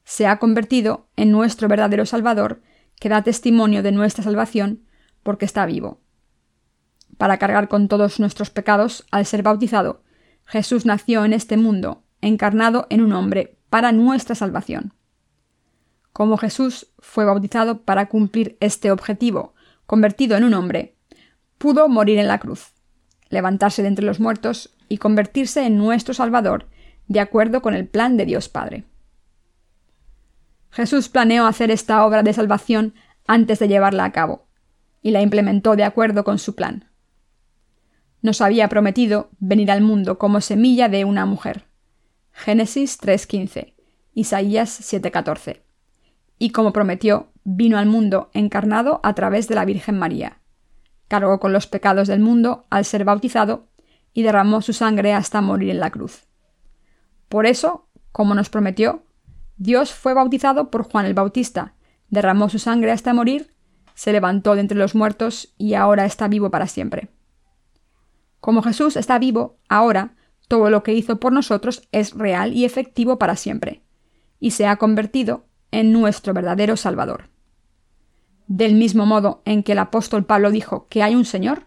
Se 0.05 0.27
ha 0.27 0.39
convertido 0.39 1.09
en 1.17 1.31
nuestro 1.31 1.69
verdadero 1.69 2.07
Salvador, 2.07 2.63
que 3.01 3.09
da 3.09 3.23
testimonio 3.23 3.83
de 3.83 3.93
nuestra 3.93 4.25
salvación 4.25 4.87
porque 5.23 5.45
está 5.45 5.67
vivo 5.67 6.01
para 7.19 7.39
cargar 7.39 7.69
con 7.69 7.89
todos 7.89 8.21
nuestros 8.21 8.51
pecados 8.51 9.07
al 9.11 9.27
ser 9.27 9.43
bautizado, 9.43 10.03
Jesús 10.45 10.87
nació 10.87 11.25
en 11.25 11.33
este 11.33 11.57
mundo, 11.57 12.05
encarnado 12.21 12.87
en 12.91 13.01
un 13.01 13.13
hombre, 13.13 13.59
para 13.71 13.93
nuestra 13.93 14.35
salvación. 14.35 14.95
Como 16.17 16.39
Jesús 16.39 16.87
fue 16.99 17.27
bautizado 17.27 17.83
para 17.83 18.09
cumplir 18.09 18.57
este 18.61 18.91
objetivo, 18.91 19.53
convertido 19.85 20.39
en 20.39 20.45
un 20.45 20.55
hombre, 20.55 20.97
pudo 21.59 21.91
morir 21.91 22.19
en 22.19 22.27
la 22.27 22.39
cruz, 22.39 22.73
levantarse 23.29 23.83
de 23.83 23.89
entre 23.89 24.07
los 24.07 24.19
muertos 24.19 24.75
y 24.89 24.97
convertirse 24.97 25.67
en 25.67 25.77
nuestro 25.77 26.15
Salvador, 26.15 26.71
de 27.07 27.21
acuerdo 27.21 27.61
con 27.61 27.75
el 27.75 27.87
plan 27.87 28.17
de 28.17 28.25
Dios 28.25 28.49
Padre. 28.49 28.85
Jesús 30.71 31.11
planeó 31.11 31.47
hacer 31.47 31.71
esta 31.71 32.07
obra 32.07 32.23
de 32.23 32.33
salvación 32.33 32.95
antes 33.27 33.59
de 33.59 33.69
llevarla 33.69 34.07
a 34.07 34.13
cabo, 34.13 34.47
y 35.03 35.11
la 35.11 35.21
implementó 35.21 35.77
de 35.77 35.85
acuerdo 35.85 36.25
con 36.25 36.39
su 36.39 36.55
plan 36.55 36.89
nos 38.23 38.41
había 38.41 38.69
prometido 38.69 39.31
venir 39.39 39.71
al 39.71 39.83
mundo 39.83 40.19
como 40.19 40.41
semilla 40.41 40.89
de 40.89 41.05
una 41.05 41.27
mujer. 41.27 41.67
Génesis 42.33 43.01
3.15, 43.01 43.75
Isaías 44.15 44.81
7.14. 44.81 45.66
Y 46.39 46.51
como 46.51 46.73
prometió, 46.73 47.33
vino 47.45 47.79
al 47.79 47.87
mundo 47.87 48.31
encarnado 48.35 49.01
a 49.03 49.15
través 49.15 49.49
de 49.49 49.55
la 49.55 49.65
Virgen 49.65 49.99
María. 49.99 50.41
Cargó 51.09 51.39
con 51.39 51.53
los 51.53 51.67
pecados 51.67 52.09
del 52.09 52.21
mundo 52.21 52.67
al 52.71 52.85
ser 52.85 53.05
bautizado 53.05 53.69
y 54.13 54.23
derramó 54.23 54.63
su 54.63 54.73
sangre 54.73 55.13
hasta 55.13 55.41
morir 55.41 55.71
en 55.71 55.81
la 55.81 55.91
cruz. 55.91 56.27
Por 57.29 57.47
eso, 57.47 57.89
como 58.13 58.35
nos 58.35 58.51
prometió, 58.51 59.05
Dios 59.57 59.93
fue 59.93 60.15
bautizado 60.15 60.71
por 60.71 60.83
Juan 60.83 61.07
el 61.07 61.15
Bautista, 61.15 61.75
derramó 62.09 62.49
su 62.49 62.59
sangre 62.59 62.93
hasta 62.93 63.15
morir, 63.15 63.55
se 63.95 64.13
levantó 64.13 64.55
de 64.55 64.61
entre 64.61 64.79
los 64.79 64.95
muertos 64.95 65.55
y 65.57 65.75
ahora 65.75 66.05
está 66.05 66.29
vivo 66.29 66.51
para 66.51 66.67
siempre. 66.67 67.09
Como 68.41 68.63
Jesús 68.63 68.97
está 68.97 69.19
vivo, 69.19 69.59
ahora, 69.69 70.15
todo 70.49 70.71
lo 70.71 70.83
que 70.83 70.93
hizo 70.93 71.19
por 71.19 71.33
nosotros 71.33 71.89
es 71.93 72.13
real 72.13 72.53
y 72.53 72.65
efectivo 72.65 73.19
para 73.19 73.37
siempre. 73.37 73.83
y 74.39 74.51
se 74.51 74.67
ha 74.67 74.77
convertido 74.77 75.46
en 75.71 75.93
nuestro 75.93 76.35
verdadero 76.35 76.77
Salvador. 76.77 77.29
Del 78.47 78.75
mismo 78.75 79.07
modo 79.07 79.43
en 79.45 79.63
que 79.63 79.73
el 79.73 79.79
apóstol 79.79 80.25
Pablo 80.25 80.51
dijo 80.51 80.87
que 80.89 81.03
hay 81.03 81.15
un 81.15 81.25
Señor, 81.25 81.67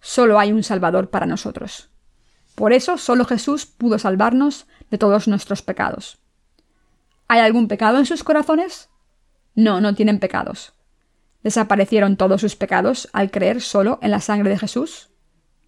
solo 0.00 0.38
hay 0.38 0.52
un 0.52 0.62
Salvador 0.62 1.10
para 1.10 1.26
nosotros. 1.26 1.90
Por 2.54 2.72
eso 2.72 2.98
solo 2.98 3.24
Jesús 3.24 3.66
pudo 3.66 3.98
salvarnos 3.98 4.66
de 4.90 4.98
todos 4.98 5.28
nuestros 5.28 5.62
pecados. 5.62 6.18
¿Hay 7.28 7.40
algún 7.40 7.68
pecado 7.68 7.98
en 7.98 8.06
sus 8.06 8.24
corazones? 8.24 8.90
No, 9.54 9.80
no 9.80 9.94
tienen 9.94 10.18
pecados. 10.18 10.74
¿Desaparecieron 11.42 12.16
todos 12.16 12.40
sus 12.40 12.56
pecados 12.56 13.08
al 13.12 13.30
creer 13.30 13.62
solo 13.62 13.98
en 14.02 14.10
la 14.10 14.20
sangre 14.20 14.50
de 14.50 14.58
Jesús? 14.58 15.10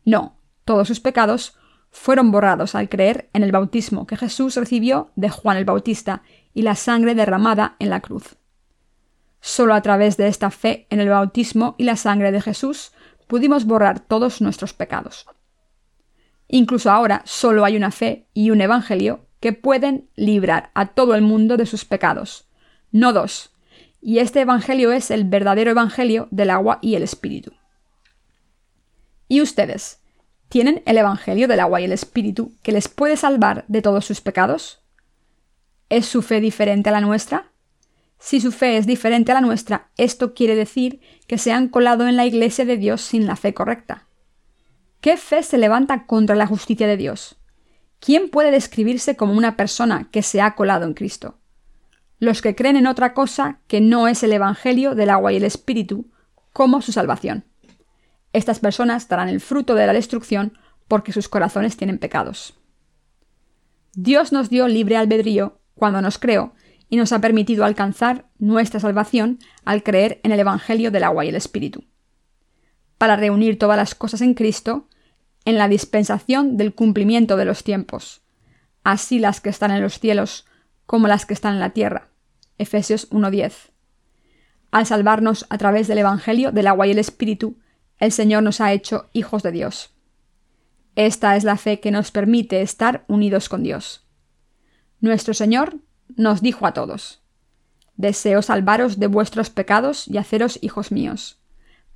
No, 0.05 0.37
todos 0.65 0.89
sus 0.89 1.01
pecados 1.01 1.57
fueron 1.91 2.31
borrados 2.31 2.75
al 2.75 2.89
creer 2.89 3.31
en 3.33 3.43
el 3.43 3.53
bautismo 3.53 4.07
que 4.07 4.17
Jesús 4.17 4.57
recibió 4.57 5.11
de 5.15 5.31
Juan 5.31 5.57
el 5.57 5.65
Bautista 5.65 6.23
y 6.55 6.63
la 6.63 6.75
sangre 6.75 7.15
derramada 7.15 7.77
en 7.79 7.91
la 7.91 8.01
cruz. 8.01 8.37
Solo 9.41 9.75
a 9.75 9.83
través 9.83 10.17
de 10.17 10.29
esta 10.29 10.51
fe 10.51 10.87
en 10.91 11.01
el 11.01 11.09
bautismo 11.09 11.75
y 11.79 11.85
la 11.85 11.97
sangre 11.97 12.31
de 12.31 12.41
Jesús 12.41 12.93
pudimos 13.27 13.65
borrar 13.65 14.01
todos 14.01 14.41
nuestros 14.41 14.73
pecados. 14.73 15.27
Incluso 16.49 16.91
ahora 16.91 17.23
solo 17.25 17.65
hay 17.65 17.77
una 17.77 17.91
fe 17.91 18.29
y 18.35 18.51
un 18.51 18.61
evangelio 18.61 19.27
que 19.41 19.53
pueden 19.53 20.09
librar 20.15 20.71
a 20.75 20.89
todo 20.89 21.15
el 21.15 21.23
mundo 21.23 21.57
de 21.57 21.67
sus 21.67 21.85
pecados, 21.85 22.47
no 22.93 23.13
dos, 23.13 23.51
y 24.01 24.19
este 24.19 24.41
evangelio 24.41 24.93
es 24.93 25.11
el 25.11 25.25
verdadero 25.25 25.71
evangelio 25.71 26.29
del 26.31 26.51
agua 26.51 26.79
y 26.83 26.95
el 26.95 27.03
espíritu. 27.03 27.53
¿Y 29.29 29.41
ustedes? 29.41 30.01
¿Tienen 30.49 30.83
el 30.85 30.99
evangelio 30.99 31.49
del 31.49 31.61
agua 31.61 31.81
y 31.81 31.85
el 31.85 31.93
espíritu 31.93 32.53
que 32.63 32.73
les 32.73 32.89
puede 32.89 33.17
salvar 33.17 33.65
de 33.69 33.81
todos 33.81 34.05
sus 34.05 34.21
pecados? 34.21 34.82
¿Es 35.93 36.07
su 36.07 36.23
fe 36.23 36.41
diferente 36.41 36.89
a 36.89 36.93
la 36.93 37.03
nuestra? 37.03 37.53
Si 38.19 38.41
su 38.41 38.51
fe 38.51 38.79
es 38.79 38.87
diferente 38.87 39.31
a 39.31 39.35
la 39.35 39.43
nuestra, 39.43 39.91
esto 39.99 40.33
quiere 40.33 40.57
decir 40.57 41.03
que 41.27 41.37
se 41.37 41.53
han 41.53 41.69
colado 41.69 42.09
en 42.09 42.17
la 42.17 42.25
iglesia 42.25 42.65
de 42.65 42.79
Dios 42.79 43.03
sin 43.03 43.27
la 43.27 43.37
fe 43.37 43.53
correcta. 43.53 44.09
¿Qué 45.03 45.19
fe 45.19 45.43
se 45.43 45.59
levanta 45.59 46.07
contra 46.07 46.35
la 46.35 46.47
justicia 46.47 46.87
de 46.87 46.97
Dios? 46.97 47.37
¿Quién 48.01 48.31
puede 48.31 48.51
describirse 48.51 49.19
como 49.19 49.35
una 49.35 49.55
persona 49.55 50.09
que 50.11 50.23
se 50.23 50.41
ha 50.41 50.55
colado 50.55 50.87
en 50.87 50.95
Cristo? 50.95 51.37
Los 52.19 52.41
que 52.41 52.55
creen 52.55 52.77
en 52.77 52.87
otra 52.87 53.13
cosa 53.13 53.61
que 53.67 53.83
no 53.83 54.09
es 54.09 54.23
el 54.23 54.33
Evangelio 54.33 54.95
del 54.95 55.11
agua 55.11 55.35
y 55.35 55.37
el 55.37 55.45
Espíritu 55.45 56.11
como 56.55 56.81
su 56.81 56.93
salvación. 56.93 57.45
Estas 58.33 58.61
personas 58.61 59.09
darán 59.09 59.29
el 59.29 59.43
fruto 59.43 59.75
de 59.75 59.87
la 59.87 59.93
destrucción 59.93 60.57
porque 60.89 61.13
sus 61.13 61.29
corazones 61.29 61.77
tienen 61.77 61.99
pecados. 61.99 62.55
Dios 63.93 64.33
nos 64.33 64.49
dio 64.49 64.69
libre 64.69 64.97
albedrío 64.97 65.59
cuando 65.75 66.01
nos 66.01 66.19
creó 66.19 66.55
y 66.89 66.97
nos 66.97 67.13
ha 67.13 67.21
permitido 67.21 67.65
alcanzar 67.65 68.27
nuestra 68.39 68.79
salvación 68.79 69.39
al 69.65 69.83
creer 69.83 70.21
en 70.25 70.33
el 70.33 70.41
Evangelio 70.41 70.91
del 70.91 71.05
agua 71.05 71.25
y 71.25 71.29
el 71.29 71.37
Espíritu. 71.37 71.85
Para 72.99 73.17
reunir 73.17 73.59
todas 73.59 73.77
las 73.77 73.95
cosas 73.95 74.21
en 74.21 74.35
Cristo, 74.35 74.89
en 75.45 75.57
la 75.57 75.69
dispensación 75.69 76.57
del 76.57 76.75
cumplimiento 76.75 77.37
de 77.37 77.45
los 77.45 77.65
tiempos, 77.65 78.23
así 78.85 79.19
las 79.19 79.41
que 79.41 79.51
están 79.51 79.71
en 79.71 79.81
los 79.81 79.99
cielos 79.99 80.47
como 80.87 81.09
las 81.09 81.27
que 81.27 81.35
están 81.35 81.55
en 81.55 81.61
la 81.61 81.71
tierra. 81.71 82.09
Efesios 82.59 83.11
1.10. 83.11 83.71
Al 84.71 84.87
salvarnos 84.87 85.47
a 85.51 85.59
través 85.59 85.89
del 85.89 85.99
Evangelio 85.99 86.53
del 86.53 86.67
agua 86.67 86.87
y 86.87 86.91
el 86.91 86.99
Espíritu, 86.99 87.59
el 87.99 88.13
Señor 88.13 88.43
nos 88.43 88.61
ha 88.61 88.73
hecho 88.73 89.09
hijos 89.13 89.43
de 89.43 89.53
Dios. 89.53 89.95
Esta 90.95 91.37
es 91.37 91.45
la 91.45 91.57
fe 91.57 91.81
que 91.81 91.91
nos 91.91 92.11
permite 92.11 92.61
estar 92.61 93.05
unidos 93.09 93.49
con 93.49 93.63
Dios. 93.63 94.07
Nuestro 95.03 95.35
Señor 95.35 95.79
nos 96.15 96.43
dijo 96.43 96.65
a 96.65 96.73
todos, 96.73 97.21
Deseo 97.97 98.41
salvaros 98.41 99.01
de 99.01 99.09
vuestros 99.09 99.51
pecados 99.51 100.07
y 100.07 100.17
haceros 100.17 100.61
hijos 100.63 100.93
míos, 100.93 101.41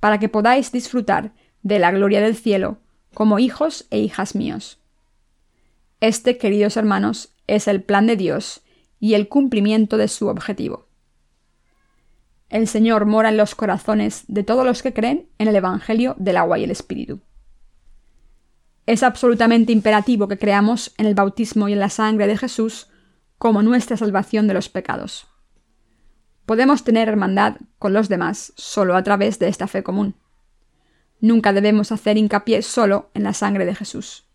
para 0.01 0.19
que 0.19 0.27
podáis 0.27 0.73
disfrutar 0.73 1.31
de 1.63 1.79
la 1.79 1.91
gloria 1.91 2.19
del 2.19 2.35
cielo 2.35 2.79
como 3.13 3.39
hijos 3.39 3.87
e 3.91 3.99
hijas 3.99 4.35
míos. 4.35 4.79
Este, 6.01 6.37
queridos 6.37 6.75
hermanos, 6.75 7.29
es 7.47 7.69
el 7.69 7.81
plan 7.81 8.07
de 8.07 8.17
Dios 8.17 8.59
y 8.99 9.13
el 9.13 9.29
cumplimiento 9.29 9.95
de 9.95 10.09
su 10.09 10.27
objetivo. 10.27 10.85
El 12.49 12.67
Señor 12.67 13.05
mora 13.05 13.29
en 13.29 13.37
los 13.37 13.55
corazones 13.55 14.25
de 14.27 14.43
todos 14.43 14.65
los 14.65 14.83
que 14.83 14.93
creen 14.93 15.29
en 15.37 15.47
el 15.47 15.55
Evangelio 15.55 16.13
del 16.19 16.35
agua 16.35 16.59
y 16.59 16.65
el 16.65 16.71
Espíritu. 16.71 17.21
Es 18.85 19.01
absolutamente 19.01 19.71
imperativo 19.71 20.27
que 20.27 20.37
creamos 20.37 20.93
en 20.97 21.05
el 21.05 21.15
bautismo 21.15 21.69
y 21.69 21.73
en 21.73 21.79
la 21.79 21.89
sangre 21.89 22.27
de 22.27 22.35
Jesús 22.35 22.89
como 23.37 23.61
nuestra 23.61 23.97
salvación 23.97 24.47
de 24.47 24.53
los 24.53 24.69
pecados. 24.69 25.27
Podemos 26.45 26.83
tener 26.83 27.09
hermandad 27.09 27.57
con 27.77 27.93
los 27.93 28.09
demás 28.09 28.53
solo 28.55 28.95
a 28.95 29.03
través 29.03 29.37
de 29.39 29.47
esta 29.47 29.67
fe 29.67 29.83
común. 29.83 30.15
Nunca 31.19 31.51
debemos 31.51 31.91
hacer 31.91 32.17
hincapié 32.17 32.61
solo 32.61 33.09
en 33.13 33.23
la 33.23 33.33
sangre 33.33 33.65
de 33.65 33.75
Jesús. 33.75 34.25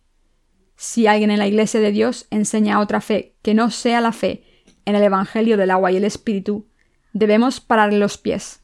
Si 0.77 1.07
alguien 1.07 1.31
en 1.31 1.39
la 1.39 1.47
Iglesia 1.47 1.81
de 1.81 1.93
Dios 1.93 2.27
enseña 2.31 2.81
otra 2.81 3.01
fe 3.01 3.37
que 3.43 3.55
no 3.55 3.71
sea 3.71 4.01
la 4.01 4.13
fe 4.13 4.45
en 4.85 4.97
el 4.97 5.03
Evangelio 5.03 5.57
del 5.57 5.71
agua 5.71 5.93
y 5.93 5.97
el 5.97 6.05
Espíritu, 6.05 6.67
debemos 7.13 7.61
pararle 7.61 7.99
los 7.99 8.19
pies. 8.19 8.63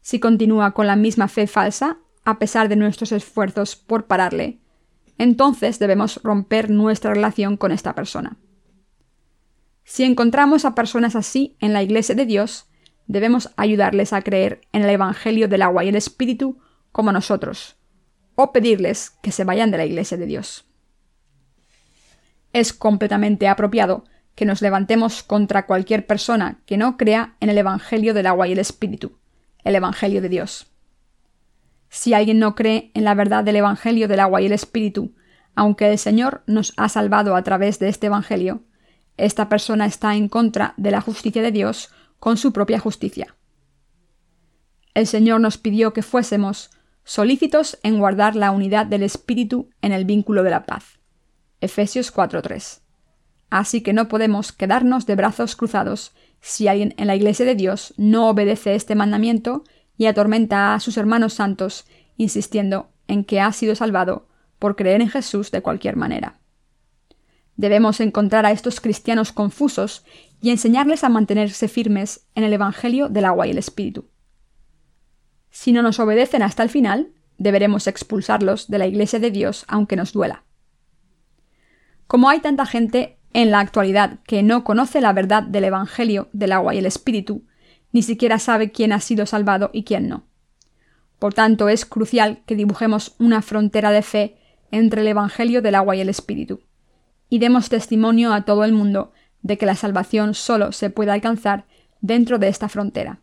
Si 0.00 0.18
continúa 0.18 0.72
con 0.72 0.86
la 0.86 0.96
misma 0.96 1.28
fe 1.28 1.46
falsa, 1.46 1.98
a 2.24 2.38
pesar 2.38 2.68
de 2.68 2.76
nuestros 2.76 3.12
esfuerzos 3.12 3.76
por 3.76 4.06
pararle, 4.06 4.60
entonces 5.18 5.78
debemos 5.78 6.20
romper 6.22 6.70
nuestra 6.70 7.12
relación 7.12 7.56
con 7.56 7.72
esta 7.72 7.94
persona. 7.94 8.38
Si 9.90 10.04
encontramos 10.04 10.64
a 10.64 10.76
personas 10.76 11.16
así 11.16 11.56
en 11.58 11.72
la 11.72 11.82
Iglesia 11.82 12.14
de 12.14 12.24
Dios, 12.24 12.68
debemos 13.08 13.50
ayudarles 13.56 14.12
a 14.12 14.22
creer 14.22 14.60
en 14.70 14.84
el 14.84 14.90
Evangelio 14.90 15.48
del 15.48 15.62
agua 15.62 15.82
y 15.82 15.88
el 15.88 15.96
Espíritu 15.96 16.60
como 16.92 17.10
nosotros, 17.10 17.76
o 18.36 18.52
pedirles 18.52 19.10
que 19.20 19.32
se 19.32 19.42
vayan 19.42 19.72
de 19.72 19.78
la 19.78 19.84
Iglesia 19.84 20.16
de 20.16 20.26
Dios. 20.26 20.64
Es 22.52 22.72
completamente 22.72 23.48
apropiado 23.48 24.04
que 24.36 24.44
nos 24.44 24.62
levantemos 24.62 25.24
contra 25.24 25.66
cualquier 25.66 26.06
persona 26.06 26.60
que 26.66 26.76
no 26.76 26.96
crea 26.96 27.34
en 27.40 27.50
el 27.50 27.58
Evangelio 27.58 28.14
del 28.14 28.28
agua 28.28 28.46
y 28.46 28.52
el 28.52 28.60
Espíritu, 28.60 29.18
el 29.64 29.74
Evangelio 29.74 30.22
de 30.22 30.28
Dios. 30.28 30.68
Si 31.88 32.14
alguien 32.14 32.38
no 32.38 32.54
cree 32.54 32.92
en 32.94 33.02
la 33.02 33.14
verdad 33.14 33.42
del 33.42 33.56
Evangelio 33.56 34.06
del 34.06 34.20
agua 34.20 34.40
y 34.40 34.46
el 34.46 34.52
Espíritu, 34.52 35.16
aunque 35.56 35.90
el 35.90 35.98
Señor 35.98 36.44
nos 36.46 36.74
ha 36.76 36.88
salvado 36.88 37.34
a 37.34 37.42
través 37.42 37.80
de 37.80 37.88
este 37.88 38.06
Evangelio, 38.06 38.62
esta 39.24 39.48
persona 39.48 39.86
está 39.86 40.14
en 40.16 40.28
contra 40.28 40.74
de 40.76 40.90
la 40.90 41.00
justicia 41.00 41.42
de 41.42 41.52
Dios 41.52 41.90
con 42.18 42.36
su 42.36 42.52
propia 42.52 42.78
justicia. 42.78 43.36
El 44.94 45.06
Señor 45.06 45.40
nos 45.40 45.58
pidió 45.58 45.92
que 45.92 46.02
fuésemos 46.02 46.70
solícitos 47.04 47.78
en 47.82 47.98
guardar 47.98 48.36
la 48.36 48.50
unidad 48.50 48.86
del 48.86 49.02
Espíritu 49.02 49.70
en 49.82 49.92
el 49.92 50.04
vínculo 50.04 50.42
de 50.42 50.50
la 50.50 50.64
paz. 50.64 51.00
Efesios 51.60 52.12
4:3. 52.12 52.80
Así 53.50 53.82
que 53.82 53.92
no 53.92 54.08
podemos 54.08 54.52
quedarnos 54.52 55.06
de 55.06 55.16
brazos 55.16 55.56
cruzados 55.56 56.12
si 56.40 56.68
alguien 56.68 56.94
en 56.96 57.06
la 57.06 57.16
Iglesia 57.16 57.44
de 57.44 57.54
Dios 57.54 57.94
no 57.96 58.28
obedece 58.28 58.74
este 58.74 58.94
mandamiento 58.94 59.64
y 59.96 60.06
atormenta 60.06 60.74
a 60.74 60.80
sus 60.80 60.96
hermanos 60.96 61.34
santos, 61.34 61.84
insistiendo 62.16 62.90
en 63.06 63.24
que 63.24 63.40
ha 63.40 63.52
sido 63.52 63.74
salvado 63.74 64.28
por 64.58 64.76
creer 64.76 65.00
en 65.02 65.08
Jesús 65.08 65.50
de 65.50 65.62
cualquier 65.62 65.96
manera. 65.96 66.39
Debemos 67.60 68.00
encontrar 68.00 68.46
a 68.46 68.52
estos 68.52 68.80
cristianos 68.80 69.32
confusos 69.32 70.02
y 70.40 70.48
enseñarles 70.48 71.04
a 71.04 71.10
mantenerse 71.10 71.68
firmes 71.68 72.26
en 72.34 72.42
el 72.42 72.54
Evangelio 72.54 73.10
del 73.10 73.26
agua 73.26 73.46
y 73.46 73.50
el 73.50 73.58
Espíritu. 73.58 74.06
Si 75.50 75.70
no 75.70 75.82
nos 75.82 76.00
obedecen 76.00 76.42
hasta 76.42 76.62
el 76.62 76.70
final, 76.70 77.12
deberemos 77.36 77.86
expulsarlos 77.86 78.68
de 78.68 78.78
la 78.78 78.86
Iglesia 78.86 79.18
de 79.18 79.30
Dios 79.30 79.66
aunque 79.68 79.94
nos 79.94 80.14
duela. 80.14 80.44
Como 82.06 82.30
hay 82.30 82.40
tanta 82.40 82.64
gente 82.64 83.18
en 83.34 83.50
la 83.50 83.60
actualidad 83.60 84.20
que 84.26 84.42
no 84.42 84.64
conoce 84.64 85.02
la 85.02 85.12
verdad 85.12 85.42
del 85.42 85.64
Evangelio 85.64 86.30
del 86.32 86.52
agua 86.52 86.74
y 86.74 86.78
el 86.78 86.86
Espíritu, 86.86 87.44
ni 87.92 88.02
siquiera 88.02 88.38
sabe 88.38 88.72
quién 88.72 88.90
ha 88.90 89.00
sido 89.00 89.26
salvado 89.26 89.68
y 89.74 89.84
quién 89.84 90.08
no. 90.08 90.24
Por 91.18 91.34
tanto, 91.34 91.68
es 91.68 91.84
crucial 91.84 92.42
que 92.46 92.56
dibujemos 92.56 93.16
una 93.18 93.42
frontera 93.42 93.90
de 93.90 94.00
fe 94.00 94.38
entre 94.70 95.02
el 95.02 95.08
Evangelio 95.08 95.60
del 95.60 95.74
agua 95.74 95.94
y 95.94 96.00
el 96.00 96.08
Espíritu 96.08 96.62
y 97.30 97.38
demos 97.38 97.70
testimonio 97.70 98.34
a 98.34 98.44
todo 98.44 98.64
el 98.64 98.72
mundo 98.72 99.12
de 99.40 99.56
que 99.56 99.64
la 99.64 99.76
salvación 99.76 100.34
solo 100.34 100.72
se 100.72 100.90
puede 100.90 101.12
alcanzar 101.12 101.64
dentro 102.00 102.38
de 102.38 102.48
esta 102.48 102.68
frontera. 102.68 103.20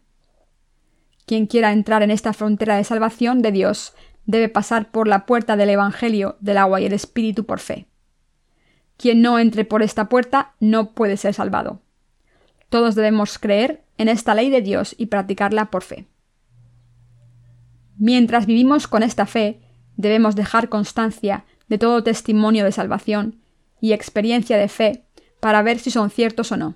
Quien 1.25 1.45
quiera 1.45 1.73
entrar 1.73 2.01
en 2.01 2.09
esta 2.09 2.33
frontera 2.33 2.77
de 2.77 2.85
salvación 2.85 3.41
de 3.41 3.51
Dios 3.51 3.93
debe 4.25 4.49
pasar 4.49 4.91
por 4.91 5.07
la 5.07 5.25
puerta 5.25 5.57
del 5.57 5.69
Evangelio 5.69 6.37
del 6.39 6.57
agua 6.57 6.79
y 6.81 6.85
el 6.85 6.93
Espíritu 6.93 7.45
por 7.45 7.59
fe. 7.59 7.85
Quien 8.95 9.21
no 9.21 9.37
entre 9.37 9.65
por 9.65 9.83
esta 9.83 10.09
puerta 10.09 10.53
no 10.59 10.93
puede 10.93 11.17
ser 11.17 11.33
salvado. 11.33 11.81
Todos 12.69 12.95
debemos 12.95 13.37
creer 13.37 13.83
en 13.97 14.07
esta 14.07 14.33
ley 14.35 14.49
de 14.49 14.61
Dios 14.61 14.95
y 14.97 15.07
practicarla 15.07 15.69
por 15.69 15.83
fe. 15.83 16.07
Mientras 17.97 18.45
vivimos 18.45 18.87
con 18.87 19.03
esta 19.03 19.25
fe, 19.25 19.59
debemos 19.97 20.35
dejar 20.35 20.69
constancia 20.69 21.45
de 21.67 21.77
todo 21.77 22.03
testimonio 22.03 22.63
de 22.63 22.71
salvación 22.71 23.41
y 23.81 23.93
experiencia 23.93 24.57
de 24.57 24.67
fe 24.67 25.05
para 25.39 25.61
ver 25.61 25.79
si 25.79 25.91
son 25.91 26.09
ciertos 26.09 26.51
o 26.51 26.57
no. 26.57 26.75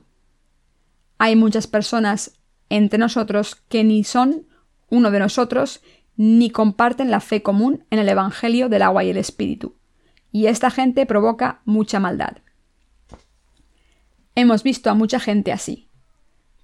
Hay 1.18 1.36
muchas 1.36 1.68
personas 1.68 2.40
entre 2.70 3.00
nosotros 3.00 3.56
que 3.56 3.84
ni 3.84 4.04
son 4.04 4.48
uno 4.90 5.12
de 5.12 5.20
nosotros 5.20 5.82
ni 6.16 6.50
comparten 6.50 7.12
la 7.12 7.20
fe 7.20 7.42
común 7.42 7.86
en 7.90 8.00
el 8.00 8.10
Evangelio 8.10 8.70
del 8.70 8.82
agua 8.82 9.04
y 9.04 9.10
el 9.10 9.18
Espíritu. 9.18 9.76
Y 10.32 10.46
esta 10.48 10.70
gente 10.70 11.06
provoca 11.06 11.62
mucha 11.66 12.00
maldad. 12.00 12.38
Hemos 14.36 14.64
visto 14.64 14.90
a 14.90 14.94
mucha 14.94 15.20
gente 15.20 15.52
así. 15.52 15.90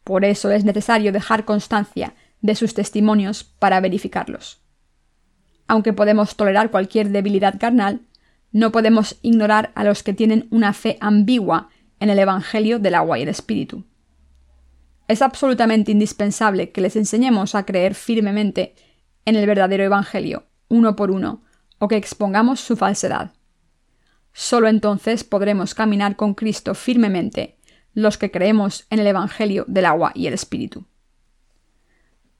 Por 0.03 0.23
eso 0.23 0.51
es 0.51 0.63
necesario 0.63 1.11
dejar 1.11 1.43
constancia 1.43 2.15
de 2.41 2.55
sus 2.55 2.73
testimonios 2.73 3.43
para 3.43 3.79
verificarlos. 3.79 4.61
Aunque 5.67 5.91
podemos 5.91 6.35
tolerar 6.35 6.71
cualquier 6.71 7.09
debilidad 7.09 7.59
carnal, 7.59 8.01
no 8.51 8.71
podemos 8.71 9.17
ignorar 9.21 9.71
a 9.75 9.83
los 9.83 10.03
que 10.03 10.13
tienen 10.13 10.47
una 10.51 10.73
fe 10.73 10.97
ambigua 11.01 11.69
en 11.99 12.09
el 12.09 12.19
Evangelio 12.19 12.79
del 12.79 12.95
agua 12.95 13.19
y 13.19 13.23
el 13.23 13.29
Espíritu. 13.29 13.85
Es 15.07 15.21
absolutamente 15.21 15.91
indispensable 15.91 16.71
que 16.71 16.81
les 16.81 16.95
enseñemos 16.95 17.55
a 17.55 17.65
creer 17.65 17.95
firmemente 17.95 18.75
en 19.25 19.35
el 19.35 19.45
verdadero 19.45 19.83
Evangelio, 19.83 20.45
uno 20.67 20.95
por 20.95 21.11
uno, 21.11 21.43
o 21.79 21.87
que 21.87 21.95
expongamos 21.95 22.59
su 22.59 22.75
falsedad. 22.75 23.31
Solo 24.33 24.67
entonces 24.67 25.23
podremos 25.23 25.73
caminar 25.73 26.15
con 26.15 26.33
Cristo 26.33 26.75
firmemente, 26.75 27.57
los 27.93 28.17
que 28.17 28.31
creemos 28.31 28.85
en 28.89 28.99
el 28.99 29.07
Evangelio 29.07 29.65
del 29.67 29.85
agua 29.85 30.11
y 30.13 30.27
el 30.27 30.33
Espíritu. 30.33 30.85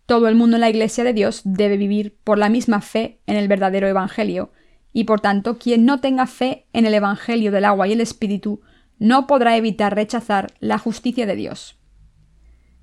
Todo 0.05 0.28
el 0.28 0.36
mundo 0.36 0.58
en 0.58 0.62
la 0.62 0.70
Iglesia 0.70 1.03
de 1.03 1.14
Dios 1.14 1.41
debe 1.43 1.76
vivir 1.76 2.18
por 2.24 2.38
la 2.38 2.49
misma 2.49 2.82
fe 2.82 3.20
en 3.26 3.36
el 3.36 3.47
verdadero 3.47 3.88
Evangelio, 3.88 4.51
y 4.98 5.04
por 5.04 5.22
tanto 5.22 5.60
quien 5.60 5.86
no 5.86 6.00
tenga 6.00 6.26
fe 6.26 6.66
en 6.74 6.88
el 6.88 6.93
Evangelio 6.95 7.52
del 7.52 7.66
agua 7.66 7.88
y 7.88 7.93
el 7.93 8.02
Espíritu 8.02 8.62
no 8.98 9.28
podrá 9.28 9.56
evitar 9.56 9.93
rechazar 9.93 10.52
la 10.60 10.80
justicia 10.80 11.28
de 11.28 11.36
Dios. 11.36 11.78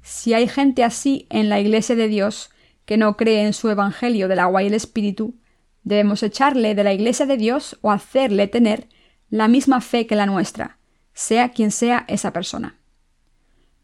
Si 0.00 0.32
hay 0.32 0.46
gente 0.46 0.84
así 0.84 1.26
en 1.28 1.48
la 1.48 1.58
Iglesia 1.58 1.96
de 1.96 2.06
Dios 2.06 2.50
que 2.84 2.96
no 2.96 3.16
cree 3.16 3.44
en 3.44 3.52
su 3.52 3.68
Evangelio 3.68 4.28
del 4.28 4.38
agua 4.38 4.62
y 4.62 4.68
el 4.68 4.74
Espíritu, 4.74 5.40
debemos 5.82 6.22
echarle 6.22 6.76
de 6.76 6.84
la 6.84 6.92
Iglesia 6.92 7.26
de 7.26 7.36
Dios 7.36 7.78
o 7.80 7.90
hacerle 7.90 8.46
tener 8.46 8.86
la 9.28 9.48
misma 9.48 9.80
fe 9.80 10.06
que 10.06 10.14
la 10.14 10.26
nuestra, 10.26 10.78
sea 11.14 11.48
quien 11.48 11.72
sea 11.72 12.04
esa 12.06 12.32
persona. 12.32 12.78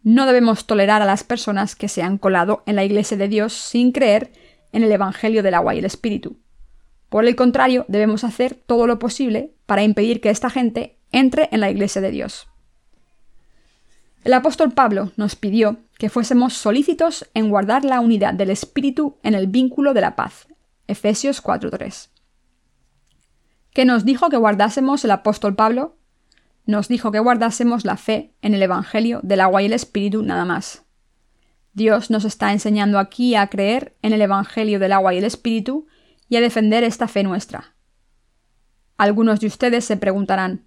No 0.04 0.26
debemos 0.26 0.68
tolerar 0.68 1.02
a 1.02 1.04
las 1.04 1.24
personas 1.24 1.74
que 1.74 1.88
se 1.88 2.02
han 2.02 2.16
colado 2.16 2.62
en 2.66 2.76
la 2.76 2.84
Iglesia 2.84 3.16
de 3.16 3.26
Dios 3.26 3.54
sin 3.54 3.90
creer 3.90 4.30
en 4.70 4.84
el 4.84 4.92
Evangelio 4.92 5.42
del 5.42 5.54
agua 5.54 5.74
y 5.74 5.80
el 5.80 5.84
Espíritu. 5.84 6.38
Por 7.10 7.26
el 7.26 7.36
contrario, 7.36 7.84
debemos 7.88 8.24
hacer 8.24 8.54
todo 8.54 8.86
lo 8.86 8.98
posible 8.98 9.52
para 9.66 9.82
impedir 9.82 10.22
que 10.22 10.30
esta 10.30 10.48
gente 10.48 10.96
entre 11.12 11.50
en 11.52 11.60
la 11.60 11.70
Iglesia 11.70 12.00
de 12.00 12.10
Dios. 12.10 12.48
El 14.24 14.32
apóstol 14.32 14.72
Pablo 14.72 15.12
nos 15.16 15.36
pidió 15.36 15.76
que 15.98 16.08
fuésemos 16.08 16.54
solícitos 16.54 17.28
en 17.34 17.50
guardar 17.50 17.84
la 17.84 18.00
unidad 18.00 18.32
del 18.32 18.48
Espíritu 18.48 19.18
en 19.22 19.34
el 19.34 19.46
vínculo 19.46 19.92
de 19.92 20.00
la 20.00 20.16
paz. 20.16 20.46
Efesios 20.86 21.42
4.3. 21.42 22.08
¿Qué 23.74 23.84
nos 23.84 24.06
dijo 24.06 24.30
que 24.30 24.38
guardásemos 24.38 25.04
el 25.04 25.10
apóstol 25.10 25.54
Pablo? 25.54 25.96
nos 26.66 26.88
dijo 26.88 27.10
que 27.10 27.18
guardásemos 27.18 27.84
la 27.84 27.96
fe 27.96 28.32
en 28.42 28.54
el 28.54 28.62
Evangelio 28.62 29.20
del 29.22 29.40
agua 29.40 29.62
y 29.62 29.66
el 29.66 29.72
Espíritu 29.72 30.22
nada 30.22 30.44
más. 30.44 30.84
Dios 31.72 32.10
nos 32.10 32.24
está 32.24 32.52
enseñando 32.52 32.98
aquí 32.98 33.34
a 33.34 33.48
creer 33.48 33.96
en 34.02 34.12
el 34.12 34.22
Evangelio 34.22 34.78
del 34.78 34.92
agua 34.92 35.14
y 35.14 35.18
el 35.18 35.24
Espíritu 35.24 35.86
y 36.30 36.36
a 36.36 36.40
defender 36.40 36.84
esta 36.84 37.08
fe 37.08 37.22
nuestra. 37.22 37.74
Algunos 38.96 39.40
de 39.40 39.48
ustedes 39.48 39.84
se 39.84 39.96
preguntarán, 39.96 40.64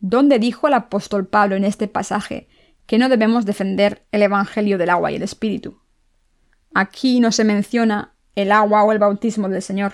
¿dónde 0.00 0.38
dijo 0.38 0.68
el 0.68 0.74
apóstol 0.74 1.26
Pablo 1.26 1.56
en 1.56 1.64
este 1.64 1.88
pasaje 1.88 2.48
que 2.86 2.98
no 2.98 3.08
debemos 3.08 3.46
defender 3.46 4.04
el 4.10 4.22
Evangelio 4.22 4.76
del 4.76 4.90
agua 4.90 5.12
y 5.12 5.16
el 5.16 5.22
Espíritu? 5.22 5.78
Aquí 6.74 7.20
no 7.20 7.30
se 7.30 7.44
menciona 7.44 8.12
el 8.34 8.50
agua 8.50 8.82
o 8.84 8.92
el 8.92 8.98
bautismo 8.98 9.48
del 9.48 9.62
Señor. 9.62 9.92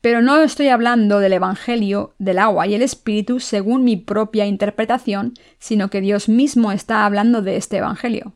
Pero 0.00 0.22
no 0.22 0.40
estoy 0.40 0.68
hablando 0.68 1.18
del 1.18 1.32
Evangelio, 1.32 2.14
del 2.18 2.38
agua 2.38 2.66
y 2.68 2.74
el 2.74 2.82
Espíritu 2.82 3.40
según 3.40 3.82
mi 3.82 3.96
propia 3.96 4.46
interpretación, 4.46 5.34
sino 5.58 5.90
que 5.90 6.00
Dios 6.00 6.28
mismo 6.28 6.70
está 6.70 7.06
hablando 7.06 7.42
de 7.42 7.56
este 7.56 7.78
Evangelio. 7.78 8.34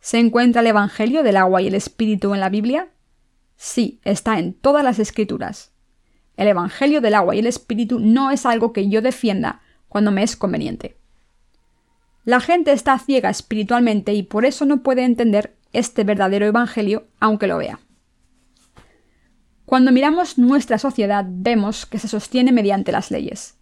¿Se 0.00 0.18
encuentra 0.18 0.62
el 0.62 0.66
Evangelio 0.66 1.22
del 1.22 1.36
agua 1.36 1.62
y 1.62 1.68
el 1.68 1.74
Espíritu 1.74 2.34
en 2.34 2.40
la 2.40 2.48
Biblia? 2.48 2.88
Sí, 3.56 4.00
está 4.04 4.38
en 4.38 4.54
todas 4.54 4.84
las 4.84 4.98
escrituras. 4.98 5.72
El 6.36 6.48
Evangelio 6.48 7.00
del 7.00 7.14
agua 7.14 7.34
y 7.34 7.38
el 7.38 7.46
Espíritu 7.46 8.00
no 8.00 8.30
es 8.30 8.44
algo 8.46 8.72
que 8.72 8.88
yo 8.88 9.00
defienda 9.02 9.62
cuando 9.88 10.10
me 10.10 10.22
es 10.22 10.36
conveniente. 10.36 10.96
La 12.24 12.40
gente 12.40 12.72
está 12.72 12.98
ciega 12.98 13.30
espiritualmente 13.30 14.14
y 14.14 14.22
por 14.22 14.44
eso 14.44 14.64
no 14.64 14.82
puede 14.82 15.04
entender 15.04 15.56
este 15.72 16.04
verdadero 16.04 16.46
Evangelio 16.46 17.06
aunque 17.20 17.46
lo 17.46 17.58
vea. 17.58 17.80
Cuando 19.66 19.92
miramos 19.92 20.38
nuestra 20.38 20.78
sociedad 20.78 21.24
vemos 21.28 21.86
que 21.86 21.98
se 21.98 22.08
sostiene 22.08 22.52
mediante 22.52 22.92
las 22.92 23.10
leyes. 23.10 23.56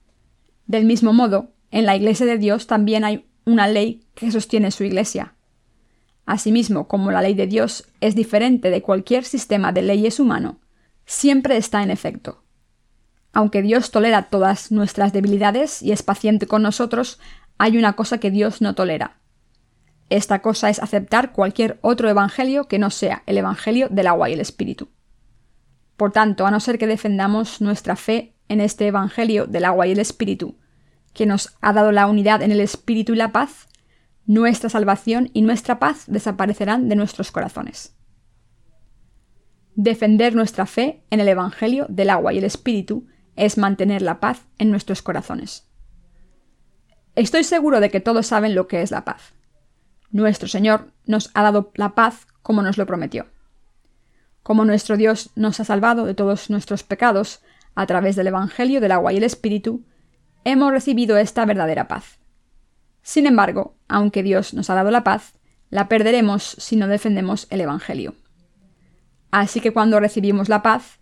Del 0.67 0.85
mismo 0.85 1.13
modo, 1.13 1.53
en 1.71 1.87
la 1.87 1.97
Iglesia 1.97 2.27
de 2.27 2.39
Dios 2.39 2.67
también 2.67 3.05
hay 3.05 3.27
una 3.45 3.69
ley 3.69 4.05
que 4.15 4.31
sostiene 4.31 4.71
su 4.71 4.85
Iglesia. 4.85 5.35
Asimismo, 6.27 6.89
como 6.89 7.11
la 7.11 7.23
ley 7.23 7.35
de 7.35 7.47
Dios 7.47 7.89
es 8.01 8.15
diferente 8.15 8.71
de 8.71 8.83
cualquier 8.83 9.25
sistema 9.25 9.73
de 9.73 9.83
leyes 9.83 10.21
humano, 10.21 10.61
siempre 11.05 11.57
está 11.57 11.83
en 11.83 11.91
efecto. 11.91 12.45
Aunque 13.33 13.63
Dios 13.63 13.91
tolera 13.91 14.29
todas 14.31 14.71
nuestras 14.71 15.13
debilidades 15.13 15.83
y 15.83 15.93
es 15.93 16.03
paciente 16.03 16.47
con 16.47 16.63
nosotros, 16.63 17.19
hay 17.59 17.79
una 17.79 17.95
cosa 17.95 18.19
que 18.19 18.31
Dios 18.31 18.61
no 18.61 18.75
tolera. 18.75 19.21
Esta 20.11 20.43
cosa 20.43 20.69
es 20.69 20.79
aceptar 20.79 21.33
cualquier 21.33 21.79
otro 21.81 22.09
evangelio 22.09 22.69
que 22.69 22.79
no 22.79 22.91
sea 22.91 23.23
el 23.27 23.39
evangelio 23.39 23.89
del 23.91 24.07
agua 24.07 24.29
y 24.29 24.35
el 24.35 24.41
espíritu. 24.41 24.91
Por 25.97 26.13
tanto, 26.13 26.47
a 26.47 26.51
no 26.51 26.61
ser 26.61 26.79
que 26.79 26.87
defendamos 26.87 27.61
nuestra 27.61 27.97
fe 27.97 28.35
en 28.49 28.61
este 28.61 28.87
Evangelio 28.87 29.47
del 29.47 29.65
agua 29.65 29.87
y 29.87 29.93
el 29.93 29.99
Espíritu, 29.99 30.57
que 31.15 31.27
nos 31.27 31.57
ha 31.61 31.73
dado 31.73 31.91
la 31.91 32.07
unidad 32.07 32.43
en 32.43 32.53
el 32.53 32.61
Espíritu 32.61 33.15
y 33.15 33.17
la 33.17 33.33
paz, 33.33 33.69
nuestra 34.27 34.71
salvación 34.71 35.31
y 35.33 35.43
nuestra 35.43 35.79
paz 35.79 36.05
desaparecerán 36.07 36.89
de 36.89 36.97
nuestros 36.97 37.33
corazones. 37.33 37.97
Defender 39.75 40.35
nuestra 40.35 40.67
fe 40.67 41.03
en 41.11 41.21
el 41.21 41.29
Evangelio 41.29 41.87
del 41.89 42.11
agua 42.11 42.33
y 42.33 42.39
el 42.39 42.45
Espíritu 42.45 43.07
es 43.37 43.59
mantener 43.59 44.03
la 44.03 44.21
paz 44.21 44.47
en 44.59 44.71
nuestros 44.71 45.03
corazones. 45.03 45.67
Estoy 47.15 47.45
seguro 47.45 47.81
de 47.81 47.91
que 47.91 48.01
todos 48.01 48.27
saben 48.27 48.55
lo 48.55 48.69
que 48.69 48.83
es 48.83 48.91
la 48.91 49.05
paz. 49.05 49.35
Nuestro 50.11 50.49
Señor 50.49 50.93
nos 51.07 51.31
ha 51.35 51.43
dado 51.43 51.73
la 51.75 51.95
paz 51.95 52.27
como 52.43 52.63
nos 52.63 52.79
lo 52.79 52.87
prometió. 52.87 53.27
Como 54.43 54.65
nuestro 54.65 54.97
Dios 54.97 55.31
nos 55.37 55.61
ha 55.61 55.65
salvado 55.65 56.05
de 56.05 56.15
todos 56.15 56.51
nuestros 56.51 56.83
pecados 56.83 57.43
a 57.75 57.87
través 57.87 58.17
del 58.17 58.27
Evangelio 58.27 58.81
del 58.81 58.93
agua 58.93 59.13
y 59.13 59.17
el 59.17 59.25
Espíritu, 59.25 59.85
hemos 60.45 60.73
recibido 60.73 61.17
esta 61.17 61.45
verdadera 61.47 61.89
paz. 61.89 62.19
Sin 63.03 63.27
embargo, 63.27 63.77
aunque 63.89 64.23
Dios 64.23 64.55
nos 64.55 64.71
ha 64.71 64.75
dado 64.75 64.91
la 64.91 65.05
paz, 65.05 65.35
la 65.71 65.89
perderemos 65.89 66.57
si 66.59 66.77
no 66.77 66.87
defendemos 66.87 67.47
el 67.51 67.61
Evangelio. 67.61 68.15
Así 69.31 69.61
que 69.61 69.73
cuando 69.73 69.99
recibimos 70.01 70.49
la 70.49 70.63
paz, 70.63 71.01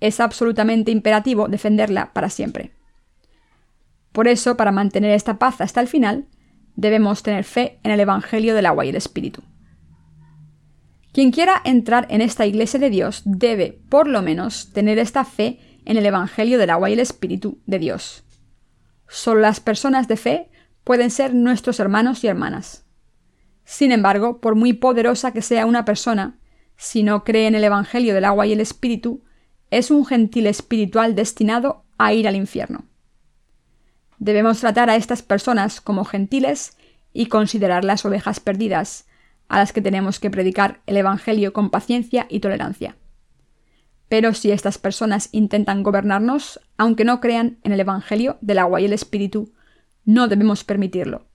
es 0.00 0.20
absolutamente 0.20 0.90
imperativo 0.90 1.48
defenderla 1.48 2.12
para 2.12 2.30
siempre. 2.30 2.72
Por 4.12 4.28
eso, 4.28 4.56
para 4.56 4.72
mantener 4.72 5.10
esta 5.10 5.38
paz 5.38 5.60
hasta 5.60 5.80
el 5.80 5.88
final, 5.88 6.26
debemos 6.74 7.22
tener 7.22 7.44
fe 7.44 7.78
en 7.82 7.90
el 7.90 8.00
Evangelio 8.00 8.54
del 8.54 8.66
agua 8.66 8.84
y 8.84 8.88
el 8.88 8.96
Espíritu. 8.96 9.42
Quien 11.12 11.30
quiera 11.30 11.60
entrar 11.64 12.06
en 12.10 12.20
esta 12.20 12.46
iglesia 12.46 12.80
de 12.80 12.90
Dios 12.90 13.22
debe, 13.24 13.80
por 13.88 14.06
lo 14.06 14.22
menos, 14.22 14.72
tener 14.72 14.98
esta 14.98 15.24
fe 15.24 15.60
en 15.84 15.96
el 15.96 16.06
Evangelio 16.06 16.58
del 16.58 16.70
agua 16.70 16.90
y 16.90 16.94
el 16.94 17.00
Espíritu 17.00 17.58
de 17.66 17.78
Dios. 17.78 18.24
Solo 19.08 19.40
las 19.40 19.60
personas 19.60 20.08
de 20.08 20.16
fe 20.16 20.50
pueden 20.86 21.10
ser 21.10 21.34
nuestros 21.34 21.80
hermanos 21.80 22.22
y 22.22 22.28
hermanas. 22.28 22.84
Sin 23.64 23.90
embargo, 23.90 24.40
por 24.40 24.54
muy 24.54 24.72
poderosa 24.72 25.32
que 25.32 25.42
sea 25.42 25.66
una 25.66 25.84
persona, 25.84 26.38
si 26.76 27.02
no 27.02 27.24
cree 27.24 27.48
en 27.48 27.56
el 27.56 27.64
Evangelio 27.64 28.14
del 28.14 28.24
agua 28.24 28.46
y 28.46 28.52
el 28.52 28.60
Espíritu, 28.60 29.24
es 29.72 29.90
un 29.90 30.06
gentil 30.06 30.46
espiritual 30.46 31.16
destinado 31.16 31.82
a 31.98 32.12
ir 32.12 32.28
al 32.28 32.36
infierno. 32.36 32.84
Debemos 34.20 34.60
tratar 34.60 34.88
a 34.88 34.94
estas 34.94 35.22
personas 35.22 35.80
como 35.80 36.04
gentiles 36.04 36.76
y 37.12 37.26
considerarlas 37.26 38.04
ovejas 38.04 38.38
perdidas, 38.38 39.08
a 39.48 39.58
las 39.58 39.72
que 39.72 39.82
tenemos 39.82 40.20
que 40.20 40.30
predicar 40.30 40.82
el 40.86 40.98
Evangelio 40.98 41.52
con 41.52 41.70
paciencia 41.70 42.28
y 42.30 42.38
tolerancia. 42.38 42.94
Pero 44.08 44.34
si 44.34 44.52
estas 44.52 44.78
personas 44.78 45.30
intentan 45.32 45.82
gobernarnos, 45.82 46.60
aunque 46.76 47.04
no 47.04 47.20
crean 47.20 47.58
en 47.64 47.72
el 47.72 47.80
Evangelio 47.80 48.38
del 48.40 48.60
agua 48.60 48.80
y 48.80 48.84
el 48.84 48.92
Espíritu, 48.92 49.52
no 50.06 50.28
debemos 50.28 50.64
permitirlo. 50.64 51.26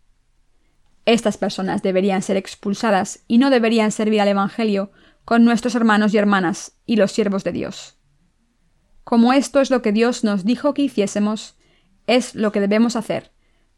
Estas 1.05 1.37
personas 1.37 1.83
deberían 1.83 2.23
ser 2.23 2.37
expulsadas 2.37 3.23
y 3.27 3.37
no 3.37 3.49
deberían 3.49 3.91
servir 3.91 4.21
al 4.21 4.29
Evangelio 4.29 4.91
con 5.25 5.43
nuestros 5.43 5.75
hermanos 5.75 6.13
y 6.13 6.17
hermanas 6.17 6.73
y 6.85 6.95
los 6.95 7.11
siervos 7.11 7.43
de 7.43 7.51
Dios. 7.51 7.97
Como 9.03 9.33
esto 9.33 9.59
es 9.61 9.69
lo 9.69 9.81
que 9.81 9.91
Dios 9.91 10.23
nos 10.23 10.45
dijo 10.45 10.73
que 10.73 10.83
hiciésemos, 10.83 11.55
es 12.07 12.33
lo 12.33 12.51
que 12.51 12.61
debemos 12.61 12.95
hacer, 12.95 13.31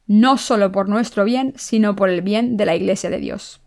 no 0.06 0.38
solo 0.38 0.72
por 0.72 0.90
nuestro 0.90 1.26
bien, 1.26 1.54
sino 1.58 1.96
por 1.96 2.10
el 2.10 2.22
bien 2.22 2.56
de 2.56 2.66
la 2.66 2.76
Iglesia 2.76 3.10
de 3.10 3.20
Dios. 3.20 3.62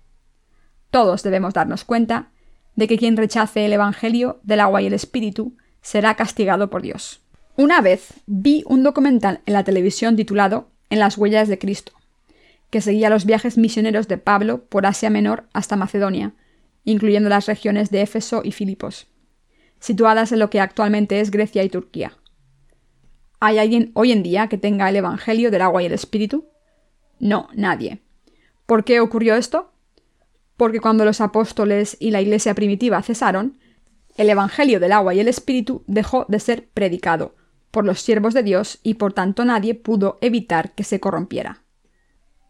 Todos 0.90 1.22
debemos 1.22 1.54
darnos 1.54 1.84
cuenta 1.84 2.30
de 2.76 2.86
que 2.86 2.98
quien 2.98 3.16
rechace 3.16 3.66
el 3.66 3.72
Evangelio 3.72 4.38
del 4.42 4.60
agua 4.60 4.82
y 4.82 4.86
el 4.86 4.92
Espíritu 4.92 5.56
será 5.80 6.14
castigado 6.14 6.70
por 6.70 6.82
Dios. 6.82 7.22
Una 7.56 7.80
vez 7.80 8.12
vi 8.26 8.62
un 8.66 8.82
documental 8.82 9.40
en 9.46 9.54
la 9.54 9.64
televisión 9.64 10.14
titulado 10.14 10.70
En 10.88 10.98
las 10.98 11.18
huellas 11.18 11.48
de 11.48 11.58
Cristo, 11.58 11.92
que 12.70 12.80
seguía 12.80 13.10
los 13.10 13.24
viajes 13.24 13.58
misioneros 13.58 14.08
de 14.08 14.18
Pablo 14.18 14.64
por 14.64 14.86
Asia 14.86 15.10
Menor 15.10 15.44
hasta 15.52 15.76
Macedonia, 15.76 16.32
incluyendo 16.84 17.28
las 17.28 17.46
regiones 17.46 17.90
de 17.90 18.02
Éfeso 18.02 18.42
y 18.44 18.52
Filipos, 18.52 19.08
situadas 19.80 20.32
en 20.32 20.38
lo 20.38 20.50
que 20.50 20.60
actualmente 20.60 21.20
es 21.20 21.30
Grecia 21.30 21.62
y 21.62 21.68
Turquía. 21.68 22.16
¿Hay 23.40 23.58
alguien 23.58 23.90
hoy 23.94 24.12
en 24.12 24.22
día 24.22 24.48
que 24.48 24.58
tenga 24.58 24.88
el 24.88 24.96
Evangelio 24.96 25.50
del 25.50 25.62
agua 25.62 25.82
y 25.82 25.86
el 25.86 25.92
Espíritu? 25.92 26.46
No, 27.18 27.48
nadie. 27.54 28.00
¿Por 28.66 28.84
qué 28.84 29.00
ocurrió 29.00 29.36
esto? 29.36 29.72
Porque 30.56 30.80
cuando 30.80 31.04
los 31.04 31.20
apóstoles 31.20 31.96
y 32.00 32.10
la 32.10 32.20
iglesia 32.20 32.54
primitiva 32.54 33.02
cesaron, 33.02 33.58
el 34.16 34.30
Evangelio 34.30 34.80
del 34.80 34.92
agua 34.92 35.14
y 35.14 35.20
el 35.20 35.28
Espíritu 35.28 35.82
dejó 35.86 36.24
de 36.28 36.40
ser 36.40 36.68
predicado 36.68 37.34
por 37.70 37.84
los 37.84 38.00
siervos 38.00 38.34
de 38.34 38.42
Dios 38.42 38.78
y 38.82 38.94
por 38.94 39.12
tanto 39.12 39.44
nadie 39.44 39.74
pudo 39.74 40.18
evitar 40.20 40.74
que 40.74 40.84
se 40.84 41.00
corrompiera. 41.00 41.62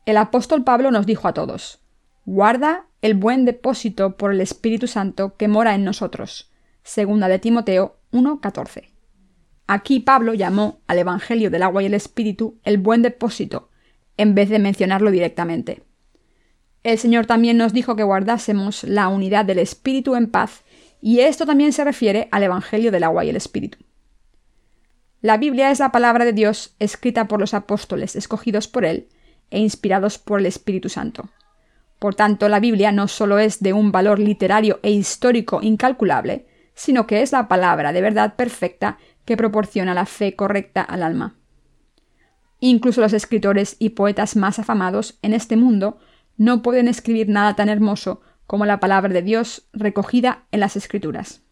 El 0.04 0.16
apóstol 0.16 0.64
Pablo 0.64 0.90
nos 0.90 1.06
dijo 1.06 1.26
a 1.26 1.34
todos, 1.34 1.80
Guarda 2.24 2.86
el 3.02 3.14
buen 3.14 3.44
depósito 3.44 4.16
por 4.16 4.32
el 4.32 4.40
Espíritu 4.40 4.86
Santo 4.86 5.36
que 5.36 5.48
mora 5.48 5.74
en 5.74 5.84
nosotros. 5.84 6.50
Segunda 6.82 7.28
de 7.28 7.38
Timoteo 7.38 7.98
1.14. 8.12 8.90
Aquí 9.66 10.00
Pablo 10.00 10.34
llamó 10.34 10.80
al 10.86 10.98
Evangelio 10.98 11.50
del 11.50 11.62
agua 11.62 11.82
y 11.82 11.86
el 11.86 11.94
Espíritu 11.94 12.58
el 12.64 12.78
buen 12.78 13.02
depósito, 13.02 13.70
en 14.16 14.34
vez 14.34 14.48
de 14.48 14.58
mencionarlo 14.58 15.10
directamente. 15.10 15.82
El 16.84 16.98
Señor 16.98 17.26
también 17.26 17.56
nos 17.56 17.72
dijo 17.72 17.96
que 17.96 18.04
guardásemos 18.04 18.84
la 18.84 19.08
unidad 19.08 19.44
del 19.44 19.58
Espíritu 19.58 20.14
en 20.14 20.30
paz, 20.30 20.62
y 21.00 21.20
esto 21.20 21.46
también 21.46 21.72
se 21.72 21.84
refiere 21.84 22.28
al 22.30 22.44
Evangelio 22.44 22.92
del 22.92 23.04
agua 23.04 23.24
y 23.24 23.28
el 23.28 23.36
Espíritu. 23.36 23.78
La 25.26 25.38
Biblia 25.38 25.72
es 25.72 25.80
la 25.80 25.90
palabra 25.90 26.24
de 26.24 26.32
Dios 26.32 26.76
escrita 26.78 27.26
por 27.26 27.40
los 27.40 27.52
apóstoles 27.52 28.14
escogidos 28.14 28.68
por 28.68 28.84
Él 28.84 29.08
e 29.50 29.58
inspirados 29.58 30.18
por 30.18 30.38
el 30.38 30.46
Espíritu 30.46 30.88
Santo. 30.88 31.30
Por 31.98 32.14
tanto, 32.14 32.48
la 32.48 32.60
Biblia 32.60 32.92
no 32.92 33.08
solo 33.08 33.40
es 33.40 33.60
de 33.60 33.72
un 33.72 33.90
valor 33.90 34.20
literario 34.20 34.78
e 34.84 34.92
histórico 34.92 35.62
incalculable, 35.62 36.46
sino 36.74 37.08
que 37.08 37.22
es 37.22 37.32
la 37.32 37.48
palabra 37.48 37.92
de 37.92 38.02
verdad 38.02 38.36
perfecta 38.36 38.98
que 39.24 39.36
proporciona 39.36 39.94
la 39.94 40.06
fe 40.06 40.36
correcta 40.36 40.82
al 40.82 41.02
alma. 41.02 41.34
Incluso 42.60 43.00
los 43.00 43.12
escritores 43.12 43.74
y 43.80 43.88
poetas 43.90 44.36
más 44.36 44.60
afamados 44.60 45.18
en 45.22 45.32
este 45.32 45.56
mundo 45.56 45.98
no 46.36 46.62
pueden 46.62 46.86
escribir 46.86 47.28
nada 47.28 47.56
tan 47.56 47.68
hermoso 47.68 48.20
como 48.46 48.64
la 48.64 48.78
palabra 48.78 49.12
de 49.12 49.22
Dios 49.22 49.66
recogida 49.72 50.44
en 50.52 50.60
las 50.60 50.76
Escrituras. 50.76 51.42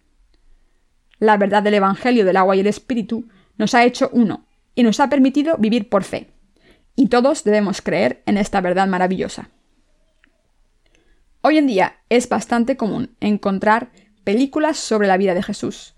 La 1.19 1.37
verdad 1.39 1.65
del 1.65 1.75
Evangelio 1.75 2.25
del 2.25 2.37
agua 2.37 2.55
y 2.55 2.61
el 2.61 2.69
Espíritu 2.69 3.27
nos 3.59 3.75
ha 3.75 3.85
hecho 3.85 4.11
uno 4.13 4.47
y 4.75 4.83
nos 4.83 5.01
ha 5.01 5.09
permitido 5.09 5.57
vivir 5.59 5.89
por 5.89 6.05
fe. 6.05 6.31
Y 6.97 7.09
todos 7.09 7.45
debemos 7.45 7.83
creer 7.83 8.23
en 8.27 8.39
esta 8.39 8.61
verdad 8.61 8.87
maravillosa. 8.87 9.51
Hoy 11.41 11.59
en 11.59 11.67
día 11.67 11.97
es 12.09 12.29
bastante 12.29 12.77
común 12.77 13.17
encontrar 13.21 13.91
películas 14.25 14.79
sobre 14.79 15.09
la 15.09 15.17
vida 15.17 15.35
de 15.35 15.43
Jesús, 15.43 15.95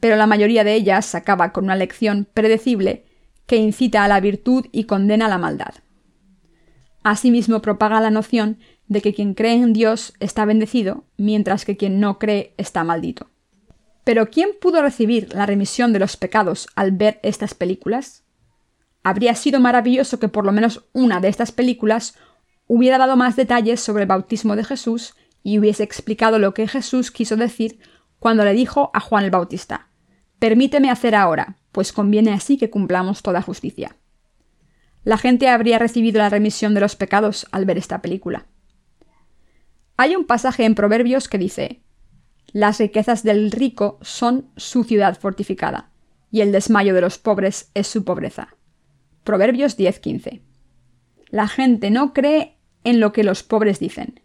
pero 0.00 0.16
la 0.16 0.26
mayoría 0.26 0.64
de 0.64 0.74
ellas 0.74 1.14
acaba 1.14 1.52
con 1.52 1.64
una 1.64 1.76
lección 1.76 2.28
predecible 2.34 3.06
que 3.46 3.56
incita 3.56 4.04
a 4.04 4.08
la 4.08 4.20
virtud 4.20 4.66
y 4.70 4.84
condena 4.84 5.28
la 5.28 5.38
maldad. 5.38 5.74
Asimismo 7.02 7.62
propaga 7.62 8.00
la 8.00 8.10
noción 8.10 8.58
de 8.86 9.00
que 9.00 9.14
quien 9.14 9.34
cree 9.34 9.54
en 9.54 9.72
Dios 9.72 10.14
está 10.20 10.44
bendecido, 10.44 11.04
mientras 11.16 11.64
que 11.64 11.76
quien 11.76 11.98
no 11.98 12.18
cree 12.18 12.54
está 12.58 12.84
maldito. 12.84 13.31
Pero 14.04 14.30
¿quién 14.30 14.50
pudo 14.60 14.82
recibir 14.82 15.32
la 15.34 15.46
remisión 15.46 15.92
de 15.92 15.98
los 15.98 16.16
pecados 16.16 16.68
al 16.74 16.92
ver 16.92 17.20
estas 17.22 17.54
películas? 17.54 18.24
Habría 19.04 19.34
sido 19.34 19.60
maravilloso 19.60 20.18
que 20.18 20.28
por 20.28 20.44
lo 20.44 20.52
menos 20.52 20.84
una 20.92 21.20
de 21.20 21.28
estas 21.28 21.52
películas 21.52 22.16
hubiera 22.66 22.98
dado 22.98 23.16
más 23.16 23.36
detalles 23.36 23.80
sobre 23.80 24.02
el 24.02 24.08
bautismo 24.08 24.56
de 24.56 24.64
Jesús 24.64 25.14
y 25.42 25.58
hubiese 25.58 25.82
explicado 25.82 26.38
lo 26.38 26.54
que 26.54 26.68
Jesús 26.68 27.10
quiso 27.10 27.36
decir 27.36 27.78
cuando 28.18 28.44
le 28.44 28.52
dijo 28.52 28.90
a 28.94 29.00
Juan 29.00 29.24
el 29.24 29.30
Bautista 29.30 29.88
Permíteme 30.38 30.90
hacer 30.90 31.14
ahora, 31.14 31.56
pues 31.70 31.92
conviene 31.92 32.32
así 32.32 32.58
que 32.58 32.70
cumplamos 32.70 33.22
toda 33.22 33.42
justicia. 33.42 33.96
La 35.04 35.16
gente 35.16 35.48
habría 35.48 35.78
recibido 35.78 36.18
la 36.18 36.28
remisión 36.28 36.74
de 36.74 36.80
los 36.80 36.96
pecados 36.96 37.46
al 37.52 37.64
ver 37.64 37.78
esta 37.78 38.02
película. 38.02 38.46
Hay 39.96 40.16
un 40.16 40.24
pasaje 40.24 40.64
en 40.64 40.74
Proverbios 40.74 41.28
que 41.28 41.38
dice, 41.38 41.82
Las 42.52 42.78
riquezas 42.78 43.22
del 43.22 43.50
rico 43.50 43.98
son 44.02 44.50
su 44.56 44.84
ciudad 44.84 45.18
fortificada, 45.18 45.90
y 46.30 46.42
el 46.42 46.52
desmayo 46.52 46.94
de 46.94 47.00
los 47.00 47.18
pobres 47.18 47.70
es 47.74 47.86
su 47.86 48.04
pobreza. 48.04 48.56
Proverbios 49.24 49.78
10:15. 49.78 50.42
La 51.30 51.48
gente 51.48 51.90
no 51.90 52.12
cree 52.12 52.58
en 52.84 53.00
lo 53.00 53.12
que 53.12 53.24
los 53.24 53.42
pobres 53.42 53.78
dicen. 53.78 54.20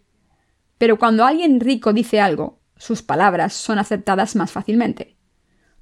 Pero 0.77 0.99
cuando 0.99 1.25
alguien 1.25 1.59
rico 1.59 1.93
dice 1.93 2.19
algo, 2.19 2.59
sus 2.75 3.01
palabras 3.01 3.53
son 3.53 3.79
aceptadas 3.79 4.35
más 4.35 4.51
fácilmente. 4.51 5.15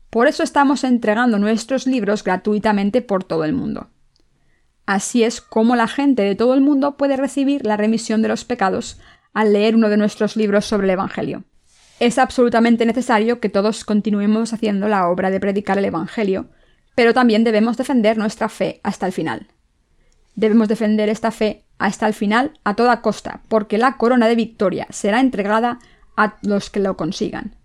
Por 0.09 0.27
eso 0.27 0.43
estamos 0.43 0.83
entregando 0.83 1.39
nuestros 1.39 1.87
libros 1.87 2.23
gratuitamente 2.23 3.01
por 3.01 3.23
todo 3.23 3.43
el 3.43 3.53
mundo. 3.53 3.89
Así 4.85 5.23
es 5.23 5.41
como 5.41 5.75
la 5.75 5.87
gente 5.87 6.21
de 6.21 6.35
todo 6.35 6.53
el 6.53 6.61
mundo 6.61 6.95
puede 6.95 7.17
recibir 7.17 7.65
la 7.65 7.75
remisión 7.75 8.21
de 8.21 8.27
los 8.27 8.45
pecados 8.45 8.99
al 9.33 9.51
leer 9.51 9.75
uno 9.75 9.89
de 9.89 9.97
nuestros 9.97 10.35
libros 10.35 10.65
sobre 10.65 10.85
el 10.85 10.91
Evangelio. 10.91 11.43
Es 11.99 12.17
absolutamente 12.17 12.85
necesario 12.85 13.39
que 13.39 13.49
todos 13.49 13.85
continuemos 13.85 14.53
haciendo 14.53 14.87
la 14.87 15.07
obra 15.07 15.31
de 15.31 15.39
predicar 15.39 15.77
el 15.77 15.85
Evangelio, 15.85 16.49
pero 16.93 17.13
también 17.13 17.43
debemos 17.43 17.77
defender 17.77 18.17
nuestra 18.17 18.49
fe 18.49 18.79
hasta 18.83 19.05
el 19.05 19.13
final. 19.13 19.47
Debemos 20.35 20.67
defender 20.67 21.09
esta 21.09 21.31
fe 21.31 21.63
hasta 21.77 22.07
el 22.07 22.13
final 22.13 22.59
a 22.63 22.75
toda 22.75 23.01
costa, 23.01 23.41
porque 23.47 23.77
la 23.77 23.97
corona 23.97 24.27
de 24.27 24.35
victoria 24.35 24.87
será 24.89 25.19
entregada 25.19 25.79
a 26.17 26.37
los 26.41 26.69
que 26.69 26.79
lo 26.79 26.97
consigan 26.97 27.55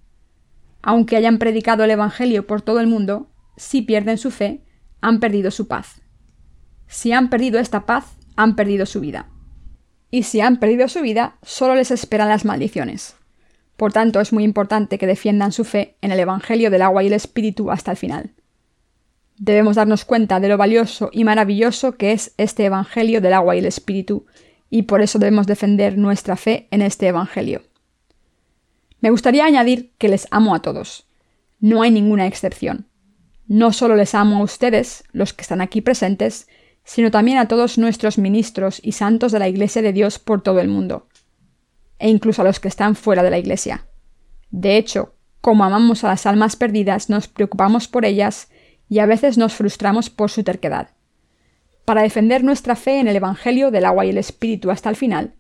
aunque 0.83 1.16
hayan 1.16 1.39
predicado 1.39 1.85
el 1.85 1.91
Evangelio 1.91 2.47
por 2.47 2.62
todo 2.62 2.81
el 2.81 2.87
mundo, 2.87 3.31
si 3.57 3.83
pierden 3.83 4.18
su 4.18 4.31
fe, 4.31 4.64
han 5.01 5.20
perdido 5.20 5.51
su 5.51 5.68
paz. 5.68 6.01
Si 6.87 7.12
han 7.12 7.31
perdido 7.31 7.59
esta 7.59 7.87
paz, 7.87 8.16
han 8.37 8.57
perdido 8.57 8.87
su 8.87 9.01
vida. 9.01 9.28
Y 10.11 10.24
si 10.24 10.41
han 10.41 10.59
perdido 10.59 10.89
su 10.89 11.03
vida, 11.03 11.37
solo 11.43 11.74
les 11.74 11.91
esperan 11.91 12.28
las 12.28 12.45
maldiciones. 12.45 13.16
Por 13.81 13.95
tanto, 13.95 14.20
es 14.20 14.35
muy 14.35 14.45
importante 14.45 14.99
que 14.99 15.07
defiendan 15.07 15.53
su 15.53 15.64
fe 15.64 15.97
en 16.03 16.12
el 16.12 16.20
Evangelio 16.20 16.70
del 16.70 16.83
agua 16.83 17.03
y 17.03 17.07
el 17.07 17.14
Espíritu 17.14 17.70
hasta 17.70 17.91
el 17.91 17.97
final. 17.97 18.35
Debemos 19.39 19.76
darnos 19.76 20.05
cuenta 20.05 20.39
de 20.39 20.49
lo 20.49 20.59
valioso 20.59 21.09
y 21.14 21.24
maravilloso 21.24 21.93
que 21.93 22.12
es 22.12 22.35
este 22.37 22.66
Evangelio 22.66 23.22
del 23.22 23.33
agua 23.33 23.57
y 23.57 23.61
el 23.61 23.64
Espíritu, 23.64 24.26
y 24.68 24.83
por 24.83 25.01
eso 25.01 25.18
debemos 25.18 25.47
defender 25.47 25.97
nuestra 25.97 26.37
fe 26.37 26.68
en 26.70 26.83
este 26.83 27.07
Evangelio. 27.07 27.62
Me 29.01 29.09
gustaría 29.09 29.47
añadir 29.47 29.95
que 29.97 30.11
les 30.11 30.28
amo 30.31 30.55
a 30.55 30.61
todos. 30.61 31.07
No 31.59 31.81
hay 31.81 31.91
ninguna 31.91 32.26
excepción. 32.26 32.87
No 33.47 33.72
solo 33.72 33.97
les 33.97 34.14
amo 34.14 34.41
a 34.41 34.45
ustedes, 34.45 35.05
los 35.12 35.33
que 35.33 35.41
están 35.41 35.62
aquí 35.62 35.81
presentes, 35.81 36.49
sino 36.85 37.11
también 37.11 37.39
a 37.39 37.49
todos 37.49 37.78
nuestros 37.78 38.18
ministros 38.18 38.78
y 38.83 38.93
santos 38.93 39.33
de 39.33 39.39
la 39.39 39.49
Iglesia 39.49 39.81
de 39.81 39.95
Dios 39.95 40.18
por 40.18 40.43
todo 40.43 40.61
el 40.61 40.68
mundo, 40.68 41.07
e 42.01 42.09
incluso 42.09 42.42
a 42.42 42.44
los 42.44 42.59
que 42.59 42.68
están 42.68 42.96
fuera 42.96 43.22
de 43.22 43.30
la 43.30 43.38
Iglesia. 43.38 43.86
De 44.51 44.76
hecho, 44.76 45.14
como 45.40 45.64
amamos 45.64 46.03
a 46.03 46.09
las 46.09 46.26
almas 46.26 46.57
perdidas, 46.57 47.09
nos 47.09 47.28
preocupamos 47.28 47.86
por 47.86 48.05
ellas 48.05 48.48
y 48.88 48.98
a 48.98 49.07
veces 49.07 49.38
nos 49.38 49.55
frustramos 49.55 50.11
por 50.11 50.30
su 50.30 50.42
terquedad. 50.42 50.90
Para 51.84 52.03
defender 52.03 52.42
nuestra 52.42 52.74
fe 52.74 52.98
en 52.98 53.09
el 53.09 53.16
Evangelio 53.16 53.70
del 53.70 53.84
agua 53.84 54.05
y 54.05 54.11
el 54.11 54.18
Espíritu 54.18 54.70
hasta 54.70 54.90
el 54.90 54.96
final, 54.96 55.34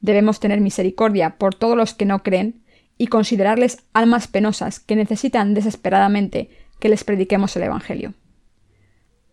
debemos 0.00 0.40
tener 0.40 0.60
misericordia 0.60 1.36
por 1.36 1.54
todos 1.54 1.76
los 1.76 1.94
que 1.94 2.04
no 2.04 2.22
creen 2.22 2.62
y 2.96 3.08
considerarles 3.08 3.78
almas 3.92 4.28
penosas 4.28 4.80
que 4.80 4.96
necesitan 4.96 5.54
desesperadamente 5.54 6.50
que 6.78 6.88
les 6.88 7.04
prediquemos 7.04 7.56
el 7.56 7.64
Evangelio. 7.64 8.14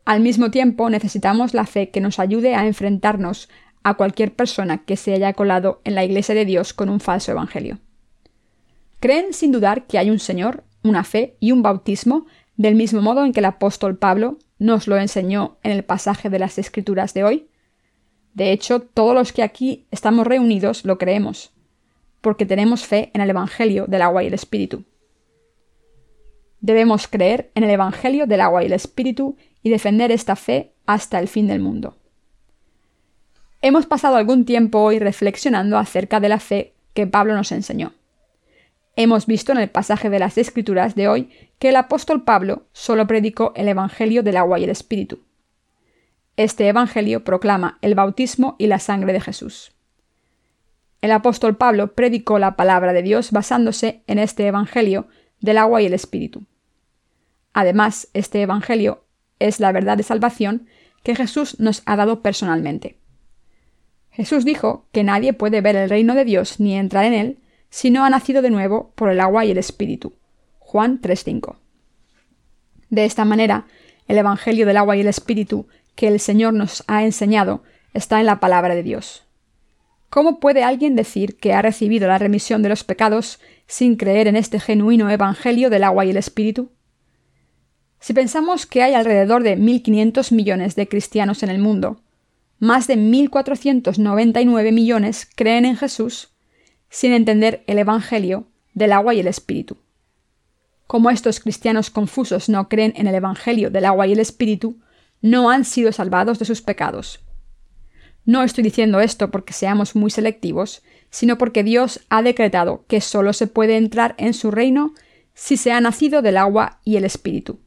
Al 0.05 0.21
mismo 0.21 0.49
tiempo 0.51 0.89
necesitamos 0.89 1.53
la 1.53 1.65
fe 1.65 1.89
que 1.89 2.01
nos 2.01 2.19
ayude 2.19 2.55
a 2.55 2.65
enfrentarnos 2.65 3.49
a 3.84 3.95
cualquier 3.95 4.34
persona 4.34 4.79
que 4.79 4.97
se 4.97 5.13
haya 5.13 5.34
colado 5.34 5.82
en 5.84 5.95
la 5.95 6.03
Iglesia 6.03 6.36
de 6.36 6.45
Dios 6.45 6.73
con 6.73 6.89
un 6.89 6.99
falso 6.99 7.32
Evangelio. 7.32 7.79
¿Creen 8.99 9.34
sin 9.34 9.51
dudar 9.51 9.88
que 9.88 9.97
hay 9.97 10.09
un 10.09 10.19
Señor, 10.19 10.63
una 10.84 11.03
fe 11.03 11.36
y 11.39 11.51
un 11.51 11.61
bautismo 11.61 12.25
del 12.57 12.75
mismo 12.75 13.01
modo 13.01 13.25
en 13.25 13.34
que 13.34 13.39
el 13.39 13.45
apóstol 13.45 13.97
Pablo 13.97 14.38
nos 14.59 14.88
lo 14.88 14.97
enseñó 14.97 15.57
en 15.63 15.71
el 15.71 15.84
pasaje 15.84 16.29
de 16.29 16.39
las 16.39 16.57
Escrituras 16.57 17.13
de 17.13 17.23
hoy? 17.23 17.47
De 18.34 18.51
hecho, 18.51 18.79
todos 18.82 19.15
los 19.15 19.34
que 19.34 19.43
aquí 19.43 19.86
estamos 19.91 20.27
reunidos 20.27 20.86
lo 20.86 20.97
creemos 20.97 21.51
porque 22.21 22.45
tenemos 22.45 22.86
fe 22.86 23.11
en 23.13 23.21
el 23.21 23.32
Evangelio 23.32 23.88
del 23.88 24.03
agua 24.03 24.23
y 24.23 24.27
el 24.27 24.36
Espíritu. 24.36 24.86
Debemos 26.61 27.07
creer 27.07 27.51
en 27.55 27.63
el 27.63 27.71
Evangelio 27.71 28.27
del 28.27 28.41
agua 28.41 28.63
y 28.63 28.67
el 28.67 28.73
Espíritu 28.73 29.36
y 29.63 29.71
defender 29.71 30.11
esta 30.11 30.36
fe 30.36 30.73
hasta 30.86 31.19
el 31.19 31.27
fin 31.27 31.47
del 31.47 31.59
mundo. 31.59 31.97
Hemos 33.64 33.86
pasado 33.86 34.16
algún 34.16 34.45
tiempo 34.45 34.80
hoy 34.80 34.97
reflexionando 34.97 35.78
acerca 35.78 36.20
de 36.20 36.30
la 36.30 36.39
fe 36.39 36.74
que 36.95 37.05
Pablo 37.05 37.36
nos 37.36 37.51
enseñó. 37.51 37.93
Hemos 38.95 39.28
visto 39.28 39.51
en 39.51 39.59
el 39.59 39.70
pasaje 39.70 40.09
de 40.09 40.18
las 40.18 40.39
Escrituras 40.39 40.95
de 40.95 41.07
hoy 41.07 41.30
que 41.59 41.70
el 41.70 41.76
apóstol 41.76 42.24
Pablo 42.24 42.64
solo 42.74 43.05
predicó 43.05 43.53
el 43.55 43.68
Evangelio 43.68 44.24
del 44.24 44.38
agua 44.38 44.57
y 44.57 44.64
el 44.64 44.72
Espíritu. 44.72 45.20
Este 46.38 46.68
Evangelio 46.68 47.24
proclama 47.24 47.78
el 47.84 47.93
bautismo 47.93 48.55
y 48.57 48.66
la 48.66 48.80
sangre 48.80 49.14
de 49.14 49.22
Jesús. 49.22 49.74
El 51.01 51.12
apóstol 51.12 51.55
Pablo 51.55 51.93
predicó 51.93 52.39
la 52.39 52.55
palabra 52.55 52.93
de 52.93 53.03
Dios 53.03 53.32
basándose 53.32 54.01
en 54.07 54.18
este 54.18 54.47
Evangelio 54.47 55.07
del 55.39 55.59
agua 55.59 55.84
y 55.84 55.86
el 55.86 55.93
Espíritu. 55.93 56.45
Además, 57.53 58.07
este 58.14 58.41
Evangelio 58.41 59.03
es 59.38 59.59
la 59.59 59.72
verdad 59.72 59.97
de 59.97 60.03
salvación 60.03 60.68
que 61.03 61.16
Jesús 61.16 61.59
nos 61.59 61.84
ha 61.86 61.95
dado 61.95 62.22
personalmente. 62.22 63.01
Jesús 64.12 64.45
dijo 64.45 64.86
que 64.91 65.03
nadie 65.03 65.34
puede 65.34 65.62
ver 65.62 65.76
el 65.76 65.89
reino 65.89 66.16
de 66.16 66.26
Dios 66.26 66.59
ni 66.59 66.76
entrar 66.76 67.05
en 67.05 67.14
él 67.14 67.38
si 67.70 67.89
no 67.89 68.03
ha 68.03 68.09
nacido 68.09 68.41
de 68.41 68.49
nuevo 68.49 68.91
por 68.95 69.09
el 69.09 69.20
agua 69.20 69.45
y 69.45 69.51
el 69.51 69.57
Espíritu. 69.57 70.14
Juan 70.59 71.01
3.5. 71.01 71.55
De 72.89 73.05
esta 73.05 73.26
manera, 73.26 73.66
el 74.07 74.18
Evangelio 74.18 74.66
del 74.66 74.78
agua 74.78 74.97
y 74.97 75.01
el 75.01 75.07
Espíritu 75.07 75.68
que 75.95 76.07
el 76.07 76.20
Señor 76.20 76.53
nos 76.53 76.84
ha 76.88 77.03
enseñado 77.03 77.64
está 77.93 78.20
en 78.20 78.26
la 78.26 78.39
palabra 78.39 78.76
de 78.76 78.84
Dios. 78.84 79.24
¿Cómo 80.09 80.41
puede 80.41 80.64
alguien 80.64 80.97
decir 80.97 81.38
que 81.38 81.53
ha 81.53 81.62
recibido 81.62 82.07
la 82.09 82.18
remisión 82.18 82.62
de 82.62 82.70
los 82.70 82.84
pecados 82.84 83.39
sin 83.66 83.95
creer 83.95 84.28
en 84.28 84.36
este 84.36 84.59
genuino 84.59 85.09
Evangelio 85.09 85.70
del 85.70 85.86
agua 85.86 86.03
y 86.03 86.09
el 86.09 86.18
Espíritu? 86.18 86.72
Si 88.01 88.14
pensamos 88.14 88.66
que 88.66 88.84
hay 88.84 88.93
alrededor 88.93 89.43
de 89.43 89.57
1.500 89.57 90.34
millones 90.34 90.76
de 90.76 90.89
cristianos 90.89 91.43
en 91.43 91.49
el 91.49 91.59
mundo, 91.59 92.01
más 92.62 92.86
de 92.86 92.95
1.499 92.95 94.72
millones 94.72 95.28
creen 95.36 95.66
en 95.66 95.76
Jesús 95.76 96.30
sin 96.89 97.12
entender 97.12 97.64
el 97.66 97.80
Evangelio 97.80 98.49
del 98.76 98.91
agua 98.91 99.16
y 99.16 99.20
el 99.20 99.26
Espíritu. 99.26 99.78
Como 100.86 101.09
estos 101.09 101.39
cristianos 101.39 101.89
confusos 101.89 102.49
no 102.49 102.70
creen 102.70 102.93
en 102.95 103.07
el 103.07 103.16
Evangelio 103.16 103.72
del 103.72 103.86
agua 103.86 104.05
y 104.05 104.12
el 104.12 104.20
Espíritu, 104.20 104.80
no 105.22 105.49
han 105.49 105.66
sido 105.66 105.91
salvados 105.91 106.38
de 106.38 106.45
sus 106.45 106.62
pecados. 106.62 107.24
No 108.26 108.43
estoy 108.43 108.64
diciendo 108.64 108.99
esto 108.99 109.32
porque 109.32 109.53
seamos 109.53 109.95
muy 109.95 110.12
selectivos, 110.12 110.84
sino 111.09 111.39
porque 111.39 111.64
Dios 111.64 112.01
ha 112.09 112.22
decretado 112.22 112.86
que 112.88 113.01
solo 113.01 113.34
se 113.34 113.47
puede 113.47 113.76
entrar 113.78 114.14
en 114.20 114.36
su 114.36 114.51
reino 114.51 114.93
si 115.34 115.57
se 115.57 115.72
ha 115.72 115.82
nacido 115.82 116.22
del 116.22 116.38
agua 116.38 116.80
y 116.84 116.97
el 116.97 117.05
Espíritu. 117.05 117.59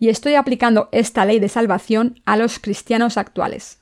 Y 0.00 0.08
estoy 0.08 0.34
aplicando 0.34 0.88
esta 0.90 1.24
ley 1.24 1.38
de 1.38 1.48
salvación 1.48 2.20
a 2.24 2.36
los 2.36 2.58
cristianos 2.58 3.16
actuales. 3.16 3.77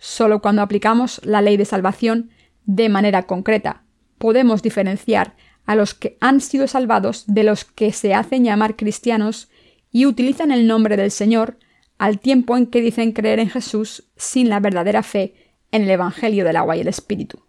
Solo 0.00 0.40
cuando 0.40 0.62
aplicamos 0.62 1.20
la 1.24 1.42
ley 1.42 1.58
de 1.58 1.66
salvación 1.66 2.30
de 2.64 2.88
manera 2.88 3.24
concreta 3.24 3.84
podemos 4.16 4.62
diferenciar 4.62 5.36
a 5.66 5.74
los 5.74 5.94
que 5.94 6.16
han 6.20 6.40
sido 6.40 6.66
salvados 6.66 7.24
de 7.26 7.44
los 7.44 7.64
que 7.64 7.92
se 7.92 8.14
hacen 8.14 8.44
llamar 8.44 8.76
cristianos 8.76 9.50
y 9.92 10.06
utilizan 10.06 10.52
el 10.52 10.66
nombre 10.66 10.96
del 10.96 11.10
Señor 11.10 11.58
al 11.98 12.18
tiempo 12.18 12.56
en 12.56 12.66
que 12.66 12.80
dicen 12.80 13.12
creer 13.12 13.40
en 13.40 13.50
Jesús 13.50 14.04
sin 14.16 14.48
la 14.48 14.58
verdadera 14.58 15.02
fe 15.02 15.34
en 15.70 15.82
el 15.82 15.90
Evangelio 15.90 16.44
del 16.44 16.56
agua 16.56 16.76
y 16.76 16.80
el 16.80 16.88
Espíritu. 16.88 17.40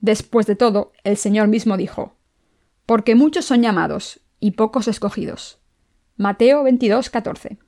Después 0.00 0.46
de 0.46 0.56
todo, 0.56 0.92
el 1.02 1.16
Señor 1.16 1.48
mismo 1.48 1.76
dijo, 1.76 2.16
Porque 2.86 3.16
muchos 3.16 3.44
son 3.44 3.62
llamados 3.62 4.20
y 4.38 4.52
pocos 4.52 4.86
escogidos. 4.86 5.58
Mateo 6.16 6.62
22, 6.62 7.10
14. 7.10 7.58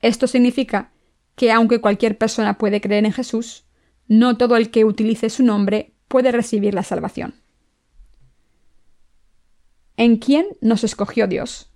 Esto 0.00 0.26
significa 0.26 0.90
que 1.34 1.52
aunque 1.52 1.80
cualquier 1.80 2.18
persona 2.18 2.58
puede 2.58 2.80
creer 2.80 3.04
en 3.04 3.12
Jesús, 3.12 3.64
no 4.06 4.36
todo 4.36 4.56
el 4.56 4.70
que 4.70 4.84
utilice 4.84 5.30
su 5.30 5.42
nombre 5.42 5.94
puede 6.08 6.32
recibir 6.32 6.74
la 6.74 6.82
salvación. 6.82 7.34
¿En 9.96 10.16
quién 10.16 10.46
nos 10.60 10.84
escogió 10.84 11.26
Dios? 11.26 11.70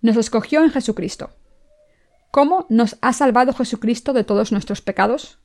Nos 0.00 0.16
escogió 0.16 0.62
en 0.62 0.70
Jesucristo. 0.70 1.30
¿Cómo 2.30 2.66
nos 2.68 2.98
ha 3.00 3.12
salvado 3.12 3.52
Jesucristo 3.52 4.12
de 4.12 4.24
todos 4.24 4.52
nuestros 4.52 4.82
pecados? 4.82 5.38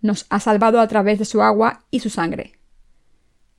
Nos 0.00 0.26
ha 0.30 0.40
salvado 0.40 0.80
a 0.80 0.88
través 0.88 1.18
de 1.18 1.24
su 1.24 1.42
agua 1.42 1.84
y 1.90 2.00
su 2.00 2.10
sangre. 2.10 2.58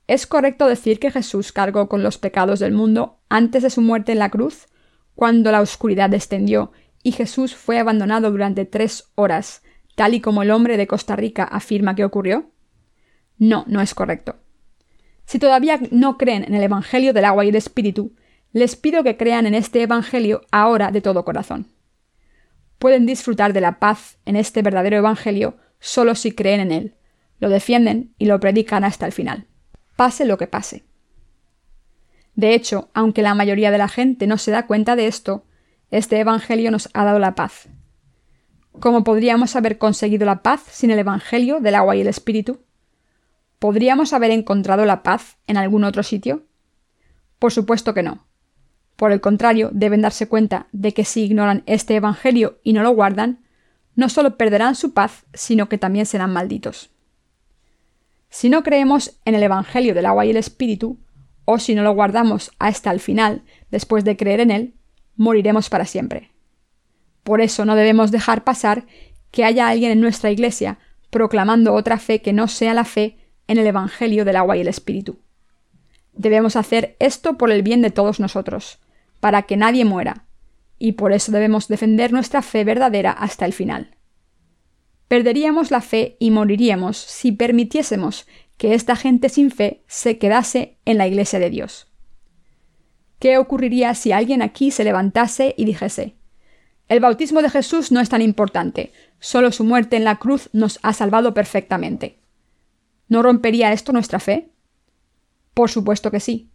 ¿Es 0.06 0.26
correcto 0.26 0.66
decir 0.66 0.98
que 0.98 1.10
Jesús 1.10 1.52
cargó 1.52 1.88
con 1.88 2.02
los 2.02 2.18
pecados 2.18 2.60
del 2.60 2.72
mundo 2.72 3.20
antes 3.28 3.62
de 3.62 3.70
su 3.70 3.80
muerte 3.80 4.12
en 4.12 4.18
la 4.18 4.30
cruz, 4.30 4.66
cuando 5.14 5.52
la 5.52 5.60
oscuridad 5.60 6.10
descendió 6.10 6.72
y 7.08 7.12
Jesús 7.12 7.54
fue 7.54 7.78
abandonado 7.78 8.30
durante 8.30 8.66
tres 8.66 9.10
horas, 9.14 9.62
tal 9.96 10.12
y 10.12 10.20
como 10.20 10.42
el 10.42 10.50
hombre 10.50 10.76
de 10.76 10.86
Costa 10.86 11.16
Rica 11.16 11.44
afirma 11.44 11.94
que 11.94 12.04
ocurrió? 12.04 12.50
No, 13.38 13.64
no 13.66 13.80
es 13.80 13.94
correcto. 13.94 14.36
Si 15.24 15.38
todavía 15.38 15.80
no 15.90 16.18
creen 16.18 16.44
en 16.44 16.54
el 16.54 16.62
Evangelio 16.62 17.14
del 17.14 17.24
agua 17.24 17.46
y 17.46 17.48
el 17.48 17.56
Espíritu, 17.56 18.14
les 18.52 18.76
pido 18.76 19.02
que 19.04 19.16
crean 19.16 19.46
en 19.46 19.54
este 19.54 19.82
Evangelio 19.82 20.42
ahora 20.50 20.90
de 20.90 21.00
todo 21.00 21.24
corazón. 21.24 21.68
Pueden 22.78 23.06
disfrutar 23.06 23.54
de 23.54 23.62
la 23.62 23.78
paz 23.78 24.18
en 24.26 24.36
este 24.36 24.60
verdadero 24.60 24.98
Evangelio 24.98 25.56
solo 25.80 26.14
si 26.14 26.32
creen 26.32 26.60
en 26.60 26.72
él, 26.72 26.94
lo 27.40 27.48
defienden 27.48 28.14
y 28.18 28.26
lo 28.26 28.38
predican 28.38 28.84
hasta 28.84 29.06
el 29.06 29.12
final, 29.12 29.46
pase 29.96 30.26
lo 30.26 30.36
que 30.36 30.46
pase. 30.46 30.84
De 32.34 32.52
hecho, 32.52 32.90
aunque 32.92 33.22
la 33.22 33.34
mayoría 33.34 33.70
de 33.70 33.78
la 33.78 33.88
gente 33.88 34.26
no 34.26 34.36
se 34.36 34.50
da 34.50 34.66
cuenta 34.66 34.94
de 34.94 35.06
esto, 35.06 35.46
este 35.90 36.18
Evangelio 36.20 36.70
nos 36.70 36.88
ha 36.92 37.04
dado 37.04 37.18
la 37.18 37.34
paz. 37.34 37.68
¿Cómo 38.78 39.04
podríamos 39.04 39.56
haber 39.56 39.78
conseguido 39.78 40.26
la 40.26 40.42
paz 40.42 40.62
sin 40.70 40.90
el 40.90 40.98
Evangelio 40.98 41.60
del 41.60 41.74
agua 41.74 41.96
y 41.96 42.00
el 42.00 42.06
Espíritu? 42.06 42.60
¿Podríamos 43.58 44.12
haber 44.12 44.30
encontrado 44.30 44.84
la 44.84 45.02
paz 45.02 45.38
en 45.46 45.56
algún 45.56 45.84
otro 45.84 46.02
sitio? 46.02 46.44
Por 47.38 47.52
supuesto 47.52 47.94
que 47.94 48.02
no. 48.02 48.26
Por 48.96 49.12
el 49.12 49.20
contrario, 49.20 49.70
deben 49.72 50.02
darse 50.02 50.28
cuenta 50.28 50.68
de 50.72 50.92
que 50.92 51.04
si 51.04 51.24
ignoran 51.24 51.62
este 51.66 51.96
Evangelio 51.96 52.58
y 52.62 52.72
no 52.72 52.82
lo 52.82 52.90
guardan, 52.90 53.44
no 53.96 54.08
solo 54.08 54.36
perderán 54.36 54.74
su 54.74 54.92
paz, 54.92 55.24
sino 55.34 55.68
que 55.68 55.78
también 55.78 56.06
serán 56.06 56.32
malditos. 56.32 56.90
Si 58.30 58.48
no 58.48 58.62
creemos 58.62 59.18
en 59.24 59.34
el 59.34 59.42
Evangelio 59.42 59.94
del 59.94 60.06
agua 60.06 60.26
y 60.26 60.30
el 60.30 60.36
Espíritu, 60.36 60.98
o 61.44 61.58
si 61.58 61.74
no 61.74 61.82
lo 61.82 61.94
guardamos 61.94 62.52
hasta 62.58 62.90
el 62.90 63.00
final, 63.00 63.42
después 63.70 64.04
de 64.04 64.16
creer 64.16 64.40
en 64.40 64.50
él, 64.50 64.77
moriremos 65.18 65.68
para 65.68 65.84
siempre. 65.84 66.30
Por 67.22 67.42
eso 67.42 67.66
no 67.66 67.76
debemos 67.76 68.10
dejar 68.10 68.44
pasar 68.44 68.86
que 69.30 69.44
haya 69.44 69.68
alguien 69.68 69.92
en 69.92 70.00
nuestra 70.00 70.30
iglesia 70.30 70.78
proclamando 71.10 71.74
otra 71.74 71.98
fe 71.98 72.22
que 72.22 72.32
no 72.32 72.48
sea 72.48 72.72
la 72.72 72.84
fe 72.84 73.18
en 73.46 73.58
el 73.58 73.66
Evangelio 73.66 74.24
del 74.24 74.36
agua 74.36 74.56
y 74.56 74.60
el 74.60 74.68
Espíritu. 74.68 75.20
Debemos 76.12 76.56
hacer 76.56 76.96
esto 76.98 77.36
por 77.36 77.50
el 77.50 77.62
bien 77.62 77.82
de 77.82 77.90
todos 77.90 78.20
nosotros, 78.20 78.78
para 79.20 79.42
que 79.42 79.56
nadie 79.56 79.84
muera, 79.84 80.24
y 80.78 80.92
por 80.92 81.12
eso 81.12 81.32
debemos 81.32 81.68
defender 81.68 82.12
nuestra 82.12 82.42
fe 82.42 82.64
verdadera 82.64 83.10
hasta 83.12 83.44
el 83.44 83.52
final. 83.52 83.96
Perderíamos 85.08 85.70
la 85.70 85.80
fe 85.80 86.16
y 86.20 86.30
moriríamos 86.30 86.98
si 86.98 87.32
permitiésemos 87.32 88.26
que 88.56 88.74
esta 88.74 88.96
gente 88.96 89.28
sin 89.28 89.50
fe 89.50 89.82
se 89.86 90.18
quedase 90.18 90.78
en 90.84 90.98
la 90.98 91.06
iglesia 91.06 91.38
de 91.38 91.50
Dios. 91.50 91.87
¿Qué 93.18 93.36
ocurriría 93.38 93.94
si 93.94 94.12
alguien 94.12 94.42
aquí 94.42 94.70
se 94.70 94.84
levantase 94.84 95.54
y 95.56 95.64
dijese, 95.64 96.16
el 96.88 97.00
bautismo 97.00 97.42
de 97.42 97.50
Jesús 97.50 97.90
no 97.90 98.00
es 98.00 98.08
tan 98.08 98.22
importante, 98.22 98.92
solo 99.18 99.50
su 99.50 99.64
muerte 99.64 99.96
en 99.96 100.04
la 100.04 100.16
cruz 100.16 100.48
nos 100.52 100.78
ha 100.82 100.92
salvado 100.92 101.34
perfectamente? 101.34 102.20
¿No 103.08 103.22
rompería 103.22 103.72
esto 103.72 103.92
nuestra 103.92 104.20
fe? 104.20 104.52
Por 105.52 105.68
supuesto 105.70 106.10
que 106.10 106.20
sí. 106.20 106.50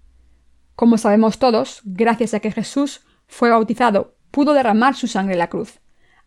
Como 0.75 0.97
sabemos 0.97 1.37
todos, 1.37 1.81
gracias 1.83 2.33
a 2.33 2.39
que 2.39 2.51
Jesús 2.51 3.01
fue 3.27 3.49
bautizado, 3.49 4.15
pudo 4.31 4.53
derramar 4.53 4.95
su 4.95 5.07
sangre 5.07 5.33
en 5.33 5.39
la 5.39 5.49
cruz. 5.49 5.79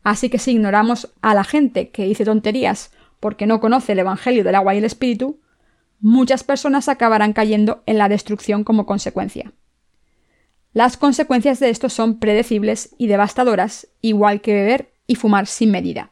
Así 0.03 0.29
que 0.29 0.39
si 0.39 0.53
ignoramos 0.53 1.13
a 1.23 1.35
la 1.35 1.45
gente 1.45 1.91
que 1.91 2.05
dice 2.05 2.25
tonterías 2.25 2.93
porque 3.19 3.47
no 3.47 3.59
conoce 3.59 3.93
el 3.93 4.01
Evangelio 4.01 4.45
del 4.45 4.55
agua 4.55 4.75
y 4.75 4.79
el 4.79 4.85
Espíritu, 4.85 5.41
muchas 5.99 6.45
personas 6.45 6.89
acabarán 6.89 7.33
cayendo 7.33 7.83
en 7.87 7.99
la 7.99 8.09
destrucción 8.09 8.63
como 8.63 8.87
consecuencia. 8.87 9.53
Las 10.77 10.99
consecuencias 10.99 11.59
de 11.59 11.71
esto 11.71 11.89
son 11.89 12.19
predecibles 12.19 12.95
y 12.99 13.07
devastadoras, 13.07 13.89
igual 14.03 14.43
que 14.43 14.53
beber 14.53 14.93
y 15.07 15.15
fumar 15.15 15.47
sin 15.47 15.71
medida. 15.71 16.11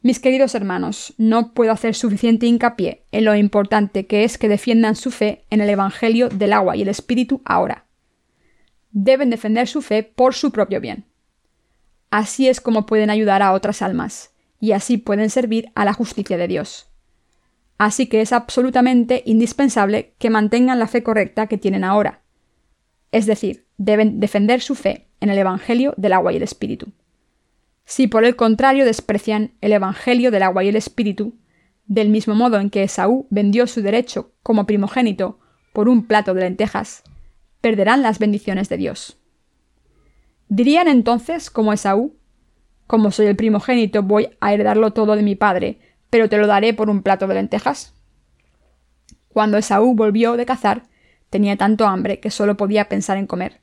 Mis 0.00 0.18
queridos 0.18 0.54
hermanos, 0.54 1.12
no 1.18 1.52
puedo 1.52 1.72
hacer 1.72 1.94
suficiente 1.94 2.46
hincapié 2.46 3.04
en 3.12 3.26
lo 3.26 3.36
importante 3.36 4.06
que 4.06 4.24
es 4.24 4.38
que 4.38 4.48
defiendan 4.48 4.96
su 4.96 5.10
fe 5.10 5.44
en 5.50 5.60
el 5.60 5.68
Evangelio 5.68 6.30
del 6.30 6.54
agua 6.54 6.74
y 6.74 6.80
el 6.80 6.88
Espíritu 6.88 7.42
ahora. 7.44 7.84
Deben 8.92 9.28
defender 9.28 9.68
su 9.68 9.82
fe 9.82 10.04
por 10.04 10.32
su 10.32 10.50
propio 10.50 10.80
bien. 10.80 11.04
Así 12.10 12.48
es 12.48 12.62
como 12.62 12.86
pueden 12.86 13.10
ayudar 13.10 13.42
a 13.42 13.52
otras 13.52 13.82
almas, 13.82 14.30
y 14.58 14.72
así 14.72 14.96
pueden 14.96 15.28
servir 15.28 15.70
a 15.74 15.84
la 15.84 15.92
justicia 15.92 16.38
de 16.38 16.48
Dios. 16.48 16.88
Así 17.76 18.06
que 18.06 18.22
es 18.22 18.32
absolutamente 18.32 19.22
indispensable 19.26 20.14
que 20.18 20.30
mantengan 20.30 20.78
la 20.78 20.88
fe 20.88 21.02
correcta 21.02 21.46
que 21.46 21.58
tienen 21.58 21.84
ahora, 21.84 22.21
es 23.12 23.26
decir, 23.26 23.66
deben 23.76 24.18
defender 24.20 24.60
su 24.60 24.74
fe 24.74 25.06
en 25.20 25.30
el 25.30 25.38
Evangelio 25.38 25.94
del 25.96 26.14
agua 26.14 26.32
y 26.32 26.36
el 26.36 26.42
Espíritu. 26.42 26.92
Si 27.84 28.06
por 28.06 28.24
el 28.24 28.36
contrario 28.36 28.84
desprecian 28.84 29.52
el 29.60 29.72
Evangelio 29.72 30.30
del 30.30 30.42
agua 30.42 30.64
y 30.64 30.68
el 30.68 30.76
Espíritu, 30.76 31.34
del 31.86 32.08
mismo 32.08 32.34
modo 32.34 32.58
en 32.58 32.70
que 32.70 32.82
Esaú 32.82 33.26
vendió 33.30 33.66
su 33.66 33.82
derecho 33.82 34.32
como 34.42 34.66
primogénito 34.66 35.38
por 35.72 35.88
un 35.88 36.06
plato 36.06 36.32
de 36.32 36.42
lentejas, 36.42 37.02
perderán 37.60 38.02
las 38.02 38.18
bendiciones 38.18 38.68
de 38.68 38.76
Dios. 38.78 39.18
¿Dirían 40.48 40.88
entonces, 40.88 41.50
como 41.50 41.72
Esaú, 41.72 42.16
como 42.86 43.10
soy 43.10 43.26
el 43.26 43.36
primogénito 43.36 44.02
voy 44.02 44.30
a 44.40 44.52
heredarlo 44.52 44.92
todo 44.92 45.16
de 45.16 45.22
mi 45.22 45.34
padre, 45.34 45.78
pero 46.10 46.28
te 46.28 46.38
lo 46.38 46.46
daré 46.46 46.74
por 46.74 46.90
un 46.90 47.02
plato 47.02 47.26
de 47.26 47.34
lentejas? 47.34 47.94
Cuando 49.28 49.56
Esaú 49.56 49.94
volvió 49.94 50.36
de 50.36 50.46
cazar, 50.46 50.84
tenía 51.32 51.56
tanto 51.56 51.86
hambre 51.86 52.20
que 52.20 52.30
solo 52.30 52.58
podía 52.58 52.90
pensar 52.90 53.16
en 53.16 53.26
comer. 53.26 53.62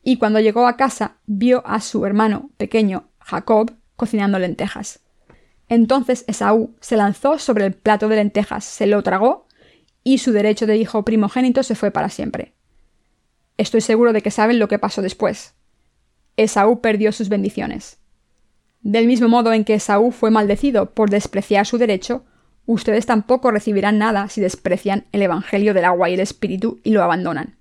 Y 0.00 0.16
cuando 0.18 0.38
llegó 0.38 0.68
a 0.68 0.76
casa, 0.76 1.16
vio 1.26 1.66
a 1.66 1.80
su 1.80 2.06
hermano 2.06 2.50
pequeño, 2.56 3.08
Jacob, 3.18 3.72
cocinando 3.96 4.38
lentejas. 4.38 5.00
Entonces 5.68 6.24
Esaú 6.28 6.76
se 6.80 6.96
lanzó 6.96 7.40
sobre 7.40 7.66
el 7.66 7.72
plato 7.72 8.08
de 8.08 8.14
lentejas, 8.14 8.64
se 8.64 8.86
lo 8.86 9.02
tragó, 9.02 9.48
y 10.04 10.18
su 10.18 10.30
derecho 10.30 10.66
de 10.66 10.76
hijo 10.76 11.04
primogénito 11.04 11.64
se 11.64 11.74
fue 11.74 11.90
para 11.90 12.08
siempre. 12.08 12.54
Estoy 13.56 13.80
seguro 13.80 14.12
de 14.12 14.22
que 14.22 14.30
saben 14.30 14.60
lo 14.60 14.68
que 14.68 14.78
pasó 14.78 15.02
después. 15.02 15.54
Esaú 16.36 16.80
perdió 16.80 17.10
sus 17.10 17.28
bendiciones. 17.28 17.98
Del 18.82 19.08
mismo 19.08 19.28
modo 19.28 19.52
en 19.52 19.64
que 19.64 19.74
Esaú 19.74 20.12
fue 20.12 20.30
maldecido 20.30 20.94
por 20.94 21.10
despreciar 21.10 21.66
su 21.66 21.76
derecho, 21.76 22.24
ustedes 22.66 23.06
tampoco 23.06 23.50
recibirán 23.50 23.98
nada 23.98 24.28
si 24.28 24.40
desprecian 24.40 25.06
el 25.12 25.22
Evangelio 25.22 25.74
del 25.74 25.84
agua 25.84 26.10
y 26.10 26.14
el 26.14 26.20
Espíritu 26.20 26.80
y 26.82 26.90
lo 26.90 27.02
abandonan. 27.02 27.56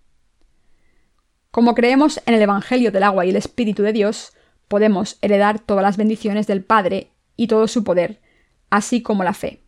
Como 1.49 1.75
creemos 1.75 2.21
en 2.25 2.33
el 2.33 2.41
Evangelio 2.41 2.91
del 2.91 3.03
agua 3.03 3.25
y 3.25 3.29
el 3.29 3.35
Espíritu 3.35 3.83
de 3.83 3.93
Dios, 3.93 4.33
podemos 4.67 5.17
heredar 5.21 5.59
todas 5.59 5.83
las 5.83 5.97
bendiciones 5.97 6.47
del 6.47 6.63
Padre 6.63 7.11
y 7.35 7.47
todo 7.47 7.67
su 7.67 7.83
poder, 7.83 8.21
así 8.69 9.01
como 9.01 9.23
la 9.23 9.33
fe. 9.33 9.61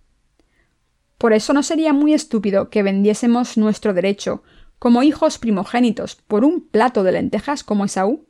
Por 1.18 1.34
eso 1.34 1.54
no 1.54 1.64
sería 1.64 1.94
muy 1.94 2.14
estúpido 2.14 2.70
que 2.70 2.84
vendiésemos 2.84 3.58
nuestro 3.58 3.94
derecho 3.94 4.44
como 4.80 5.04
hijos 5.04 5.38
primogénitos 5.38 6.16
por 6.16 6.44
un 6.44 6.68
plato 6.68 7.04
de 7.04 7.14
lentejas 7.14 7.64
como 7.64 7.86
Esaú. 7.86 8.26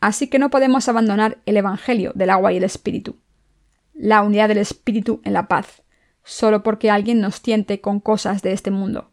Así 0.00 0.28
que 0.28 0.38
no 0.38 0.50
podemos 0.50 0.88
abandonar 0.88 1.38
el 1.46 1.56
Evangelio 1.56 2.12
del 2.14 2.30
agua 2.30 2.52
y 2.52 2.58
el 2.58 2.64
Espíritu 2.64 3.16
la 3.94 4.22
unidad 4.22 4.48
del 4.48 4.58
espíritu 4.58 5.20
en 5.24 5.32
la 5.32 5.48
paz, 5.48 5.82
solo 6.22 6.62
porque 6.62 6.90
alguien 6.90 7.20
nos 7.20 7.40
tiente 7.40 7.80
con 7.80 8.00
cosas 8.00 8.42
de 8.42 8.52
este 8.52 8.70
mundo. 8.70 9.10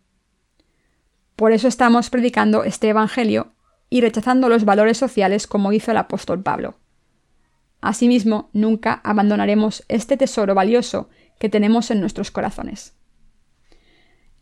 Por 1.35 1.53
eso 1.53 1.67
estamos 1.67 2.09
predicando 2.09 2.63
este 2.63 2.89
Evangelio 2.89 3.53
y 3.89 4.01
rechazando 4.01 4.49
los 4.49 4.65
valores 4.65 4.97
sociales 4.97 5.47
como 5.47 5.73
hizo 5.73 5.91
el 5.91 5.97
apóstol 5.97 6.41
Pablo. 6.41 6.77
Asimismo, 7.81 8.49
nunca 8.53 9.01
abandonaremos 9.03 9.83
este 9.87 10.17
tesoro 10.17 10.53
valioso 10.53 11.09
que 11.39 11.49
tenemos 11.49 11.89
en 11.89 11.99
nuestros 11.99 12.31
corazones. 12.31 12.95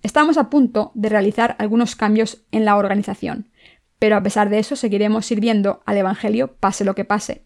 Estamos 0.01 0.37
a 0.37 0.49
punto 0.49 0.91
de 0.93 1.09
realizar 1.09 1.55
algunos 1.59 1.95
cambios 1.95 2.43
en 2.51 2.65
la 2.65 2.77
organización, 2.77 3.49
pero 3.97 4.15
a 4.15 4.23
pesar 4.23 4.49
de 4.49 4.59
eso 4.59 4.75
seguiremos 4.75 5.25
sirviendo 5.25 5.81
al 5.85 5.97
Evangelio 5.97 6.55
pase 6.59 6.85
lo 6.85 6.95
que 6.95 7.05
pase. 7.05 7.45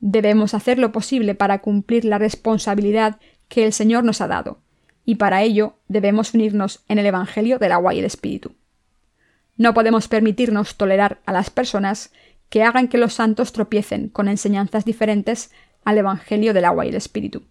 Debemos 0.00 0.54
hacer 0.54 0.78
lo 0.78 0.92
posible 0.92 1.34
para 1.34 1.60
cumplir 1.60 2.04
la 2.04 2.18
responsabilidad 2.18 3.18
que 3.48 3.64
el 3.64 3.72
Señor 3.72 4.04
nos 4.04 4.20
ha 4.20 4.28
dado, 4.28 4.60
y 5.04 5.14
para 5.16 5.42
ello 5.42 5.76
debemos 5.88 6.34
unirnos 6.34 6.84
en 6.88 6.98
el 6.98 7.06
Evangelio 7.06 7.58
del 7.58 7.72
agua 7.72 7.94
y 7.94 8.00
el 8.00 8.04
Espíritu. 8.04 8.54
No 9.56 9.72
podemos 9.72 10.08
permitirnos 10.08 10.76
tolerar 10.76 11.20
a 11.24 11.32
las 11.32 11.48
personas 11.48 12.12
que 12.50 12.62
hagan 12.62 12.88
que 12.88 12.98
los 12.98 13.14
santos 13.14 13.52
tropiecen 13.52 14.08
con 14.08 14.28
enseñanzas 14.28 14.84
diferentes 14.84 15.50
al 15.84 15.98
Evangelio 15.98 16.52
del 16.52 16.64
agua 16.64 16.84
y 16.84 16.90
el 16.90 16.96
Espíritu. 16.96 17.44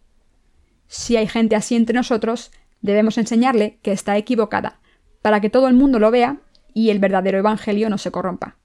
Si 0.87 1.17
hay 1.17 1.27
gente 1.27 1.55
así 1.55 1.75
entre 1.75 1.95
nosotros, 1.95 2.51
debemos 2.81 3.17
enseñarle 3.17 3.79
que 3.81 3.91
está 3.91 4.17
equivocada, 4.17 4.79
para 5.21 5.41
que 5.41 5.49
todo 5.49 5.67
el 5.67 5.73
mundo 5.73 5.97
lo 5.97 6.11
vea 6.11 6.37
y 6.73 6.91
el 6.91 6.99
verdadero 6.99 7.39
Evangelio 7.39 7.89
no 7.89 7.97
se 7.97 8.11
corrompa. 8.11 8.57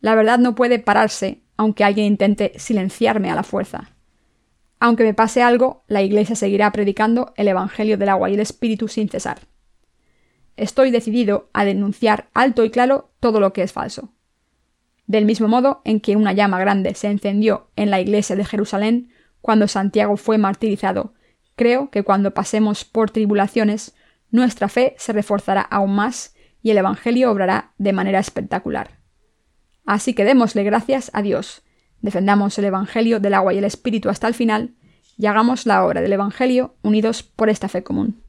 La 0.00 0.14
verdad 0.14 0.38
no 0.38 0.54
puede 0.54 0.78
pararse 0.78 1.42
aunque 1.56 1.84
alguien 1.84 2.06
intente 2.06 2.52
silenciarme 2.56 3.30
a 3.30 3.34
la 3.34 3.42
fuerza. 3.42 3.90
Aunque 4.78 5.04
me 5.04 5.14
pase 5.14 5.42
algo, 5.42 5.84
la 5.86 6.02
Iglesia 6.02 6.36
seguirá 6.36 6.70
predicando 6.70 7.32
el 7.36 7.48
Evangelio 7.48 7.96
del 7.96 8.10
agua 8.10 8.30
y 8.30 8.34
el 8.34 8.40
Espíritu 8.40 8.88
sin 8.88 9.08
cesar. 9.08 9.40
Estoy 10.56 10.90
decidido 10.90 11.48
a 11.52 11.64
denunciar 11.64 12.28
alto 12.34 12.64
y 12.64 12.70
claro 12.70 13.10
todo 13.20 13.40
lo 13.40 13.52
que 13.52 13.62
es 13.62 13.72
falso. 13.72 14.12
Del 15.06 15.24
mismo 15.24 15.48
modo 15.48 15.82
en 15.84 16.00
que 16.00 16.16
una 16.16 16.32
llama 16.32 16.58
grande 16.58 16.94
se 16.94 17.08
encendió 17.08 17.68
en 17.76 17.90
la 17.90 18.00
iglesia 18.00 18.36
de 18.36 18.44
Jerusalén 18.44 19.10
cuando 19.40 19.68
Santiago 19.68 20.16
fue 20.16 20.38
martirizado, 20.38 21.14
creo 21.54 21.90
que 21.90 22.02
cuando 22.02 22.34
pasemos 22.34 22.84
por 22.84 23.10
tribulaciones, 23.10 23.94
nuestra 24.30 24.68
fe 24.68 24.94
se 24.98 25.12
reforzará 25.12 25.60
aún 25.60 25.94
más 25.94 26.34
y 26.62 26.70
el 26.70 26.78
Evangelio 26.78 27.30
obrará 27.30 27.72
de 27.78 27.92
manera 27.92 28.18
espectacular. 28.18 28.98
Así 29.86 30.14
que 30.14 30.24
démosle 30.24 30.64
gracias 30.64 31.10
a 31.14 31.22
Dios, 31.22 31.62
defendamos 32.02 32.58
el 32.58 32.66
Evangelio 32.66 33.20
del 33.20 33.34
agua 33.34 33.54
y 33.54 33.58
el 33.58 33.64
Espíritu 33.64 34.08
hasta 34.08 34.28
el 34.28 34.34
final 34.34 34.74
y 35.16 35.26
hagamos 35.26 35.64
la 35.64 35.84
obra 35.84 36.02
del 36.02 36.12
Evangelio 36.12 36.74
unidos 36.82 37.22
por 37.22 37.48
esta 37.48 37.68
fe 37.68 37.82
común. 37.82 38.25